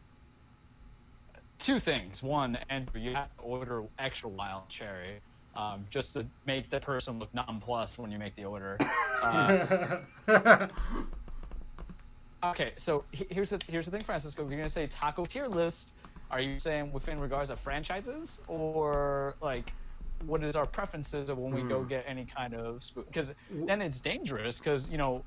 [1.57, 2.21] two things.
[2.21, 5.19] One, Andrew, you have to order extra wild cherry,
[5.55, 8.77] um, just to make the person look nonplussed when you make the order.
[9.23, 9.87] Uh,
[12.43, 14.43] okay, so here's the here's the thing, Francisco.
[14.43, 15.93] If you're gonna say taco tier list,
[16.29, 19.71] are you saying within regards of franchises or like?
[20.25, 23.05] What is our preferences of when we go get any kind of food?
[23.07, 25.23] because then it's dangerous because you know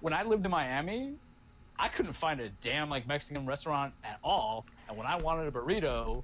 [0.00, 1.14] when I lived in Miami,
[1.78, 4.66] I couldn't find a damn like Mexican restaurant at all.
[4.88, 6.22] And when I wanted a burrito,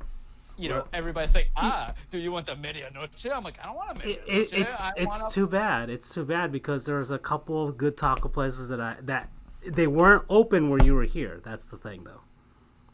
[0.59, 3.77] you know, Well- everybody's say, "Ah, do you want the medianoche?" I'm like, "I don't
[3.77, 4.29] want a medianoche.
[4.29, 5.89] it, it's it's a- too bad.
[5.91, 9.29] It's too bad because there's a couple of good taco places that I that
[9.67, 11.41] they weren't open where you were here.
[11.45, 12.21] That's the thing, though.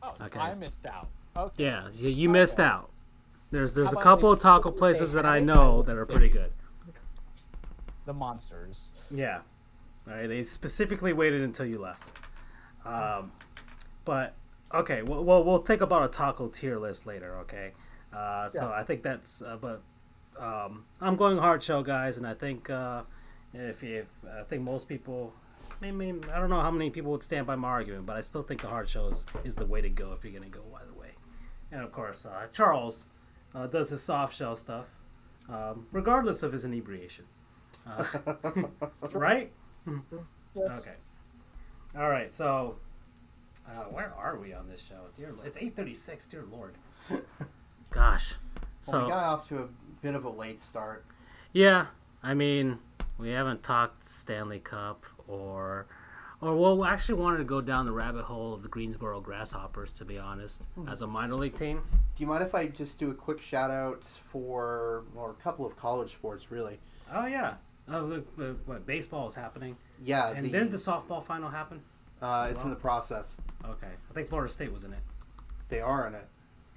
[0.03, 0.39] Oh, okay.
[0.39, 1.09] I missed out.
[1.37, 1.65] Okay.
[1.65, 2.69] Yeah, you, you missed Okay.
[2.69, 2.91] out.
[3.51, 6.51] There's there's How a couple of taco places that I know that are pretty good.
[8.05, 8.93] The monsters.
[9.11, 9.41] Yeah.
[10.07, 12.11] All right, they specifically waited until you left.
[12.85, 13.33] Um,
[14.05, 14.35] but
[14.73, 17.37] okay, well, well, we'll think about a taco tier list later.
[17.41, 17.73] Okay.
[18.13, 18.75] Uh, so Yeah.
[18.75, 19.43] I think that's.
[19.43, 19.83] Uh, but
[20.39, 23.03] um, I'm going hard shell, guys, and I think uh,
[23.53, 24.07] if if
[24.39, 25.33] I think most people.
[25.83, 28.23] I mean, I don't know how many people would stand by my argument, but I
[28.23, 30.59] still think the hard shell is, is the way to go if you're going to
[30.59, 31.11] go either way.
[31.71, 33.07] And of course, uh, Charles
[33.55, 34.89] uh, does his soft shell stuff,
[35.49, 37.25] um, regardless of his inebriation.
[37.87, 38.05] Uh,
[39.13, 39.51] right?
[40.55, 40.81] Yes.
[40.81, 40.97] Okay.
[41.97, 42.33] All right.
[42.33, 42.77] So,
[43.67, 45.07] uh, where are we on this show?
[45.17, 46.27] Dear, it's eight thirty-six.
[46.27, 46.75] Dear Lord.
[47.91, 48.35] Gosh.
[48.83, 49.69] So well, we got off to a
[50.03, 51.05] bit of a late start.
[51.53, 51.87] yeah,
[52.23, 52.79] I mean,
[53.19, 55.87] we haven't talked Stanley Cup or,
[56.41, 59.93] or well, we actually wanted to go down the rabbit hole of the Greensboro Grasshoppers.
[59.95, 61.83] To be honest, as a minor league team.
[61.93, 65.67] Do you mind if I just do a quick shout out for or a couple
[65.67, 66.79] of college sports, really?
[67.13, 67.55] Oh yeah.
[67.91, 71.81] Oh, look, look, what baseball is happening, Yeah, and the, didn't the softball final happen?
[72.21, 73.39] uh, it's in the process.
[73.65, 75.01] Okay, I think Florida State was in it.
[75.71, 76.29] They are in it.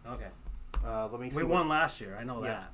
[0.07, 0.27] Okay,
[0.85, 1.35] Uh, let me see.
[1.35, 2.17] we what- won last year.
[2.17, 2.47] I know Yeah.
[2.51, 2.71] that.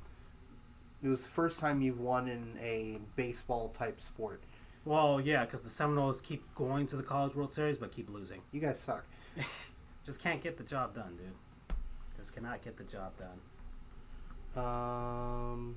[1.01, 4.43] It was the first time you've won in a baseball type sport.
[4.87, 8.41] Well, yeah, because the Seminoles keep going to the College World Series but keep losing.
[8.53, 9.03] You guys suck.
[10.05, 11.75] Just can't get the job done, dude.
[12.17, 13.37] Just cannot get the job done.
[14.65, 15.75] Um,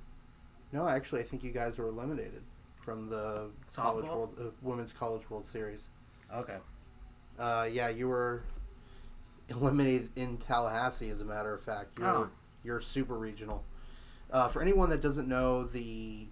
[0.72, 2.42] no, actually, I think you guys were eliminated
[2.76, 5.88] from the college world, uh, women's college world series.
[6.32, 6.58] Okay.
[7.36, 8.44] Uh, yeah, you were
[9.48, 11.98] eliminated in Tallahassee, as a matter of fact.
[11.98, 12.30] You're, Oh.
[12.62, 13.64] you're super regional.
[14.30, 16.28] Uh, for anyone that doesn't know, the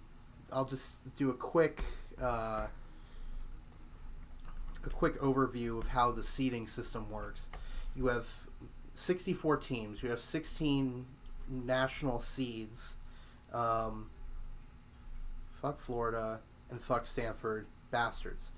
[0.51, 1.83] I'll just do a quick
[2.21, 2.67] uh,
[4.85, 7.47] a quick overview of how the seeding system works.
[7.95, 8.25] You have
[8.95, 10.01] 64 teams.
[10.03, 11.05] You have 16
[11.49, 12.95] national seeds.
[13.53, 14.09] Um,
[15.61, 16.39] fuck Florida
[16.69, 18.51] and fuck Stanford, bastards.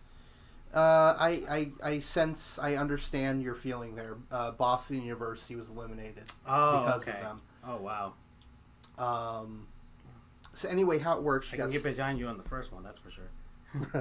[0.74, 4.16] Uh, I, I, I sense, I understand your feeling there.
[4.32, 7.18] Uh, Boston University was eliminated Oh, because okay.
[7.18, 7.42] of them.
[7.68, 8.14] Oh, wow.
[8.98, 9.68] Um,
[10.54, 11.48] so anyway, how it works?
[11.54, 13.30] I can get behind you on the first one, that's for sure.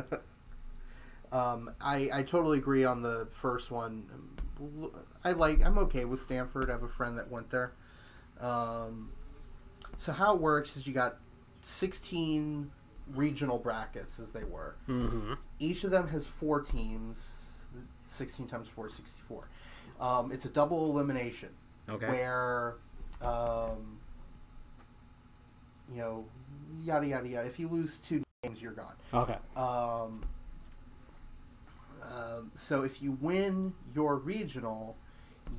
[1.33, 4.05] um, I, I totally agree on the first one.
[5.25, 5.65] I like.
[5.65, 6.69] I'm okay with Stanford.
[6.69, 7.73] I have a friend that went there.
[8.41, 9.11] Um,
[9.99, 11.17] so how it works is you got
[11.63, 12.71] 16
[13.15, 14.77] regional brackets as they were.
[14.89, 15.35] Mm-hmm.
[15.59, 17.37] Each of them has four teams.
[18.09, 19.49] 16 times 4 is 64.
[20.01, 21.51] Um, it's a double elimination
[21.89, 22.07] Okay.
[22.09, 22.77] where,
[23.23, 23.99] um,
[25.93, 26.25] you know,
[26.83, 27.47] yada yada yada.
[27.47, 28.95] If you lose two games, you're gone.
[29.13, 29.37] Okay.
[29.55, 30.23] Um,
[32.03, 34.97] um, so if you win your regional,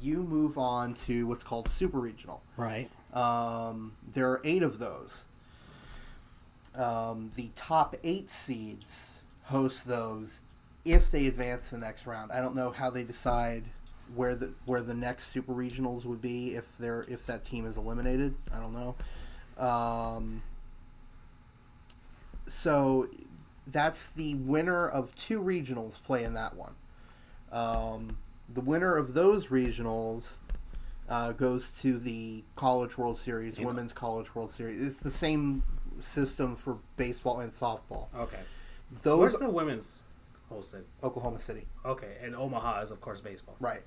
[0.02, 2.41] you move on to what's called super regional.
[2.58, 2.90] Right.
[3.14, 5.26] Um, there are eight of those.
[6.74, 9.12] Um, the top eight seeds
[9.44, 10.41] host those
[10.84, 12.32] if they advance the next round.
[12.32, 13.66] I don't know how they decide
[14.16, 17.78] where the where the next super regionals would be if they're if that team is
[17.78, 18.34] eliminated.
[18.52, 18.95] I don't know.
[19.64, 20.41] Um,
[22.48, 23.08] so
[23.68, 26.74] that's the winner of two regionals playing that one.
[27.52, 28.18] Um,
[28.54, 30.38] the winner of those regionals
[31.10, 33.66] uh, goes to the College World Series, Yeah.
[33.66, 34.86] Women's College World Series.
[34.86, 35.64] It's the same
[36.00, 38.08] system for baseball and softball.
[38.18, 38.40] Okay.
[39.04, 40.02] Those Where's the women's
[40.52, 40.84] hosted?
[41.04, 43.56] Oklahoma City, Okay, and Omaha is of course baseball.
[43.62, 43.82] right?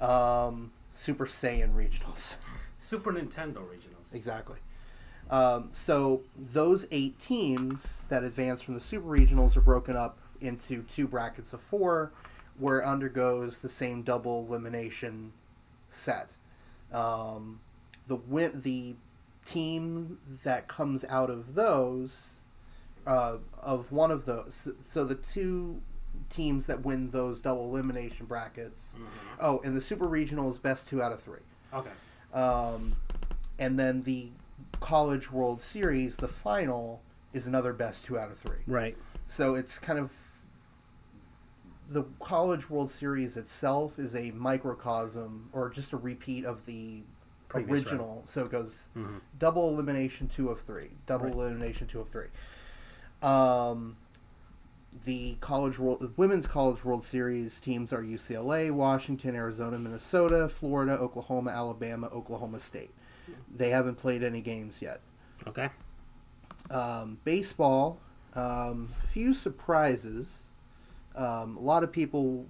[0.00, 2.36] Um, Super Saiyan regionals,
[2.78, 4.14] Super Nintendo regionals.
[4.14, 4.56] exactly.
[5.30, 10.82] Um, so those eight teams that advance from the Super Regionals are broken up into
[10.82, 12.12] two brackets of four,
[12.58, 15.32] where it undergoes the same double elimination
[15.88, 16.32] set.
[16.92, 17.60] Um,
[18.08, 18.96] the win the
[19.46, 22.30] team that comes out of those
[23.06, 25.80] uh, of one of those so the two
[26.28, 28.92] teams that win those double elimination brackets
[29.40, 31.40] oh and the super regional is best two out of three
[31.72, 31.90] Okay.
[32.34, 32.94] um,
[33.58, 34.28] and then the
[34.80, 37.02] college world series the final
[37.32, 38.96] is another best two out of three Right.
[39.26, 40.10] so it's kind of
[41.88, 47.02] the College World Series itself is a microcosm or just a repeat of the
[47.48, 48.22] Previous original.
[48.26, 49.20] So it goes Mhm.
[49.40, 51.34] double elimination two of three, double Right.
[51.34, 52.28] elimination two of three.
[53.22, 53.96] Um,
[55.04, 60.96] the college world, the women's college World Series teams are UCLA, Washington, Arizona, Minnesota, Florida,
[60.96, 62.92] Oklahoma, Alabama, Oklahoma State.
[63.54, 65.00] They haven't played any games yet.
[65.46, 65.70] Okay.
[66.70, 67.98] Um, baseball,
[68.34, 70.44] um, few surprises.
[71.16, 72.46] Um, a lot of people.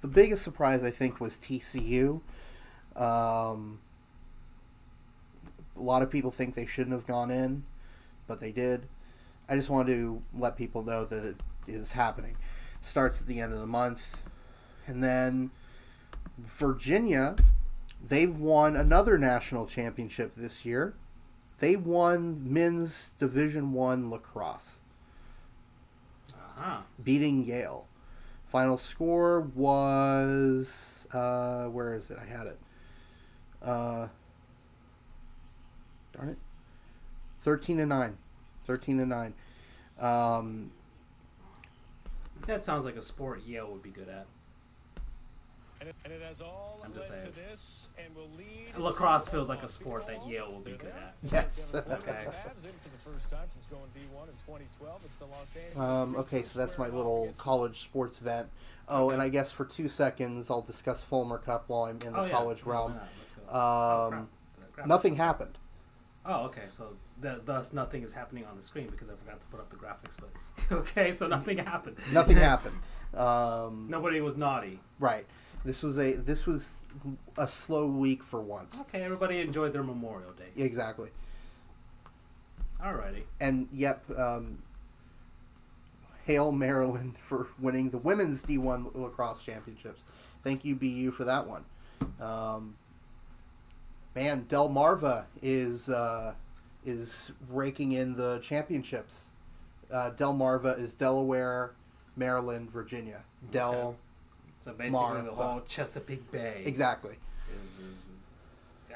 [0.00, 2.20] The biggest surprise I think was TCU.
[2.94, 3.80] Um,
[5.76, 7.64] A lot of people think they shouldn't have gone in,
[8.28, 8.86] but they did.
[9.48, 11.36] I just wanted to let people know that it
[11.66, 12.36] is happening.
[12.80, 14.22] Starts at the end of the month.
[14.86, 15.50] And then
[16.38, 17.34] Virginia,
[18.06, 20.94] they've won another national championship this year.
[21.58, 24.80] They won men's Division 1 lacrosse,
[26.30, 26.78] Uh-huh.
[27.02, 27.86] beating Yale.
[28.46, 32.18] Final score was uh, where is it?
[32.20, 32.58] I had it.
[33.62, 34.08] Uh,
[36.12, 36.38] darn it.
[37.42, 38.16] 13 to 9.
[38.64, 39.34] 13 to 9.
[40.00, 40.70] Um,
[42.46, 44.26] That sounds like a sport Yale would be good at.
[45.80, 47.26] And it, and it has all I'm just saying.
[47.26, 50.92] to this and will lead Lacrosse feels like a sport that Yale will be good
[50.96, 51.14] at.
[51.32, 51.74] yes.
[51.74, 51.84] Okay.
[52.26, 55.00] Cavs in for the first time since going D1 in 2012.
[55.04, 58.48] It's the Los Angeles Um, okay, so that's my little college sports event.
[58.88, 62.20] Oh, and I guess for two seconds I'll discuss Fulmer Cup while I'm in the
[62.20, 62.30] Oh, yeah.
[62.30, 62.94] college Yeah, realm.
[62.94, 63.08] not?
[63.50, 64.26] Oh, Um, crap.
[64.76, 64.88] Graphics.
[64.88, 65.58] nothing happened.
[66.26, 66.64] Oh, okay.
[66.70, 69.68] So th- thus nothing is happening on the screen because I forgot to put up
[69.70, 70.18] the graphics.
[70.18, 70.30] But
[70.78, 71.96] okay, so nothing happened.
[72.12, 72.76] Nothing happened.
[73.12, 74.80] Um, Nobody was naughty.
[74.98, 75.26] Right.
[75.64, 76.84] This was a this was
[77.38, 78.80] a slow week for once.
[78.82, 80.62] Okay, everybody enjoyed their Memorial Day.
[80.62, 81.10] Exactly.
[82.80, 83.22] Alrighty.
[83.40, 84.62] And yep, um,
[86.26, 90.00] hail Maryland for winning the women's D1 lacrosse championships.
[90.42, 91.64] Thank you BU for that one.
[92.20, 92.76] Um,
[94.14, 96.34] man, Delmarva is uh,
[96.84, 99.24] is raking in the championships.
[99.90, 101.72] Uh, Delmarva is Delaware,
[102.16, 103.22] Maryland, Virginia.
[103.50, 103.96] Del
[104.64, 107.16] So basically, the whole Chesapeake Bay exactly.
[107.52, 107.96] is, is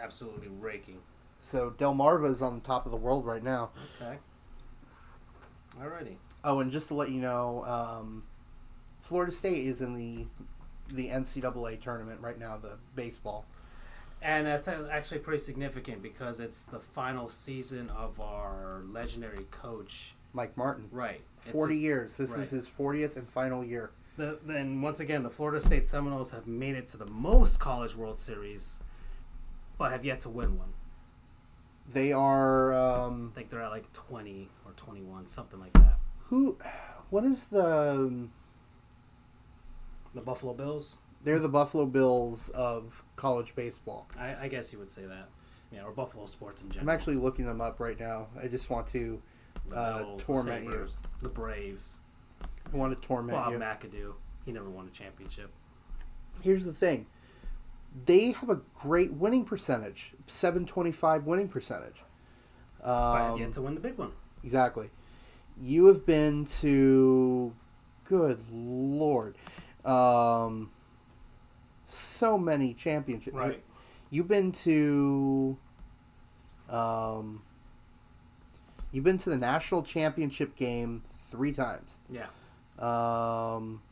[0.00, 0.96] absolutely raking.
[1.42, 3.68] So Delmarva is on the top of the world right now.
[4.00, 4.16] Okay.
[5.78, 6.14] Alrighty.
[6.42, 8.22] Oh, and just to let you know, um,
[9.02, 10.24] Florida State is in the
[10.94, 13.44] the NCAA tournament right now, the baseball.
[14.22, 20.14] And that's actually pretty significant because it's the final season of our legendary coach.
[20.32, 21.20] Mike Martin, Right.
[21.40, 22.16] Forty his- years.
[22.16, 22.40] This right.
[22.40, 23.90] is his fortieth and final year.
[24.18, 27.94] The, then once again, the Florida State Seminoles have made it to the most College
[27.94, 28.80] World Series,
[29.78, 30.72] but have yet to win one.
[31.90, 35.98] They are um, I think they're at like twenty or twenty-one, something like that.
[36.24, 36.58] who?
[37.10, 37.64] What is the?
[37.92, 38.32] um,
[40.14, 40.98] The Buffalo Bills.
[41.24, 44.08] They're the Buffalo Bills of college baseball.
[44.18, 45.28] I, I guess you would say that.
[45.72, 46.90] Yeah, or Buffalo sports in general.
[46.90, 48.26] I'm actually looking them up right now.
[48.42, 49.22] I just want to.
[49.68, 50.86] the uh, Bills, torment the you.
[51.22, 52.00] The Braves,
[52.72, 53.58] I want to torment Bob you.
[53.58, 54.12] McAdoo.
[54.44, 55.50] He never won a championship.
[56.42, 57.06] Here's the thing.
[58.04, 62.02] They have a great winning percentage, 725 winning percentage.
[62.82, 64.12] But Um, yet to win the big one.
[64.44, 64.90] Exactly.
[65.60, 67.52] You have been to,
[68.04, 69.36] good lord,
[69.84, 70.70] um,
[71.88, 73.34] so many championships.
[73.36, 73.62] Right.
[74.10, 75.56] You've been to,
[76.68, 77.42] um,
[78.92, 82.26] you've been to the national championship game three times, Yeah.
[82.78, 83.82] Um,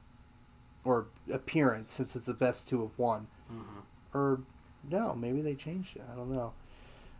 [0.84, 3.80] or appearance since it's the best two of one, hmm
[4.14, 4.40] or
[4.88, 6.02] no, maybe they changed it.
[6.10, 6.52] I don't know.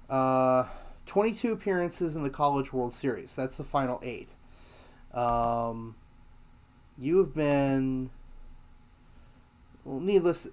[0.09, 0.66] Uh,
[1.06, 3.34] 22 appearances in the College World Series.
[3.34, 4.34] That's the final eight.
[5.12, 5.97] Um,
[6.98, 8.10] you have been.
[9.84, 10.48] Well, needless.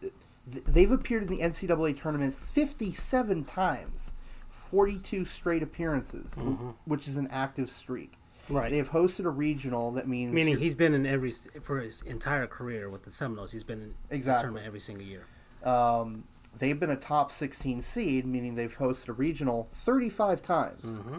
[0.45, 4.11] They've appeared in the NCAA tournament 57 times,
[4.49, 6.73] 42 straight appearances, Mhm.
[6.85, 8.17] which is an active streak.
[8.49, 8.69] Right.
[8.71, 9.91] They have hosted a regional.
[9.91, 13.51] That means Meaning he's been in every for his entire career with the Seminoles.
[13.51, 15.25] He's been in the tournament every single year.
[15.63, 16.25] Um,
[16.59, 20.83] they've been a top 16 seed, meaning they've hosted a regional 35 times.
[20.83, 21.17] Mm-hmm.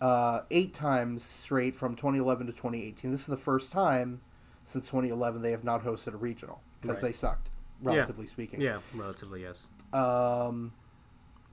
[0.00, 3.10] Uh, eight times straight from 2011 to 2018.
[3.10, 4.20] This is the first time
[4.64, 7.10] since 2011 they have not hosted a regional because Right.
[7.10, 7.50] they sucked,
[7.82, 8.60] relatively speaking.
[8.60, 9.68] Yeah, relatively yes.
[9.92, 10.72] Um,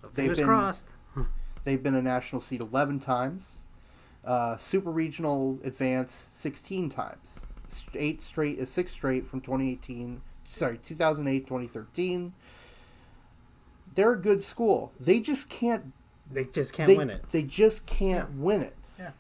[0.02, 0.90] They've Fingers been- crossed.
[1.64, 3.58] they've been a national seed 11 times.
[4.24, 7.40] Uh, super regional advance 16 times.
[7.94, 10.22] Eight straight, uh, six straight from 2018.
[10.46, 12.34] Sorry, 2008, 2013.
[13.96, 14.92] They're a good school.
[15.00, 15.94] They just can't.
[16.32, 17.24] They just can't they, win it.
[17.32, 18.76] They just can't win it.
[18.98, 19.12] Yeah.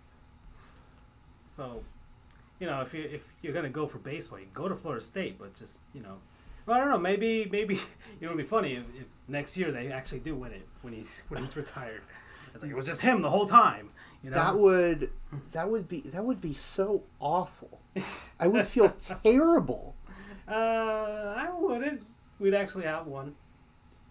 [1.56, 1.84] So,
[2.60, 5.40] you know, if you if you're gonna go for baseball, you go to Florida State,
[5.40, 6.18] but just you know,
[6.66, 7.00] well, I don't know.
[7.00, 7.82] Maybe maybe you
[8.22, 11.24] know, it'd be funny if, if next year they actually do win it when he's
[11.30, 12.02] when he's retired.
[12.54, 13.92] It's like it was just him the whole time.
[14.24, 15.10] You know, That would
[15.54, 17.80] that would be that would be so awful.
[18.40, 18.90] I would feel
[19.24, 19.96] terrible.
[20.48, 22.04] uh, I wouldn't.
[22.40, 23.36] We'd actually have one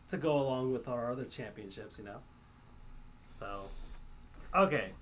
[0.09, 1.99] to go along with our other championships.
[1.99, 2.19] You know.
[3.39, 3.63] So,
[4.55, 4.93] okay.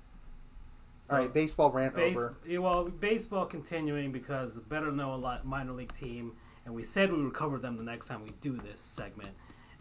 [1.04, 2.36] So- All right, baseball rant Base, over.
[2.60, 6.32] well, baseball continuing because better know a lot minor league team,
[6.64, 9.30] and we said we would cover them the next time we do this segment.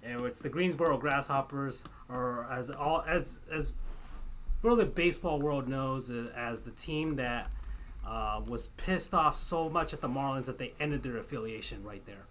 [0.04, 3.74] and it's the Greensboro Grasshoppers, or as all as as
[4.66, 7.52] well the baseball world knows as the team that
[8.06, 12.06] uh, was pissed off so much at the Marlins that they ended their affiliation right
[12.06, 12.26] there.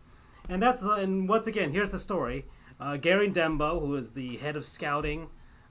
[0.48, 2.44] And that's uh, and once again, here's the story.
[2.78, 5.28] Uh, Gary Denbo, who is the head of scouting,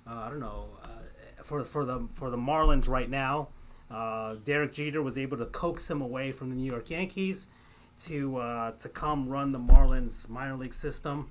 [0.08, 3.50] uh, I don't know, uh, for for the for the Marlins right now.
[3.92, 7.48] Uh, Derek Jeter was able to coax him away from the New York Yankees
[8.00, 11.30] to to come run the Marlins minor league system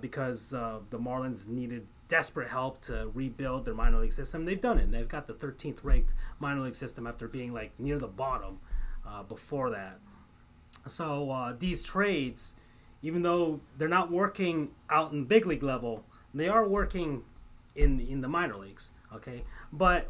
[0.00, 4.44] because the Marlins needed desperate help to rebuild their minor league system.
[4.44, 4.92] They've done it.
[4.92, 8.60] They've got the 13th ranked minor league system after being like near the bottom
[9.08, 9.98] uh, before that.
[10.86, 12.54] So uh, these trades,
[13.00, 17.22] even though they're not working out in big league level, they are working
[17.74, 18.90] in in the minor leagues.
[19.14, 20.08] Okay, but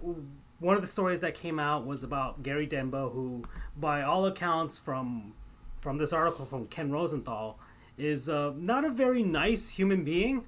[0.58, 3.44] one of the stories that came out was about Gary Denbo, who,
[3.76, 5.34] by all accounts from
[5.80, 7.60] from this article from Ken Rosenthal,
[7.96, 10.46] is uh, not a very nice human being.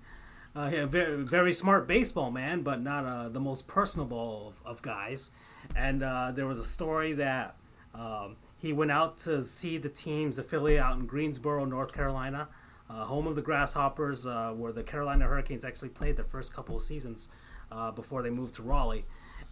[0.57, 4.83] Uh, a very, very smart baseball man, but not uh, the most personable of, of
[4.83, 5.33] guys.
[5.75, 7.57] And uh, there was a story that
[7.93, 12.49] um, he went out to see the team's affiliate out in Greensboro, North Carolina,
[12.89, 16.77] uh, home of the Grasshoppers, uh, where the Carolina Hurricanes actually played their first couple
[16.77, 17.29] of seasons
[17.73, 19.05] uh, before they moved to Raleigh.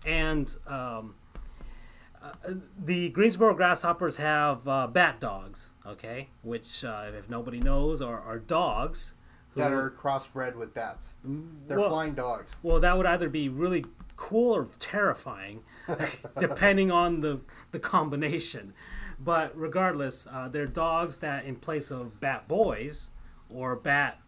[0.06, 1.16] And um,
[2.22, 8.20] uh, the Greensboro Grasshoppers have uh, bat dogs, okay, which uh, if nobody knows are,
[8.20, 9.14] are dogs
[9.56, 11.14] that are crossbred with bats.
[11.24, 12.52] They're Well- flying dogs.
[12.62, 13.84] Well, that would either be really
[14.16, 15.62] cool or terrifying,
[16.38, 18.72] depending on the, the combination.
[19.18, 23.10] But regardless, uh, they're dogs that, in place of bat boys
[23.48, 24.18] or bat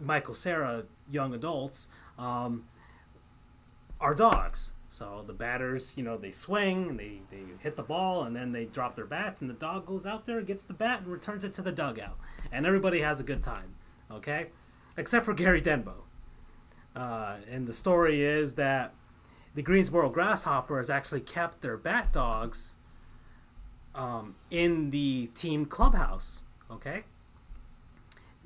[0.00, 1.88] Michael Sarah young adults,
[2.18, 2.64] um,
[4.00, 4.72] are dogs.
[4.88, 8.52] So the batters, you know, they swing and they, they hit the ball and then
[8.52, 11.44] they drop their bats and the dog goes out there, gets the bat and returns
[11.44, 12.16] it to the dugout.
[12.52, 13.74] And everybody has a good time,
[14.10, 14.48] okay?
[14.96, 16.04] Except for Gary Denbo.
[16.94, 18.94] Uh, and the story is that
[19.54, 22.74] the Greensboro Grasshoppers actually kept their bat dogs
[23.94, 26.42] um, in the team clubhouse.
[26.70, 27.04] Okay.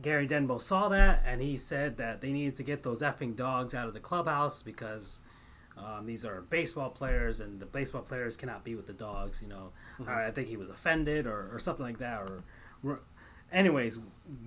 [0.00, 3.74] Gary Denbo saw that and he said that they needed to get those effing dogs
[3.74, 5.22] out of the clubhouse because
[5.76, 9.42] um, these are baseball players and the baseball players cannot be with the dogs.
[9.42, 9.72] You know,
[10.06, 12.20] I think he was offended or, or something like that.
[12.84, 13.00] Or
[13.52, 13.98] anyways,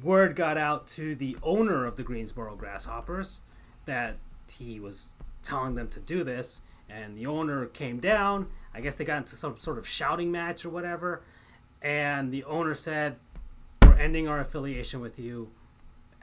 [0.03, 3.41] word got out to the owner of the Greensboro Grasshoppers
[3.85, 4.17] that
[4.51, 5.09] he was
[5.43, 8.47] telling them to do this, and the owner came down.
[8.73, 11.23] I guess they got into some sort of shouting match or whatever,
[11.81, 13.17] and the owner said,
[13.83, 15.51] "We're ending our affiliation with you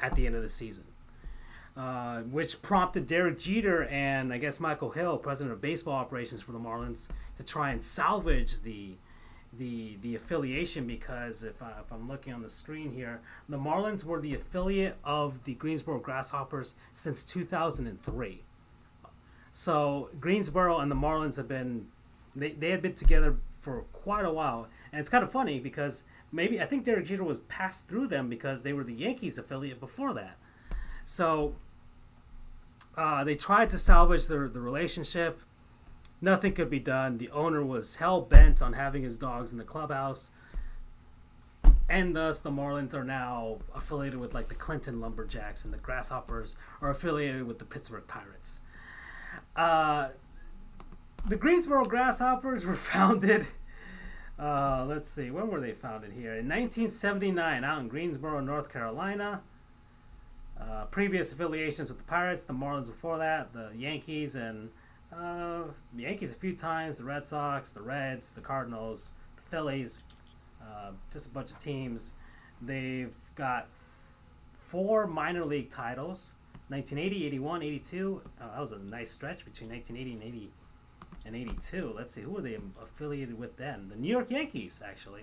[0.00, 0.84] at the end of the season."
[1.76, 6.50] Uh, which prompted Derek Jeter and I guess Michael Hill, president of baseball operations for
[6.50, 8.96] the Marlins, to try and salvage the
[9.56, 14.04] the the affiliation because if, I, if I'm looking on the screen here, the Marlins
[14.04, 18.42] were the affiliate of the Greensboro Grasshoppers since 2003.
[19.52, 21.86] So Greensboro and the Marlins have been
[22.36, 26.04] they, they had been together for quite a while, and it's kind of funny because
[26.30, 29.80] maybe I think Derek Jeter was passed through them because they were the Yankees affiliate
[29.80, 30.36] before that.
[31.06, 31.54] So
[32.96, 35.40] uh, they tried to salvage the the relationship
[36.20, 37.18] nothing could be done.
[37.18, 40.30] The owner was hell bent on having his dogs in the clubhouse.
[41.88, 46.56] And thus, the Marlins are now affiliated with like the Clinton Lumberjacks, and the Grasshoppers
[46.82, 48.60] are affiliated with the Pittsburgh Pirates.
[49.56, 50.10] Uh,
[51.26, 53.46] the Greensboro Grasshoppers were founded.
[54.38, 56.32] Uh, let's see, when were they founded here?
[56.32, 59.42] In 1979, out in Greensboro, North Carolina.
[60.60, 64.70] Uh, previous affiliations with the Pirates, the Marlins before that, the Yankees, and
[65.12, 65.62] uh,
[65.94, 70.02] the Yankees a few times, the Red Sox, the Reds, the Cardinals, the Phillies,
[70.62, 72.14] uh, just a bunch of teams.
[72.60, 73.68] They've got
[74.58, 76.32] four minor league titles
[76.68, 78.22] 1980, 81, 82.
[78.40, 80.52] Uh, that was a nice stretch between 1980 and 80
[81.24, 81.94] and 82.
[81.96, 83.88] Let's see, who were they affiliated with then?
[83.88, 85.22] The New York Yankees, actually.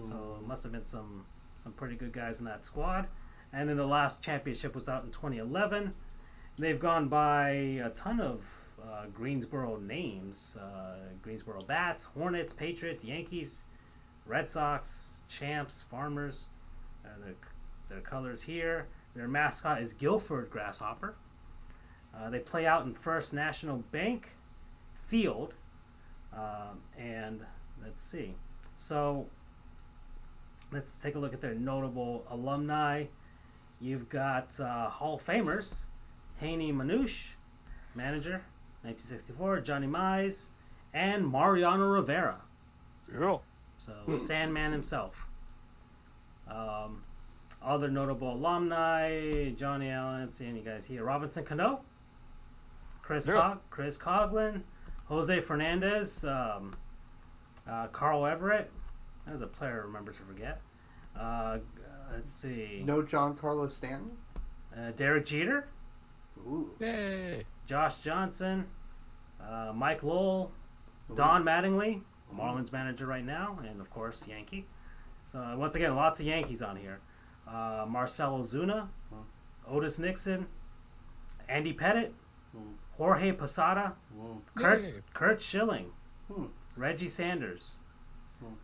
[0.00, 1.26] So it must have been some
[1.56, 3.06] some pretty good guys in that squad.
[3.52, 5.92] And then the last championship was out in 2011.
[6.58, 13.64] They've gone by a ton of uh, Greensboro names: uh, Greensboro Bats, Hornets, Patriots, Yankees,
[14.26, 16.46] Red Sox, Champs, Farmers.
[17.04, 17.34] Uh, their,
[17.88, 18.86] their colors here.
[19.14, 21.14] Their mascot is Guilford Grasshopper.
[22.16, 24.30] Uh, they play out in First National Bank
[24.94, 25.54] Field,
[26.32, 27.44] um, and
[27.82, 28.34] let's see.
[28.76, 29.26] So
[30.72, 33.04] let's take a look at their notable alumni.
[33.80, 35.82] You've got uh, Hall of Famers,
[36.40, 37.32] Heinie Manush,
[37.94, 38.42] manager,
[38.84, 40.48] 1964, Johnny Mize,
[40.92, 42.42] and Mariano Rivera.
[43.12, 43.38] Yeah.
[43.78, 45.28] So Sandman himself.
[46.48, 47.02] Um,
[47.62, 51.04] other notable alumni: Johnny Allen, seeing you guys here.
[51.04, 51.80] Robinson Cano,
[53.02, 53.34] Chris Yeah.
[53.34, 54.62] Cog- Chris Coghlan,
[55.06, 56.74] Jose Fernandez, um,
[57.68, 58.70] uh, Carl Everett.
[59.24, 60.60] That was a player I remember to forget.
[61.18, 61.58] Uh,
[62.12, 62.82] let's see.
[62.84, 64.10] No Giancarlo Stanton.
[64.76, 65.68] Uh, Derek Jeter,
[66.40, 66.70] Ooh.
[66.80, 67.44] Yay.
[67.66, 68.66] Josh Johnson,
[69.40, 70.52] uh, Mike Lowell,
[71.14, 72.02] Don Mattingly,
[72.34, 74.66] Marlins manager right now, and of course Yankee.
[75.26, 77.00] So uh, once again, lots of Yankees on here.
[77.48, 78.88] Uh, Marcell Ozuna,
[79.68, 80.46] Otis Nixon,
[81.48, 82.12] Andy Pettitte,
[82.52, 82.72] Hmm.
[82.92, 83.94] Jorge Posada.
[84.54, 84.94] Kurt, Yay.
[85.12, 85.90] Curt Schilling,
[86.32, 86.46] Hmm.
[86.76, 87.76] Reggie Sanders,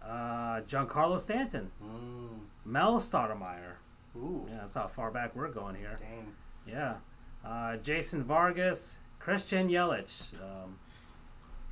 [0.03, 2.41] uh, Giancarlo Stanton, Mm.
[2.65, 3.75] Mel Stottlemyre.
[4.17, 4.47] Ooh.
[4.49, 5.97] Yeah, that's how far back we're going here.
[6.01, 6.35] Dang.
[6.67, 6.97] Yeah.
[7.45, 10.33] Uh, Jason Vargas, Christian Yelich.
[10.35, 10.79] Um,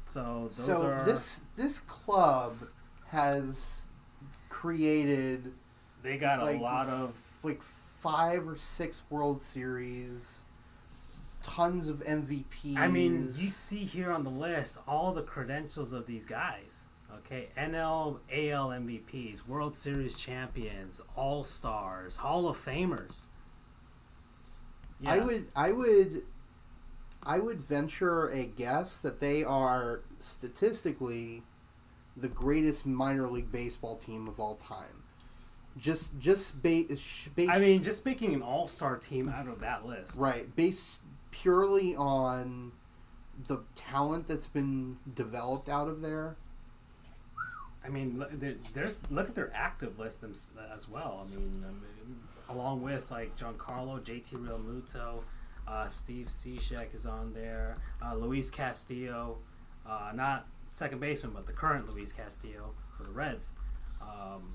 [0.06, 2.56] so those so are this this club
[3.08, 3.82] has
[4.48, 5.52] created
[6.02, 7.60] they got like a lot of like
[8.00, 10.44] five or six World Series,
[11.42, 12.76] tons of MVPs.
[12.76, 16.84] I mean, you see here on the list all the credentials of these guys.
[17.18, 23.26] Okay, NL, AL MVPs, World Series champions, All Stars, Hall of Famers.
[25.06, 26.22] I would I would
[27.24, 31.42] I would venture a guess that they are statistically
[32.16, 35.04] the greatest minor league baseball team of all time.
[35.76, 40.18] Just just based I mean, just making an All Star team out of that list.
[40.18, 40.92] right based
[41.30, 42.72] purely on
[43.46, 46.36] the talent that's been developed out of there.
[47.88, 48.22] I mean,
[48.74, 51.26] there's look at their active list as well.
[51.26, 52.20] I mean, I mean,
[52.50, 55.22] along with like Giancarlo, JT Realmuto,
[55.66, 57.74] uh, Steve Cishek is on there,
[58.04, 59.38] uh, Luis Castillo,
[59.88, 63.54] uh, not second baseman, but the current Luis Castillo for the Reds.
[64.02, 64.52] Um,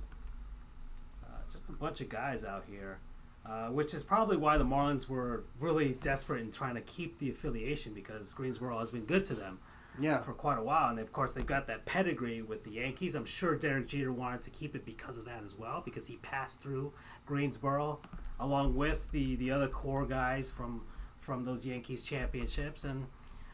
[1.26, 2.99] uh, just a bunch of guys out here,
[3.47, 7.31] uh, which is probably why the Marlins were really desperate in trying to keep the
[7.31, 9.57] affiliation because Greensboro has been good to them
[9.99, 10.22] Yeah.
[10.22, 13.15] for quite a while, and of course they've got that pedigree with the Yankees.
[13.15, 16.18] I'm sure Derek Jeter wanted to keep it because of that as well, because he
[16.18, 16.94] passed through
[17.26, 17.99] Greensboro
[18.40, 20.84] along with the the other core guys from
[21.20, 23.06] from those Yankees championships, and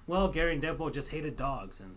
[0.08, 1.96] well, Gary Denbo just hated dogs, and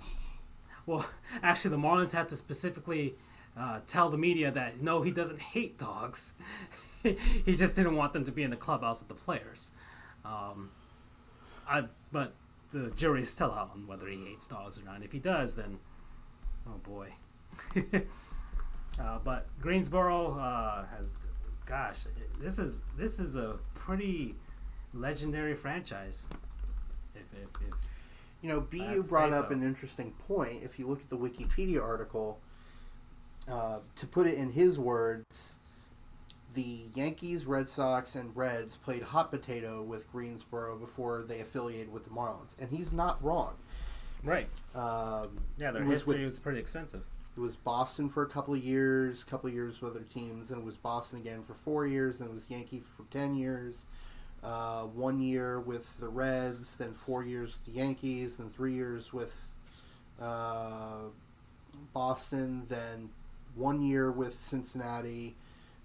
[0.87, 1.07] well,
[1.43, 3.15] actually the Marlins had to specifically
[3.57, 6.35] uh, tell the media that no, he doesn't hate dogs.
[7.03, 9.71] he just didn't want them to be in the clubhouse with the players.
[10.25, 10.71] Um,
[11.69, 12.35] I, but
[12.73, 15.03] the jury is still out on whether he hates dogs or not.
[15.03, 15.79] If he does, then
[16.67, 17.09] oh boy.
[19.01, 21.15] uh, but Greensboro uh, has,
[21.67, 22.01] gosh,
[22.41, 24.35] this is this is a pretty
[24.95, 26.29] legendary franchise.
[27.15, 27.75] If if, if
[28.41, 29.55] You know, BU brought up so.
[29.55, 30.63] an interesting point.
[30.63, 32.41] If you look at the Wikipedia article,
[33.49, 35.57] uh, to put it in his words,
[36.55, 42.05] the Yankees, Red Sox, and Reds played hot potato with Greensboro before they affiliated with
[42.05, 43.55] the Marlins, and he's not wrong.
[44.25, 47.03] right, Um, yeah, their was history with- was pretty extensive.
[47.37, 50.51] It was Boston for a couple of years, a couple of years with other teams,
[50.51, 53.85] and it was Boston again for four years, and it was Yankee for ten years.
[54.45, 59.13] Uh, one year with the Reds, then four years with the Yankees, then three years
[59.13, 59.51] with
[60.21, 60.99] uh,
[61.93, 63.11] Boston, then
[63.55, 65.35] one year with Cincinnati,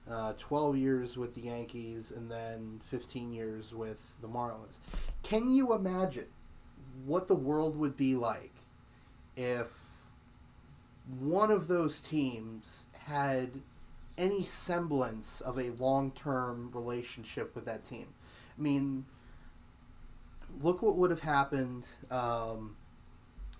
[0.09, 4.77] uh, 12 years with the Yankees, and then 15 years with the Marlins.
[5.23, 6.27] Can you imagine
[7.05, 8.53] what the world would be like
[9.35, 9.67] if
[11.19, 13.49] one of those teams had
[14.17, 18.07] any semblance of a long term relationship with that team.
[18.57, 19.05] I mean,
[20.61, 21.85] look what would have happened.
[22.09, 22.75] Um,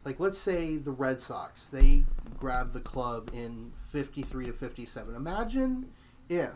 [0.04, 2.04] like, let's say the Red Sox, they
[2.38, 5.16] grabbed the club in 53 to 57.
[5.16, 5.90] Imagine
[6.30, 6.52] if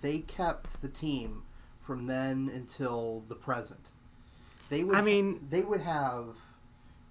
[0.00, 1.42] they kept the team
[1.80, 3.80] from then until the present.
[4.68, 6.36] They would, I mean- they would have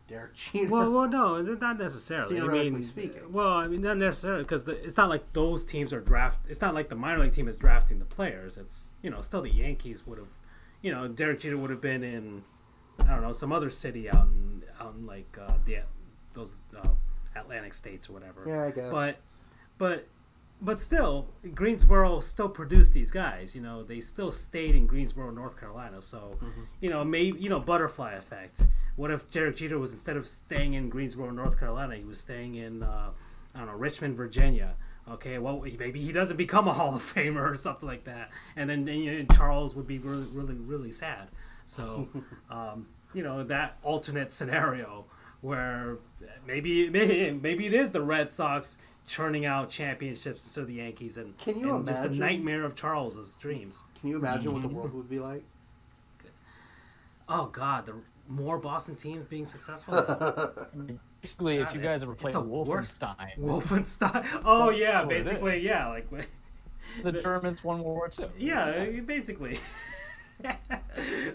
[0.08, 0.70] Derek Jeter.
[0.70, 2.38] Well, well, no, not necessarily.
[2.38, 3.32] I Theoretically mean, speaking.
[3.32, 6.40] well, I mean, not necessarily because it's not like those teams are draft.
[6.50, 8.58] It's not like the minor league team is drafting the players.
[8.58, 10.30] It's you know still the Yankees would have,
[10.82, 12.44] you know, Derek Jeter would have been in,
[13.02, 15.80] I don't know, some other city out in out in like uh, the
[16.34, 16.88] those uh,
[17.36, 18.44] Atlantic states or whatever.
[18.48, 18.92] Yeah, I guess.
[18.92, 19.18] But,
[19.78, 20.08] but,
[20.62, 23.56] but still, Greensboro still produced these guys.
[23.56, 26.02] You know, they still stayed in Greensboro, North Carolina.
[26.02, 26.62] So, Mm-hmm.
[26.82, 28.62] you know, maybe you know, butterfly effect.
[28.96, 32.56] What if Derek Jeter was instead of staying in Greensboro, North Carolina, he was staying
[32.56, 33.12] in, uh,
[33.56, 34.76] I don't know, Richmond, Virginia.
[35.10, 38.70] Okay, well, maybe he doesn't become a Hall of Famer or something like that, and
[38.70, 41.30] then, you know, Charles would be really, really, really sad.
[41.66, 42.10] So,
[42.52, 45.06] um, you know, that alternate scenario
[45.42, 45.98] where
[46.46, 48.78] maybe maybe maybe it is the Red Sox
[49.10, 52.76] churning out championships instead of the Yankees, and Can you and just a nightmare of
[52.76, 53.84] Charles's dreams.
[54.00, 55.44] Can you imagine what the world would be like?
[57.28, 57.96] Oh God, the
[58.28, 59.96] more Boston teams being successful.
[61.22, 64.42] Basically, if you guys it's- ever it's played Wolfenstein, Wolfenstein.
[64.46, 66.08] Oh yeah, That's what it basically yeah, like
[67.04, 68.28] the Germans won World War II.
[68.38, 69.60] yeah, basically.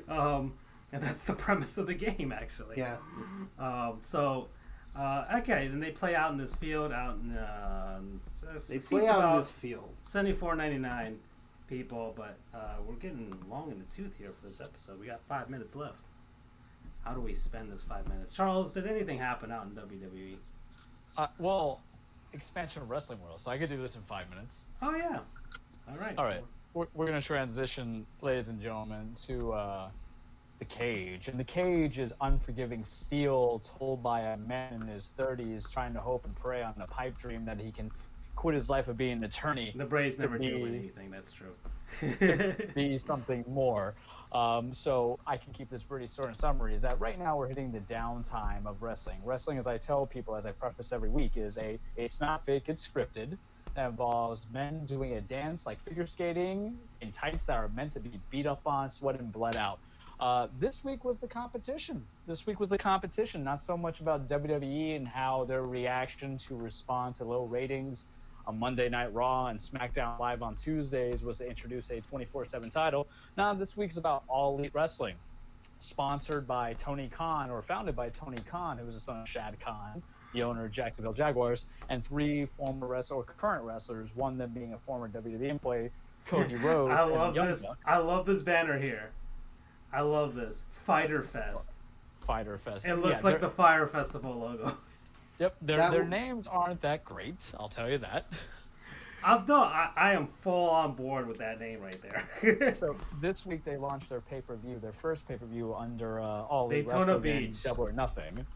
[0.08, 0.54] um,
[0.92, 2.76] and that's the premise of the game, actually.
[2.78, 2.96] Yeah.
[3.58, 4.48] Um, so,
[4.96, 7.36] uh, okay, then they play out in this field out in.
[7.36, 8.00] Uh,
[8.68, 9.92] They play out in this field.
[10.04, 11.18] Seventy-four ninety-nine
[11.68, 15.00] people, but uh, we're getting long in the tooth here for this episode.
[15.00, 16.00] We got five minutes left.
[17.04, 18.34] How do we spend this five minutes?
[18.36, 19.70] Charles, did anything happen out in?
[19.72, 20.36] WWE?
[21.18, 21.80] Uh, well,
[22.32, 24.64] expansion of Wrestling World, so I could do this in five minutes.
[24.82, 25.18] Oh yeah.
[25.90, 26.14] All right.
[26.16, 29.88] All so- right, we're, we're going to transition, ladies and gentlemen, to uh,
[30.58, 31.28] the cage.
[31.28, 36.00] And the cage is unforgiving steel told by a man in his 30s trying to
[36.00, 37.90] hope and pray on a pipe dream that he can
[38.36, 41.10] quit his life of being an attorney The Braves never do anything.
[41.10, 41.54] That's true.
[42.00, 43.94] to be something more.
[44.32, 46.74] Um, so I can keep this pretty short and summary.
[46.74, 49.20] Is that right now we're hitting the downtime of wrestling.
[49.24, 52.64] Wrestling, as I tell people, as I preface every week, is a it's not fake,
[52.68, 53.38] it's scripted.
[53.76, 58.00] That involves men doing a dance like figure skating in tights that are meant to
[58.00, 59.78] be beat up on, sweat and bled out.
[60.20, 62.04] Uh, this week was the competition.
[62.26, 66.56] This week was the competition, not so much about WWE and how their reaction to
[66.56, 68.06] respond to low ratings
[68.46, 72.70] on Monday Night Raw and SmackDown Live on Tuesdays was to introduce a 24 7
[72.70, 73.06] title.
[73.36, 75.16] Now, this week's about All Elite Wrestling,
[75.78, 79.58] sponsored by Tony Khan or founded by Tony Khan, who was the son of Shad
[79.60, 84.38] Khan, the owner of Jacksonville Jaguars, and three former wrestlers or current wrestlers, one of
[84.38, 85.90] them being a former WWE employee,
[86.26, 86.92] Cody Rhodes.
[86.92, 87.66] I love this.
[87.66, 87.80] Bucks.
[87.84, 89.10] I love this banner here.
[89.94, 91.72] I love this Fyter Fest.
[92.26, 92.86] Fyter Fest.
[92.86, 94.76] It looks Yeah, like they're- the Fire Festival logo.
[95.40, 98.26] Yep, their, That their w- names aren't that great, I'll tell you that.
[99.24, 99.62] I'm done.
[99.72, 102.72] I, I am full on board with that name right there.
[102.74, 106.20] So this week they launched their pay per view, their first pay per view under
[106.20, 107.62] uh, All Elite Daytona Wrestling and Beach.
[107.64, 108.46] Double or Nothing,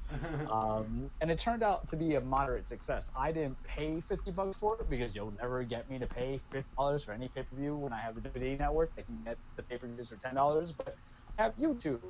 [0.51, 3.11] um, and it turned out to be a moderate success.
[3.19, 6.71] I didn't pay fifty bucks for it because you'll never get me to pay fifty
[6.77, 8.95] dollars for any pay per view when I have the WWE network.
[8.95, 10.93] They can get the pay per views for ten dollars, but I
[11.39, 12.01] have YouTube,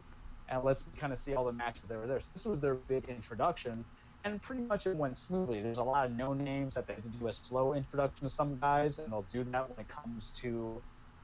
[0.49, 2.21] and let's kind of see all the matches that were there.
[2.21, 3.85] So this was their big introduction.
[4.25, 5.63] And pretty much it went smoothly.
[5.63, 8.29] There's a lot of no names that they had to do a slow introduction to
[8.29, 10.83] some guys, and they'll do that when it comes to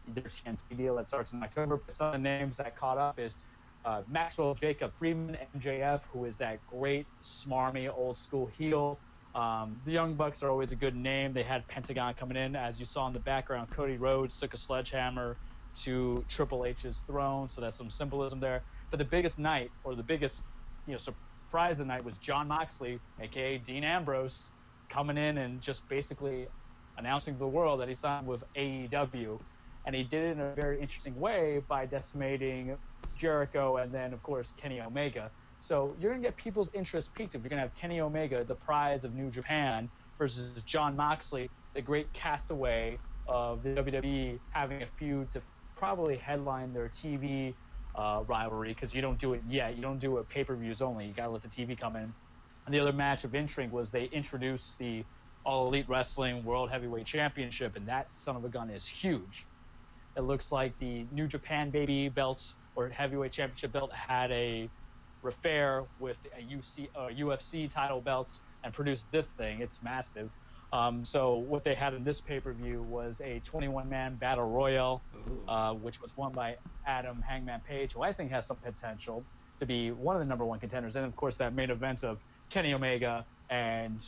[0.09, 1.81] their TNT deal that starts in October.
[1.85, 3.39] But some of the names that caught up is
[3.85, 8.99] uh, Maxwell Jacob Freeman, MJF, who is that great, smarmy, old school heel.
[9.35, 11.33] Um, the Young Bucks are always a good name.
[11.33, 12.55] They had Pentagon coming in.
[12.55, 15.37] As you saw in the background, Cody Rhodes took a sledgehammer
[15.83, 18.63] to Triple H's throne, so that's some symbolism there.
[18.91, 20.45] But the biggest night, or the biggest,
[20.87, 24.51] you know, surprise of the night was Jon Moxley, aka Dean Ambrose,
[24.89, 26.47] coming in and just basically
[26.99, 29.41] announcing to the world that he signed with AEW.
[29.87, 32.77] And he did it in a very interesting way by decimating
[33.15, 35.31] Jericho and then, of course, Kenny Omega.
[35.59, 38.45] So you're going to get people's interest peaked if you're going to have Kenny Omega,
[38.45, 44.83] the prize of New Japan, versus Jon Moxley, the great castaway of the WWE, having
[44.83, 45.43] a feud to
[45.77, 47.55] probably headline their TV
[47.95, 49.77] uh, rivalry because you don't do it yet.
[49.77, 51.07] You don't do it pay per views only.
[51.07, 52.13] You got to let the TV come in.
[52.67, 55.05] And the other match of intrigue was they introduced the
[55.45, 59.47] All Elite Wrestling World Heavyweight Championship, and that son of a gun is huge.
[60.17, 64.71] It looks like the New Japan Baby belts or heavyweight championship belt had a
[65.25, 69.61] refair with a UC, uh, UFC title belt and produced this thing.
[69.61, 70.31] It's massive.
[70.75, 75.05] Um, so what they had in this pay-per-view was a 21-man battle royal,
[75.47, 79.25] uh, which was won by Adam Hangman Page, who I think has some potential
[79.61, 80.97] to be one of the number one contenders.
[80.97, 84.05] And of course, that main event of Kenny Omega and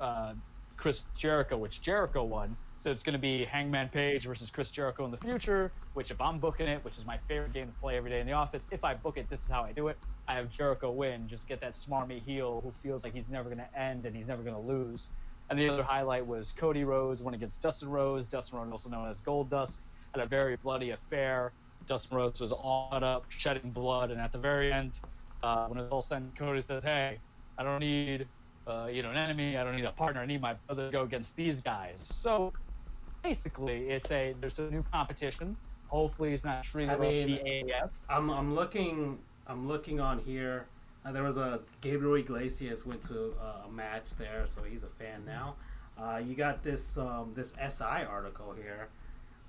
[0.00, 0.34] uh,
[0.76, 2.56] Chris Jericho, which Jericho won.
[2.76, 5.72] So it's going to be Hangman Page versus Chris Jericho in the future.
[5.94, 8.28] Which, if I'm booking it, which is my favorite game to play every day in
[8.28, 9.98] the office, if I book it, this is how I do it.
[10.28, 13.58] I have Jericho win, just get that smarmy heel who feels like he's never going
[13.58, 15.10] to end and he's never going to lose.
[15.50, 18.28] And the other highlight was Cody Rhodes went against Dustin Rhodes.
[18.28, 21.54] Dustin Rhodes, also known as Gold Dust, had a very bloody affair.
[21.86, 25.00] Dustin Rhodes was all up, shedding blood, and at the very end,
[25.42, 27.20] uh, when it was all said, Cody says, "Hey,
[27.58, 28.28] I don't need,
[28.68, 29.56] uh, you know, an enemy.
[29.56, 30.20] I don't need a partner.
[30.20, 32.52] I need my brother to go against these guys." So
[33.24, 35.56] basically, it's a there's a new competition.
[35.86, 37.90] Hopefully, it's not treated I mean- the AAF.
[38.08, 39.18] I'm I'm looking
[39.48, 40.68] I'm looking on here.
[41.04, 44.88] Uh, there was a Gabriel Iglesias went to uh, a match there, so he's a
[44.88, 45.54] fan now.
[45.98, 48.88] Uh, you got this um, this SI article here,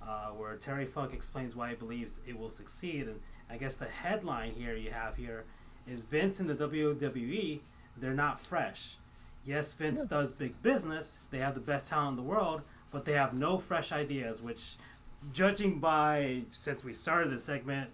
[0.06, 3.20] uh, where Terry Funk explains why he believes it will succeed, and
[3.50, 5.44] I guess the headline here you have here
[5.88, 7.60] is Vince and the WWE,
[7.98, 8.96] they're not fresh.
[9.46, 11.20] Yes, Vince does big business.
[11.32, 12.62] They have the best talent in the world,
[12.92, 14.76] but they have no fresh ideas, which,
[15.34, 17.90] judging by since we started this segment,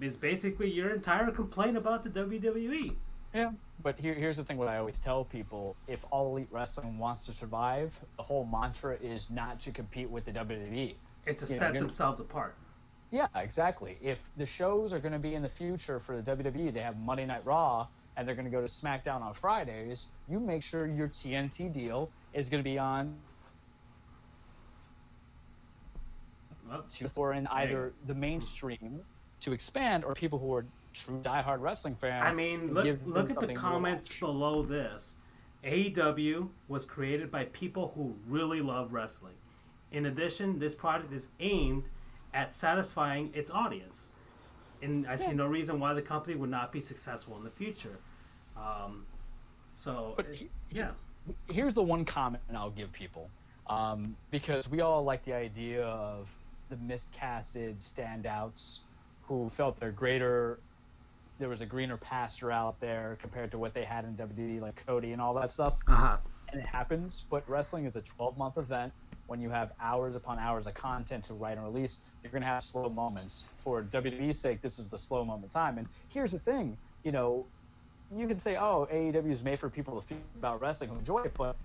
[0.00, 2.10] is basically your entire complaint about the.
[2.10, 2.94] WWE.
[3.34, 3.50] Yeah,
[3.82, 7.26] but here, here's the thing: what I always tell people: if All Elite Wrestling wants
[7.26, 10.94] to survive, the whole mantra is not to compete with the WWE.
[11.26, 12.56] It's to You know, set gonna- themselves apart.
[13.10, 13.96] Yeah, exactly.
[14.02, 16.98] If the shows are going to be in the future for the WWE, they have
[16.98, 20.08] Monday Night Raw, and they're going to go to SmackDown on Fridays.
[20.28, 23.16] You make sure your TNT deal is going to be on
[26.68, 26.84] Well,
[27.14, 29.00] for in either the mainstream
[29.40, 32.34] to expand or people who are true diehard wrestling fans.
[32.34, 35.14] I mean, look look at the comments below this.
[35.64, 39.34] AEW was created by people who really love wrestling.
[39.90, 41.84] In addition, this product is aimed
[42.34, 44.12] at satisfying its audience,
[44.82, 47.98] and I see no reason why the company would not be successful in the future.
[48.56, 49.06] Um,
[49.74, 50.90] so, But he- yeah,
[51.50, 53.30] here's the one comment I'll give people,
[53.68, 56.28] um, because we all like the idea of
[56.68, 58.80] the miscasted standouts
[59.28, 60.58] who felt they're greater.
[61.38, 64.84] There was a greener pasture out there compared to what they had in WWE, like
[64.86, 65.78] Cody and all that stuff.
[65.86, 66.16] uh huh.
[66.50, 68.92] And it happens, but wrestling is a 12 month event.
[69.26, 72.48] When you have hours upon hours of content to write and release, you're going to
[72.48, 73.44] have slow moments.
[73.56, 75.76] For WWE's sake, this is the slow moment time.
[75.76, 77.46] And here's the thing, you know,
[78.10, 81.20] you can say, oh, AEW is made for people to feel about wrestling who enjoy
[81.24, 81.56] it, but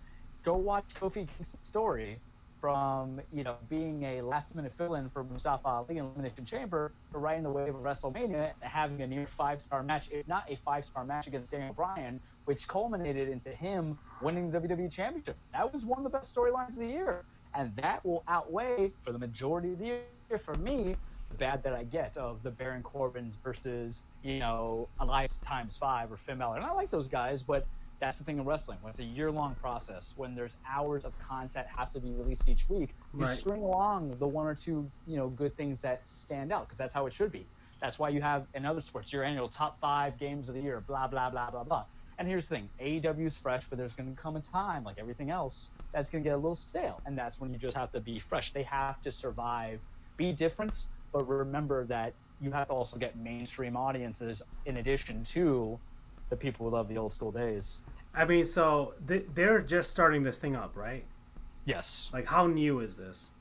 [0.44, 2.20] go watch Kofi Kingston's story
[2.64, 6.94] from, you know, being a last minute fill in for Mustafa Ali in Elimination Chamber
[7.12, 10.56] to riding the wave of WrestleMania having a near five star match, if not a
[10.56, 15.36] five star match against Daniel Bryan, which culminated into him winning the WWE Championship.
[15.52, 17.26] That was one of the best storylines of the year.
[17.54, 20.96] And that will outweigh, for the majority of the year, for me,
[21.32, 26.14] the bad that I get of the Baron Corbins versus, you know, Elias times five
[26.14, 26.56] or Finn Balor.
[26.56, 27.68] And I like those guys, but
[28.04, 28.82] that's the thing in wrestling.
[28.82, 32.50] When it's a year long process, when there's hours of content have to be released
[32.50, 33.28] each week, you Right.
[33.28, 36.94] string along the one or two, you know, good things that stand out because that's
[36.96, 37.52] how it should be.
[37.82, 40.82] That's why you have in other sports your annual top five games of the year,
[40.82, 41.88] blah blah blah blah blah.
[42.20, 45.00] And here's the thing: AEW is fresh, but there's going to come a time, like
[45.00, 47.92] everything else, that's going to get a little stale, and that's when you just have
[47.94, 48.54] to be fresh.
[48.54, 49.84] They have to survive,
[50.18, 50.76] be different,
[51.14, 55.82] but remember that you have to also get mainstream audiences in addition to
[56.30, 57.86] the people who love the old school days.
[58.16, 61.04] I mean, so they, they're just starting this thing up, right?
[61.66, 63.32] Yes, Like, how new is this?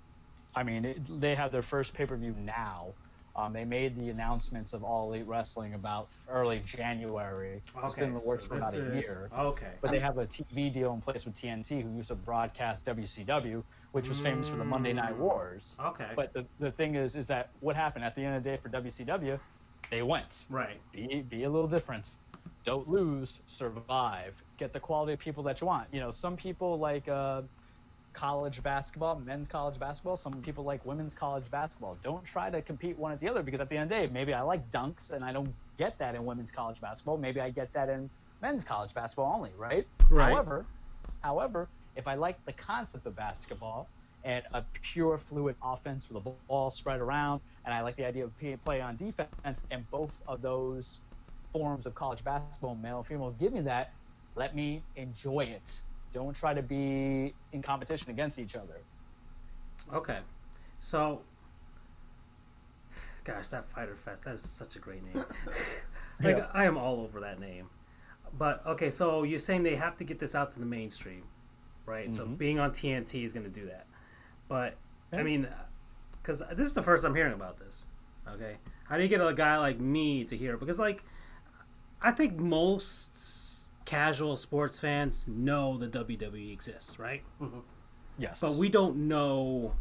[0.54, 2.88] I mean it, they have their first pay per view now.
[3.34, 7.62] Um, they made the announcements of All Elite Wrestling about early January.
[7.82, 9.30] It's been in the so works for about a is- year.
[9.36, 9.70] Okay.
[9.80, 13.62] But they have a TV deal in place with TNT, who used to broadcast WCW,
[13.92, 15.78] which was famous for the Monday Night Wars.
[15.82, 16.10] Okay.
[16.14, 18.58] But the, the thing is, is that what happened at the end of the day
[18.62, 19.40] for WCW?
[19.90, 20.44] They went.
[20.50, 20.78] right.
[20.92, 22.16] Be, be a little different.
[22.64, 23.40] Don't lose.
[23.46, 24.34] Survive.
[24.62, 25.88] Get the quality of people that you want.
[25.90, 27.42] You know, some people like uh,
[28.12, 30.14] college basketball, men's college basketball.
[30.14, 31.98] Some people like women's college basketball.
[32.04, 34.12] Don't try to compete one at the other because at the end of the day,
[34.12, 37.18] maybe I like dunks and I don't get that in women's college basketball.
[37.18, 38.08] Maybe I get that in
[38.40, 39.84] men's college basketball only, right?
[40.08, 40.30] Right.
[40.30, 40.64] However,
[41.22, 43.88] however, if I like the concept of basketball
[44.22, 48.26] and a pure fluid offense with the ball spread around, and I like the idea
[48.26, 51.00] of play on defense, and both of those
[51.52, 53.92] forms of college basketball, male and female, give me that.
[54.34, 55.80] Let me enjoy it.
[56.12, 58.80] Don't try to be in competition against each other.
[59.92, 60.18] Okay.
[60.80, 61.22] So,
[63.24, 65.24] gosh, that Fyter Fest, that is such a great name.
[66.22, 66.46] like, Yeah.
[66.52, 67.68] I am all over that name.
[68.36, 71.24] But, okay, so you're saying they have to get this out to the mainstream,
[71.84, 72.10] right?
[72.10, 72.38] So, Mhm.
[72.38, 73.86] being on TNT is going to do that.
[74.48, 74.76] But,
[75.12, 75.46] I mean,
[76.14, 77.84] because this is the first I'm hearing about this,
[78.26, 78.56] okay?
[78.84, 80.56] How do you get a guy like me to hear?
[80.56, 81.04] Because, like,
[82.00, 83.16] I think most
[83.84, 87.22] casual sports fans know the WWE exists, right?
[88.18, 88.40] Yes.
[88.40, 89.74] but we don't know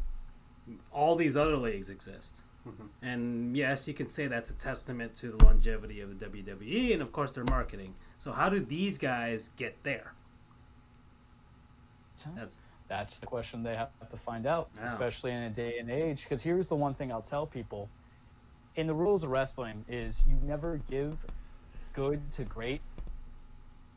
[0.91, 2.41] all these other leagues exist.
[2.67, 2.85] Mm-hmm.
[3.05, 7.01] And yes, you can say that's a testament to the longevity of the WWE and,
[7.01, 7.95] of course, their marketing.
[8.19, 10.13] So, how do these guys get there?
[12.35, 12.55] That's,
[12.87, 14.83] That's the question they have to find out, Yeah.
[14.83, 16.23] especially in a day and age.
[16.23, 17.89] Because here's the one thing I'll tell people:
[18.75, 21.25] in the rules of wrestling, is you never give
[21.93, 22.81] good to great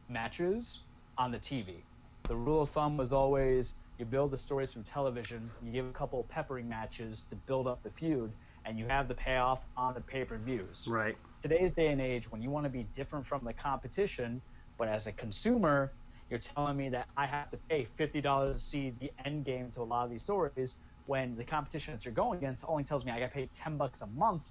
[0.09, 0.83] matches
[1.19, 1.83] on the TV.
[2.29, 5.93] The rule of thumb was always you build the stories from television, you give a
[5.93, 8.33] couple of peppering matches to build up the feud,
[8.65, 11.17] and you have the payoff on the pay-per-views right.
[11.43, 14.41] today's day and age when you want to be different from the competition
[14.79, 15.93] but as a consumer
[16.31, 19.81] you're telling me that i have to pay $50 to see the end game to
[19.81, 23.13] a lot of these stories when the competition that you're going against only tells me
[23.13, 24.49] i got paid 10 bucks a month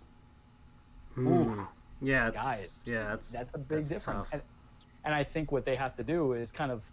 [1.16, 1.28] hmm.
[1.28, 1.68] Ooh.
[2.02, 2.80] Yeah, it's, guys.
[2.86, 4.28] yeah, that's that's a big that's difference.
[4.34, 4.42] And,
[5.04, 6.84] and I think what they have to do is kind of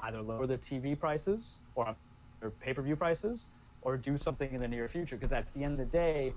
[0.00, 1.94] either lower their TV prices or
[2.40, 3.46] their pay-per-view prices,
[3.82, 5.16] or do something in the near future.
[5.16, 6.32] Because at the end of the day,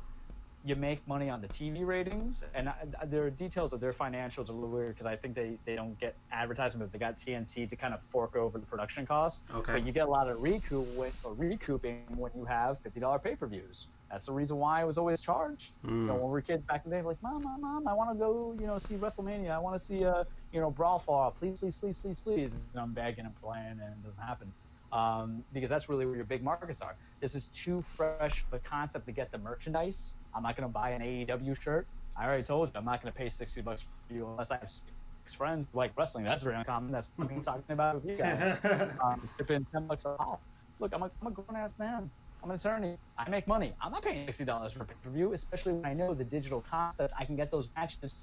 [0.64, 2.76] you make money on the TV ratings, and I,
[3.06, 5.76] there are details of their financials are a little weird because I think they, they
[5.76, 9.44] don't get advertisement, but they got TNT to kind of fork over the production costs.
[9.54, 9.74] Okay.
[9.74, 13.18] But you get a lot of recoup when, or recouping when you have fifty dollar
[13.18, 13.88] pay-per-views.
[14.12, 15.78] That's the reason why I was always charged.
[15.84, 17.94] You know, when we were kids back in the day, like, mom, mom, mom, I
[17.94, 19.52] want to go, you know, see WrestleMania.
[19.52, 21.32] I want to see uh, you know, Brawl Fall.
[21.32, 22.66] Please, please, please, please, please.
[22.74, 24.52] And I'm begging and playing, and it doesn't happen.
[24.92, 26.98] Um, because that's really where your big markets are.
[27.22, 30.16] This is too fresh of a concept to get the merchandise.
[30.36, 31.88] I'm not going to buy an AEW shirt.
[32.18, 34.58] I already told you, I'm not going to pay 60 bucks for you unless I
[34.58, 36.26] have six friends who like wrestling.
[36.26, 36.92] That's very uncommon.
[36.92, 38.58] That's what I'm talking about with you guys.
[39.04, 40.42] um, tipping 10 bucks a pop.
[40.80, 42.12] Look, I'm a, I'm a grown ass man.
[42.44, 42.98] I'm an attorney.
[43.18, 43.74] I make money.
[43.82, 46.24] I'm not paying sixty dollars for a pay per view, especially when I know the
[46.24, 47.14] digital concept.
[47.20, 48.22] I can get those matches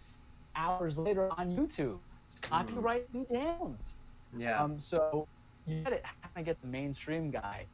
[0.56, 1.98] hours later on YouTube.
[2.28, 3.92] It's copyright be damned.
[4.36, 4.62] yeah.
[4.62, 5.28] Um, so
[5.66, 6.02] you get it.
[6.04, 7.66] How can I get the mainstream guy?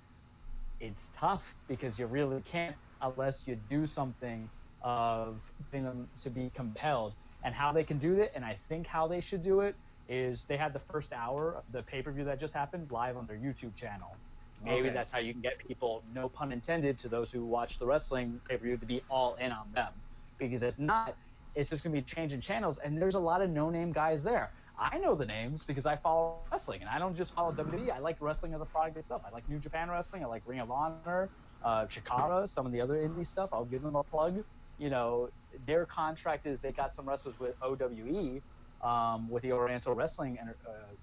[0.81, 4.51] It's tough because you really can't unless you do something
[4.83, 5.43] of
[5.73, 7.16] getting them to be compelled.
[7.43, 9.77] And how they can do that, and I think how they should do it,
[10.09, 13.16] is they had the first hour of the pay per view that just happened live
[13.16, 14.19] on their YouTube channel.
[14.65, 14.95] Maybe Okay.
[14.95, 18.43] that's how you can get people, no pun intended, to those who watch the wrestling
[18.49, 20.03] pay per view to be all in on them.
[20.39, 21.16] Because if not,
[21.55, 24.24] it's just going to be changing channels, and there's a lot of no name guys
[24.24, 24.53] there.
[24.78, 27.93] I know the names because I follow wrestling, and I don't just follow WWE.
[27.93, 29.23] I like wrestling as a product itself.
[29.27, 30.24] I like New Japan Wrestling.
[30.24, 31.31] I like Ring of Honor,
[31.62, 33.51] uh, Chikara, some of the other indie stuff.
[33.53, 34.41] I'll give them a plug.
[34.78, 35.31] You know,
[35.61, 38.43] their contract is they got some wrestlers with OWE,
[38.82, 40.97] um, with the Oriental Wrestling, uh,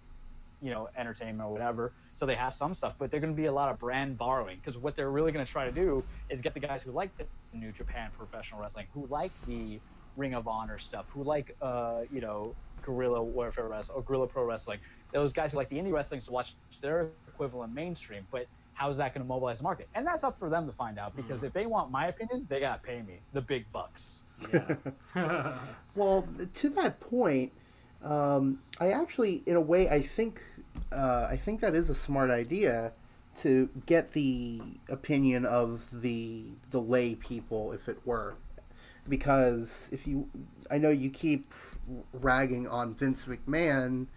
[0.61, 1.91] you know, entertainment or whatever.
[2.13, 4.57] So they have some stuff, but they're going to be a lot of brand borrowing
[4.57, 7.09] because what they're really going to try to do is get the guys who like
[7.17, 9.79] the New Japan professional wrestling, who like the
[10.17, 14.43] Ring of Honor stuff, who like, uh, you know, Guerrilla Warfare Wrestling or Guerrilla Pro
[14.43, 14.79] Wrestling.
[15.13, 18.25] Those guys who like the indie wrestling to watch their equivalent mainstream.
[18.31, 19.87] But how is that going to mobilize the market?
[19.95, 22.59] And that's up for them to find out because if they want my opinion, they
[22.59, 24.23] got to pay me the big bucks.
[25.15, 25.57] yeah.
[25.95, 26.25] Well,
[26.55, 27.51] to that point,
[28.03, 30.41] um, I actually, in a way, I think,
[30.91, 32.93] uh, I think that is a smart idea
[33.41, 38.35] to get the opinion of the the lay people, if it were,
[39.07, 40.29] because if you,
[40.69, 41.53] I know you keep
[42.13, 44.07] ragging on Vince McMahon,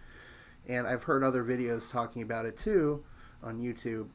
[0.67, 3.03] and I've heard other videos talking about it too
[3.41, 4.07] on YouTube,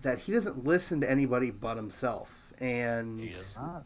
[0.00, 2.52] that he doesn't listen to anybody but himself.
[2.60, 3.84] And He does not.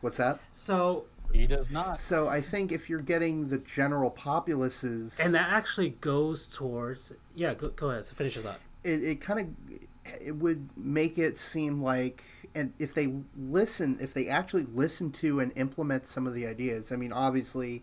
[0.00, 0.38] what's that?
[0.52, 2.00] so He does not.
[2.00, 7.54] So I think if you're getting the general populace's, and that actually goes towards yeah.
[7.54, 8.04] Go, go ahead.
[8.04, 8.60] So finish your thought.
[8.84, 9.78] it, it kind of
[10.20, 15.40] it would make it seem like, and if they listen, if they actually listen to
[15.40, 17.82] and implement some of the ideas, I mean, obviously,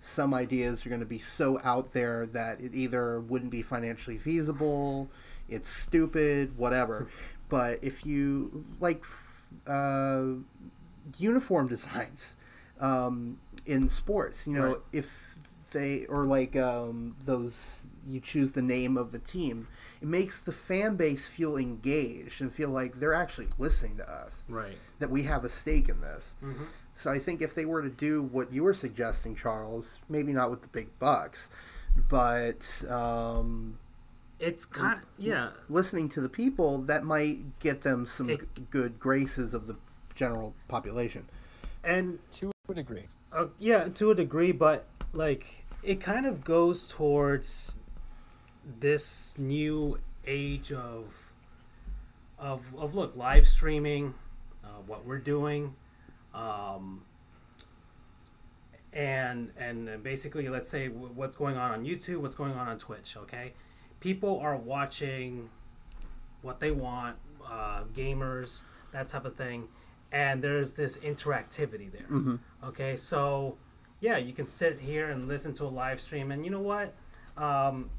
[0.00, 4.18] some ideas are going to be so out there that it either wouldn't be financially
[4.18, 5.08] feasible,
[5.48, 7.08] it's stupid, whatever.
[7.48, 9.04] But if you like
[9.66, 10.24] uh,
[11.18, 12.36] uniform designs
[12.80, 14.80] um, in sports, you know, Right.
[14.92, 15.36] if
[15.72, 19.68] they or like um, those you choose the name of the team
[20.00, 24.44] it makes the fan base feel engaged and feel like they're actually listening to us
[24.48, 24.78] Right.
[24.98, 26.36] that we have a stake in this
[26.94, 30.50] so i think if they were to do what you were suggesting charles maybe not
[30.50, 31.50] with the big bucks
[32.08, 33.78] but um,
[34.40, 35.00] It's kind.
[35.18, 35.50] Yeah.
[35.68, 39.76] listening to the people that might get them some It- good graces of the
[40.14, 41.26] general population
[41.84, 43.04] And To a degree.
[43.32, 47.76] Uh, yeah, to a degree, but like it kind of goes towards
[48.80, 51.32] this new age of
[52.38, 54.14] of of look live streaming,
[54.64, 55.74] uh, what we're doing,
[56.34, 57.02] um,
[58.92, 63.16] and and basically let's say what's going on on YouTube, what's going on on Twitch.
[63.16, 63.52] Okay,
[64.00, 65.48] people are watching
[66.42, 68.62] what they want, uh, gamers,
[68.92, 69.68] that type of thing,
[70.12, 72.38] and there's this interactivity there.
[72.64, 73.56] Okay, so
[74.00, 76.94] yeah, you can sit here and listen to a live stream, and you know what?
[77.36, 77.90] Um,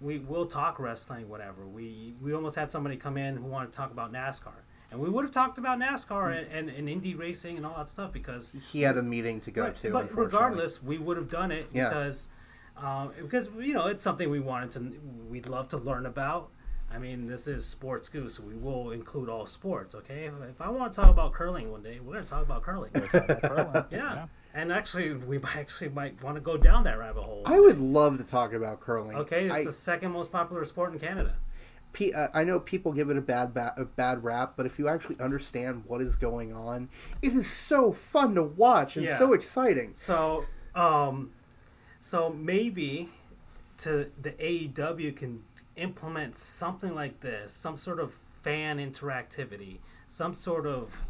[0.00, 1.66] we will talk wrestling, whatever.
[1.66, 4.52] We we almost had somebody come in who wanted to talk about NASCAR,
[4.90, 7.88] and we would have talked about NASCAR and, and, and Indy racing and all that
[7.88, 11.30] stuff because he had a meeting to go but, to but regardless, we would have
[11.30, 11.88] done it Yeah.
[11.88, 12.28] because
[12.76, 15.00] um, because you know it's something we wanted to
[15.30, 16.50] we'd love to learn about.
[16.92, 19.94] I mean, this is Sports Goofs, so we will include all sports.
[19.94, 22.42] Okay, if, if I want to talk about curling one day, we're going to talk
[22.42, 22.90] about curling.
[22.92, 23.84] Talk about curling.
[23.90, 24.26] yeah.
[24.54, 27.42] and actually, we might actually might want to go down that rabbit hole.
[27.46, 30.92] i would love to talk about curling Okay, it's I, the second most popular sport
[30.92, 31.34] in Canada.
[31.92, 34.78] Pe- uh, I know people give it a bad ba- a bad rap, but if
[34.78, 36.88] you actually understand what is going on,
[37.20, 39.18] it is so fun to watch and Yeah.
[39.18, 39.92] so exciting.
[39.94, 40.44] So,
[40.74, 41.32] Um,
[42.00, 43.08] so maybe
[43.78, 45.42] to the AEW can
[45.76, 49.78] implement something like this, some sort of fan interactivity,
[50.08, 51.06] some sort of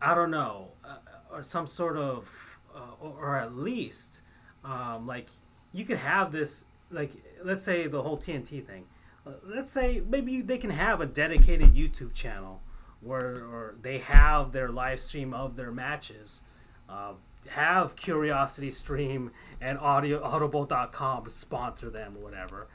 [0.00, 0.98] I don't know, uh,
[1.30, 4.20] or some sort of, uh, or, or at least
[4.64, 5.28] um, like
[5.72, 7.12] you could have this like
[7.44, 8.84] let's say the whole TNT thing.
[9.26, 12.62] Uh, let's say maybe they can have a dedicated YouTube channel
[13.00, 16.42] where or they have their live stream of their matches.
[16.88, 17.12] Uh,
[17.48, 19.30] have Curiosity Stream
[19.60, 22.66] and Audio Audible.com sponsor them or whatever,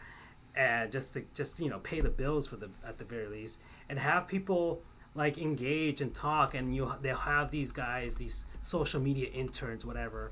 [0.55, 3.59] and just to just you know pay the bills for the at the very least,
[3.89, 4.81] and have people
[5.13, 10.31] like engage and talk, and you they'll have these guys, these social media interns, whatever,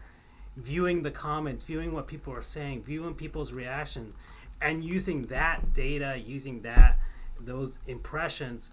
[0.58, 4.14] viewing the comments, viewing what people are saying, viewing people's reaction,
[4.62, 7.00] and using that data, using that
[7.42, 8.72] those impressions.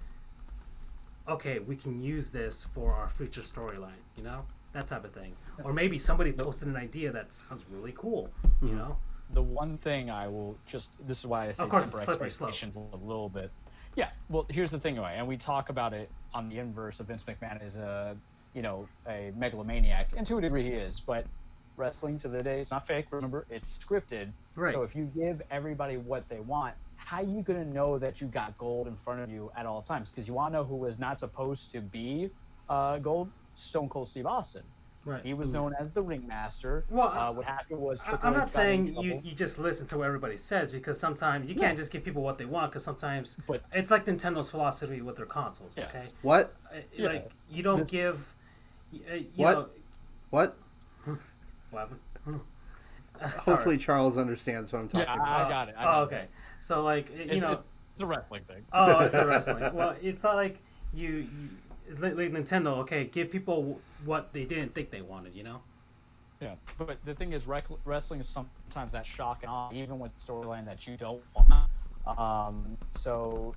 [1.28, 4.02] Okay, we can use this for our future storyline.
[4.16, 4.44] You know
[4.76, 5.34] that type of thing.
[5.64, 8.78] Or maybe somebody posted an idea that sounds really cool, you mm-hmm.
[8.78, 8.96] know?
[9.30, 12.30] The one thing I will just this is why I say Of course, temper slippery
[12.30, 12.50] slope.
[12.50, 13.50] expectations a little bit.
[13.96, 17.06] Yeah, well, here's the thing, anyway, and we talk about it on the inverse of
[17.06, 18.16] Vince McMahon is a
[18.54, 21.26] you know a megalomaniac, and to a degree he is, but
[21.76, 23.06] wrestling to the day it's not fake.
[23.10, 24.28] Remember, it's scripted.
[24.54, 24.72] Right.
[24.72, 28.26] So if you give everybody what they want, how are you gonna know that you
[28.28, 30.10] got gold in front of you at all times?
[30.10, 32.30] Because you want to know who was not supposed to be
[32.68, 33.30] uh, gold?
[33.54, 34.62] Stone Cold Steve Austin.
[35.06, 35.24] Right.
[35.24, 36.84] He was known as the ringmaster.
[36.90, 39.86] Well, uh, what happened was I- Triple I'm not got saying you, you just listen
[39.86, 41.68] to what everybody says because sometimes you Yeah.
[41.68, 45.14] can't just give people what they want because sometimes But- it's like Nintendo's philosophy with
[45.16, 45.76] their consoles.
[45.78, 45.84] Yeah.
[45.84, 46.52] Okay, What?
[46.74, 47.06] Uh, Yeah.
[47.08, 48.34] like you don't This- give.
[49.08, 49.52] uh, You What?
[49.54, 49.68] Know,
[50.30, 50.56] What?
[51.70, 52.00] what happened?
[52.24, 52.36] Hmm.
[53.20, 53.56] Sorry.
[53.56, 55.28] Hopefully Charles understands what I'm talking Yeah, about.
[55.28, 55.74] I Oh, got it.
[55.78, 56.04] I oh, got it.
[56.16, 56.28] okay.
[56.58, 57.62] So like you It's, know.
[57.92, 58.66] it's a wrestling thing.
[58.72, 59.72] Oh, it's a wrestling.
[59.72, 60.58] well, it's not like
[60.92, 61.28] you, you
[61.98, 62.78] like like Nintendo.
[62.78, 65.34] Okay, give people what they didn't think they wanted.
[65.34, 65.60] You know.
[66.40, 70.16] Yeah, but the thing is, rec- wrestling is sometimes that shock and awe, even with
[70.18, 71.70] storyline that you don't want.
[72.18, 73.54] Um, so,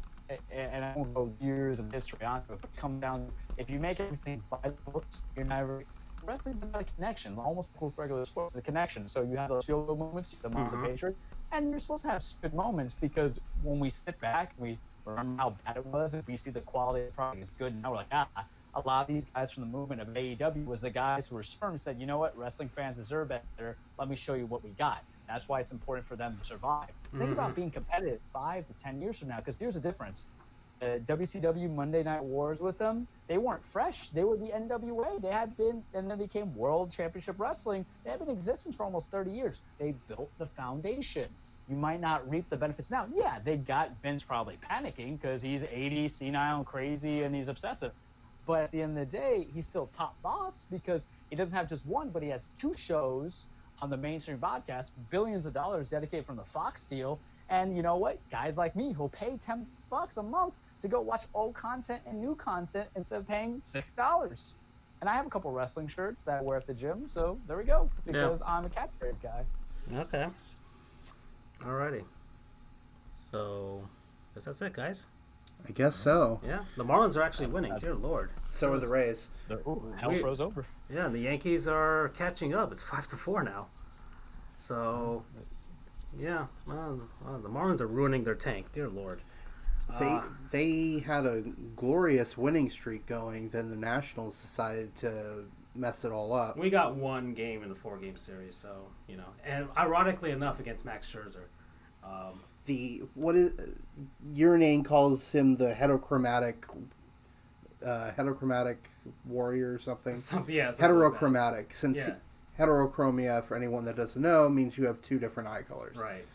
[0.50, 3.30] and I won't go years of history on it, but come down.
[3.58, 5.84] If you make everything by the books, you're never.
[6.26, 9.08] Wrestling's about a connection, almost like with regular sports, it's a connection.
[9.08, 10.84] So you have those feel good moments, the moments Mhm.
[10.84, 11.16] of hatred,
[11.52, 14.78] and you're supposed to have good moments because when we sit back, we
[15.12, 16.14] remember how bad it was.
[16.14, 18.30] If we see the quality of the product is good, now we're like, ah,
[18.76, 21.44] a lot of these guys from the movement of AEW was the guys who were
[21.44, 23.78] sperm and said, you know what, wrestling fans deserve better.
[23.98, 25.04] Let me show you what we got.
[25.28, 26.90] That's why it's important for them to survive.
[27.18, 30.32] Think about being competitive five to ten years from now, because here's the difference.
[30.82, 34.10] Uh, WCW Monday Night Wars with them, they weren't fresh.
[34.10, 35.22] They were the NWA.
[35.22, 37.86] They had been, and then they became World Championship Wrestling.
[38.06, 39.62] They had been in existence for almost 30 years.
[39.80, 41.36] They built the foundation.
[41.70, 43.06] You might not reap the benefits now.
[43.14, 47.92] Yeah, they got Vince probably panicking because he's 80, senile, and crazy, and he's obsessive.
[48.48, 51.70] But at the end of the day, he's still top boss because he doesn't have
[51.70, 53.46] just one, but he has two shows
[53.84, 57.20] on the mainstream podcast, billions of dollars dedicated from the Fox deal.
[57.50, 58.18] And you know what?
[58.32, 62.20] Guys like me who'll pay 10 bucks a month to go watch old content and
[62.20, 64.54] new content instead of paying $6.
[65.02, 67.58] And I have a couple wrestling shirts that I wear at the gym, so there
[67.58, 67.90] we go.
[68.08, 69.44] Because I'm a catchphrase guy.
[69.96, 70.28] Okay.
[71.62, 72.04] Alrighty.
[73.32, 73.88] So,
[74.34, 75.08] guess that's it, guys.
[75.68, 76.40] I guess so.
[76.46, 77.78] Yeah, the Marlins are actually winning.
[77.80, 78.32] Dear Lord.
[78.54, 79.30] So are the Rays.
[79.50, 80.66] Hell We- froze over.
[80.90, 82.72] Yeah, and the Yankees are catching up.
[82.72, 83.68] It's five to four now.
[84.58, 85.24] So,
[86.18, 88.72] yeah, well, well, the Marlins are ruining their tank.
[88.72, 89.22] Dear Lord.
[90.00, 91.42] They Uh, they had a
[91.76, 93.50] glorious winning streak going.
[93.50, 95.46] Then the Nationals decided to
[95.76, 96.58] mess it all up.
[96.58, 100.60] we got one game in the four game series, so you know, and ironically enough,
[100.60, 101.46] against Max Scherzer.
[102.04, 103.52] Um, The what is
[104.34, 106.66] your name calls him the heterochromatic
[107.86, 108.78] uh, heterochromatic
[109.26, 110.18] warrior or something.
[110.18, 111.14] something, yeah, something like.
[111.14, 112.16] Heterochromatic, since Yeah.
[112.60, 115.96] heterochromia, for anyone that doesn't know, means you have two different eye colors.
[115.96, 116.26] Right.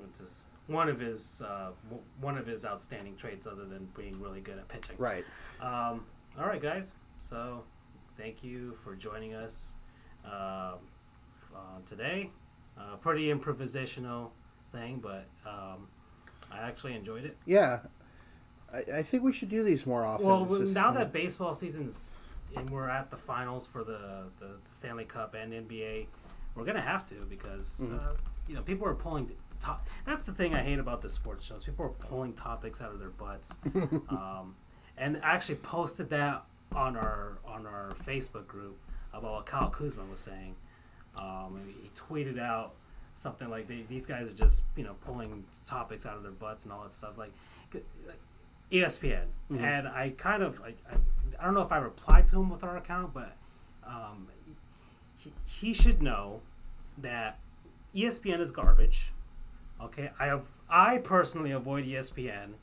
[0.00, 4.20] Which is one of his uh, w- one of his outstanding traits, other than being
[4.20, 4.96] really good at pitching.
[4.98, 5.24] Right.
[5.60, 6.04] Um,
[6.38, 6.96] all right, guys.
[7.20, 7.64] So,
[8.22, 9.74] thank you for joining us
[10.24, 10.78] um,
[11.52, 12.30] uh, today.
[12.78, 14.30] Uh, pretty improvisational
[14.70, 15.88] thing, but um,
[16.50, 17.36] I actually enjoyed it.
[17.46, 17.80] Yeah.
[18.72, 20.24] I, I think we should do these more often.
[20.24, 22.14] Well, just, now uh, that baseball season's
[22.54, 26.06] and we're at the finals for the, the Stanley Cup and NBA,
[26.54, 28.06] we're gonna have to because Mm-hmm.
[28.06, 28.12] uh,
[28.48, 29.32] you know people are pulling.
[30.04, 31.64] That's the thing I hate about the sports shows.
[31.64, 33.56] People are pulling topics out of their butts,
[34.10, 34.56] um,
[34.98, 36.44] and I actually posted that
[36.74, 38.76] on our on our Facebook group
[39.12, 40.54] about what Kyle Kuzma was saying.
[41.16, 42.74] Um, he tweeted out
[43.14, 46.64] something like they, these guys are just you know pulling topics out of their butts
[46.64, 47.32] and all that stuff like
[48.70, 50.96] ESPN and I kind of like I,
[51.38, 53.36] I don't know if I replied to him with our account but
[53.86, 54.28] um,
[55.18, 56.40] he, he should know
[56.98, 57.38] that
[57.94, 59.12] ESPN is garbage.
[59.80, 62.54] Okay, I have I personally avoid ESPN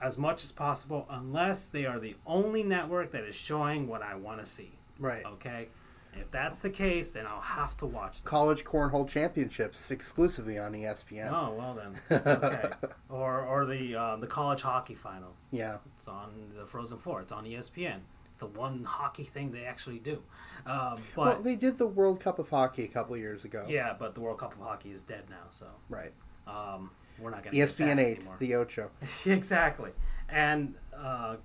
[0.00, 4.14] as much as possible unless they are the only network that is showing what I
[4.14, 4.72] want to see.
[4.98, 5.24] Right.
[5.24, 5.68] Okay,
[6.14, 8.30] if that's the case, then I'll have to watch them.
[8.30, 11.30] College cornhole championships exclusively on ESPN.
[11.32, 12.70] Oh well then, okay.
[13.10, 15.34] or or the uh, the college hockey final.
[15.50, 15.78] Yeah.
[15.98, 17.22] It's on the Frozen Four.
[17.22, 18.00] It's on ESPN.
[18.32, 20.22] It's the one hockey thing they actually do.
[20.66, 23.64] Um, but Well, they did the World Cup of Hockey a couple of years ago.
[23.66, 26.12] yeah, but the World Cup of Hockey is dead now, so Right.
[26.46, 28.90] um, we're not going to ESPN 8, the Ocho.
[29.26, 29.90] exactly.
[30.28, 31.36] And uh,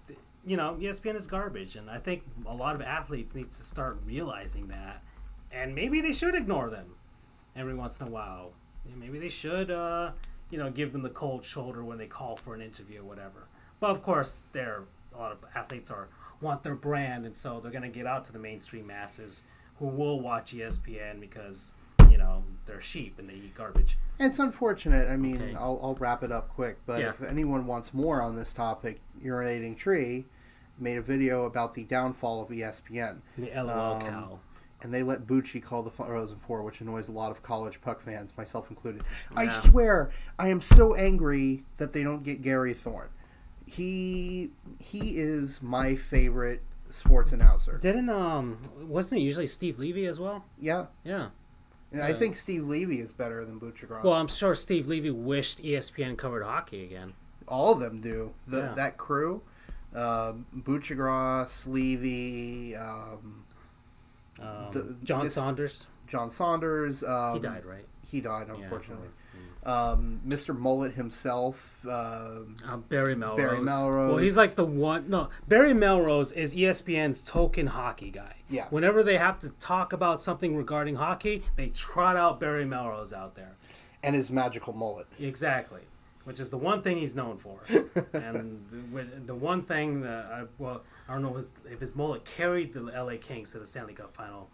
[0.46, 4.00] you know, ESPN is garbage, and I think a lot of athletes need to start
[4.06, 5.04] realizing that,
[5.52, 6.96] and maybe they should ignore them
[7.56, 8.54] every once in a while.
[8.98, 10.12] Maybe they should, uh,
[10.50, 13.48] you know, give them the cold shoulder when they call for an interview or whatever.
[13.80, 14.84] But of course, there
[15.14, 16.08] a lot of athletes are
[16.42, 19.44] want their brand, and so they're going to get out to the mainstream masses
[19.78, 21.76] who will watch ESPN because
[22.12, 23.98] you know they're sheep and they eat garbage.
[24.20, 25.10] It's unfortunate.
[25.10, 25.56] I mean, Okay.
[25.56, 26.78] I'll, I'll wrap it up quick.
[26.86, 27.10] But Yeah.
[27.10, 30.26] if anyone wants more on this topic, Urinating Tree
[30.78, 33.22] made a video about the downfall of ESPN.
[33.38, 34.40] The LOL Um, cow.
[34.84, 38.02] And they let Bucci call the Frozen Four, which annoys a lot of college puck
[38.02, 39.04] fans, myself included.
[39.36, 40.10] I swear,
[40.40, 43.10] I am so angry that they don't get Gary Thorne.
[43.66, 46.62] He he is my favorite
[46.92, 47.78] sports announcer.
[47.78, 50.46] Didn't um wasn't it usually Steve Levy as well?
[50.60, 51.30] Yeah, Yeah.
[51.92, 54.04] And I think Steve Levy is better than Buccigross.
[54.04, 57.14] Well, I'm sure Steve Levy wished ESPN covered hockey again.
[57.48, 58.34] all of them do.
[58.48, 58.74] The, Yeah.
[58.76, 59.42] That crew,
[59.94, 63.44] um, Buccigross, Levy, um,
[64.40, 67.04] Um, The- John this- Saunders, John Saunders.
[67.04, 67.86] Um, he died, right?
[68.08, 69.10] He died, unfortunately.
[69.64, 70.58] Um, Mr.
[70.58, 71.86] Mullet himself.
[71.86, 73.38] Um, Uh, Barry Melrose.
[73.38, 74.10] Barry Melrose.
[74.10, 75.10] Well, he's like the one.
[75.10, 78.38] No, Barry Melrose is ESPN's token hockey guy.
[78.50, 78.68] Yeah.
[78.70, 83.36] Whenever they have to talk about something regarding hockey, they trot out Barry Melrose out
[83.36, 83.56] there.
[84.04, 85.06] and his magical mullet.
[85.20, 85.82] Exactly,
[86.24, 87.60] which is the one thing he's known for,
[88.14, 92.26] and the, the one thing that I, well, I don't know his, if his mullet
[92.26, 94.50] carried the LA Kings to the Stanley Cup final,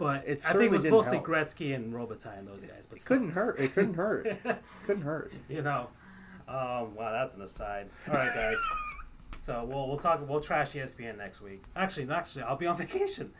[0.00, 1.26] but It I think it was mostly help.
[1.28, 2.86] Gretzky and Robitaille and those guys.
[2.86, 3.60] But still, Couldn't hurt.
[3.60, 4.26] It couldn't hurt.
[4.86, 5.32] couldn't hurt.
[5.48, 5.88] you know,
[6.48, 7.88] um, wow, that's an aside.
[8.08, 8.56] All right, guys.
[9.40, 10.26] so we'll we'll talk.
[10.28, 11.62] We'll trash ESPN next week.
[11.76, 13.30] Actually, actually, I'll be on vacation,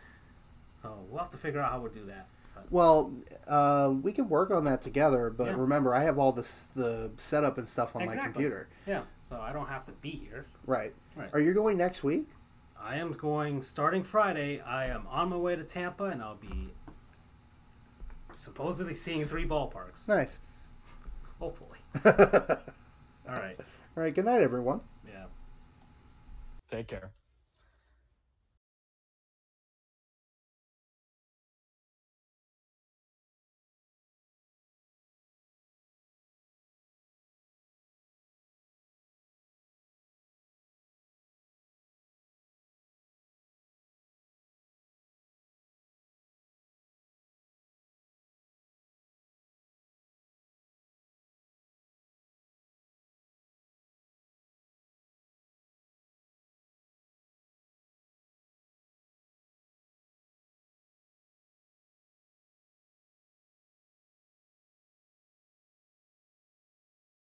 [0.83, 2.27] so we'll have to figure out how we'll do that.
[2.55, 3.13] But, Well,
[3.49, 5.31] uh, we can work on that together.
[5.31, 5.55] But Yeah.
[5.57, 8.69] remember, I have all this the setup and stuff on my computer.
[8.87, 10.47] yeah, so I don't have to be here.
[10.67, 10.93] Right.
[11.17, 11.31] Right.
[11.33, 12.29] Are you going next week?
[12.83, 14.61] I am going starting Friday.
[14.61, 16.73] I am on my way to Tampa, and I'll be
[18.33, 20.09] supposedly seeing three ballparks.
[20.09, 20.39] Nice.
[21.39, 21.79] Hopefully.
[22.05, 22.13] all
[23.29, 23.59] All right.
[23.95, 24.15] right.
[24.15, 24.81] Good night, everyone.
[25.07, 25.25] Yeah.
[26.69, 27.11] Take care.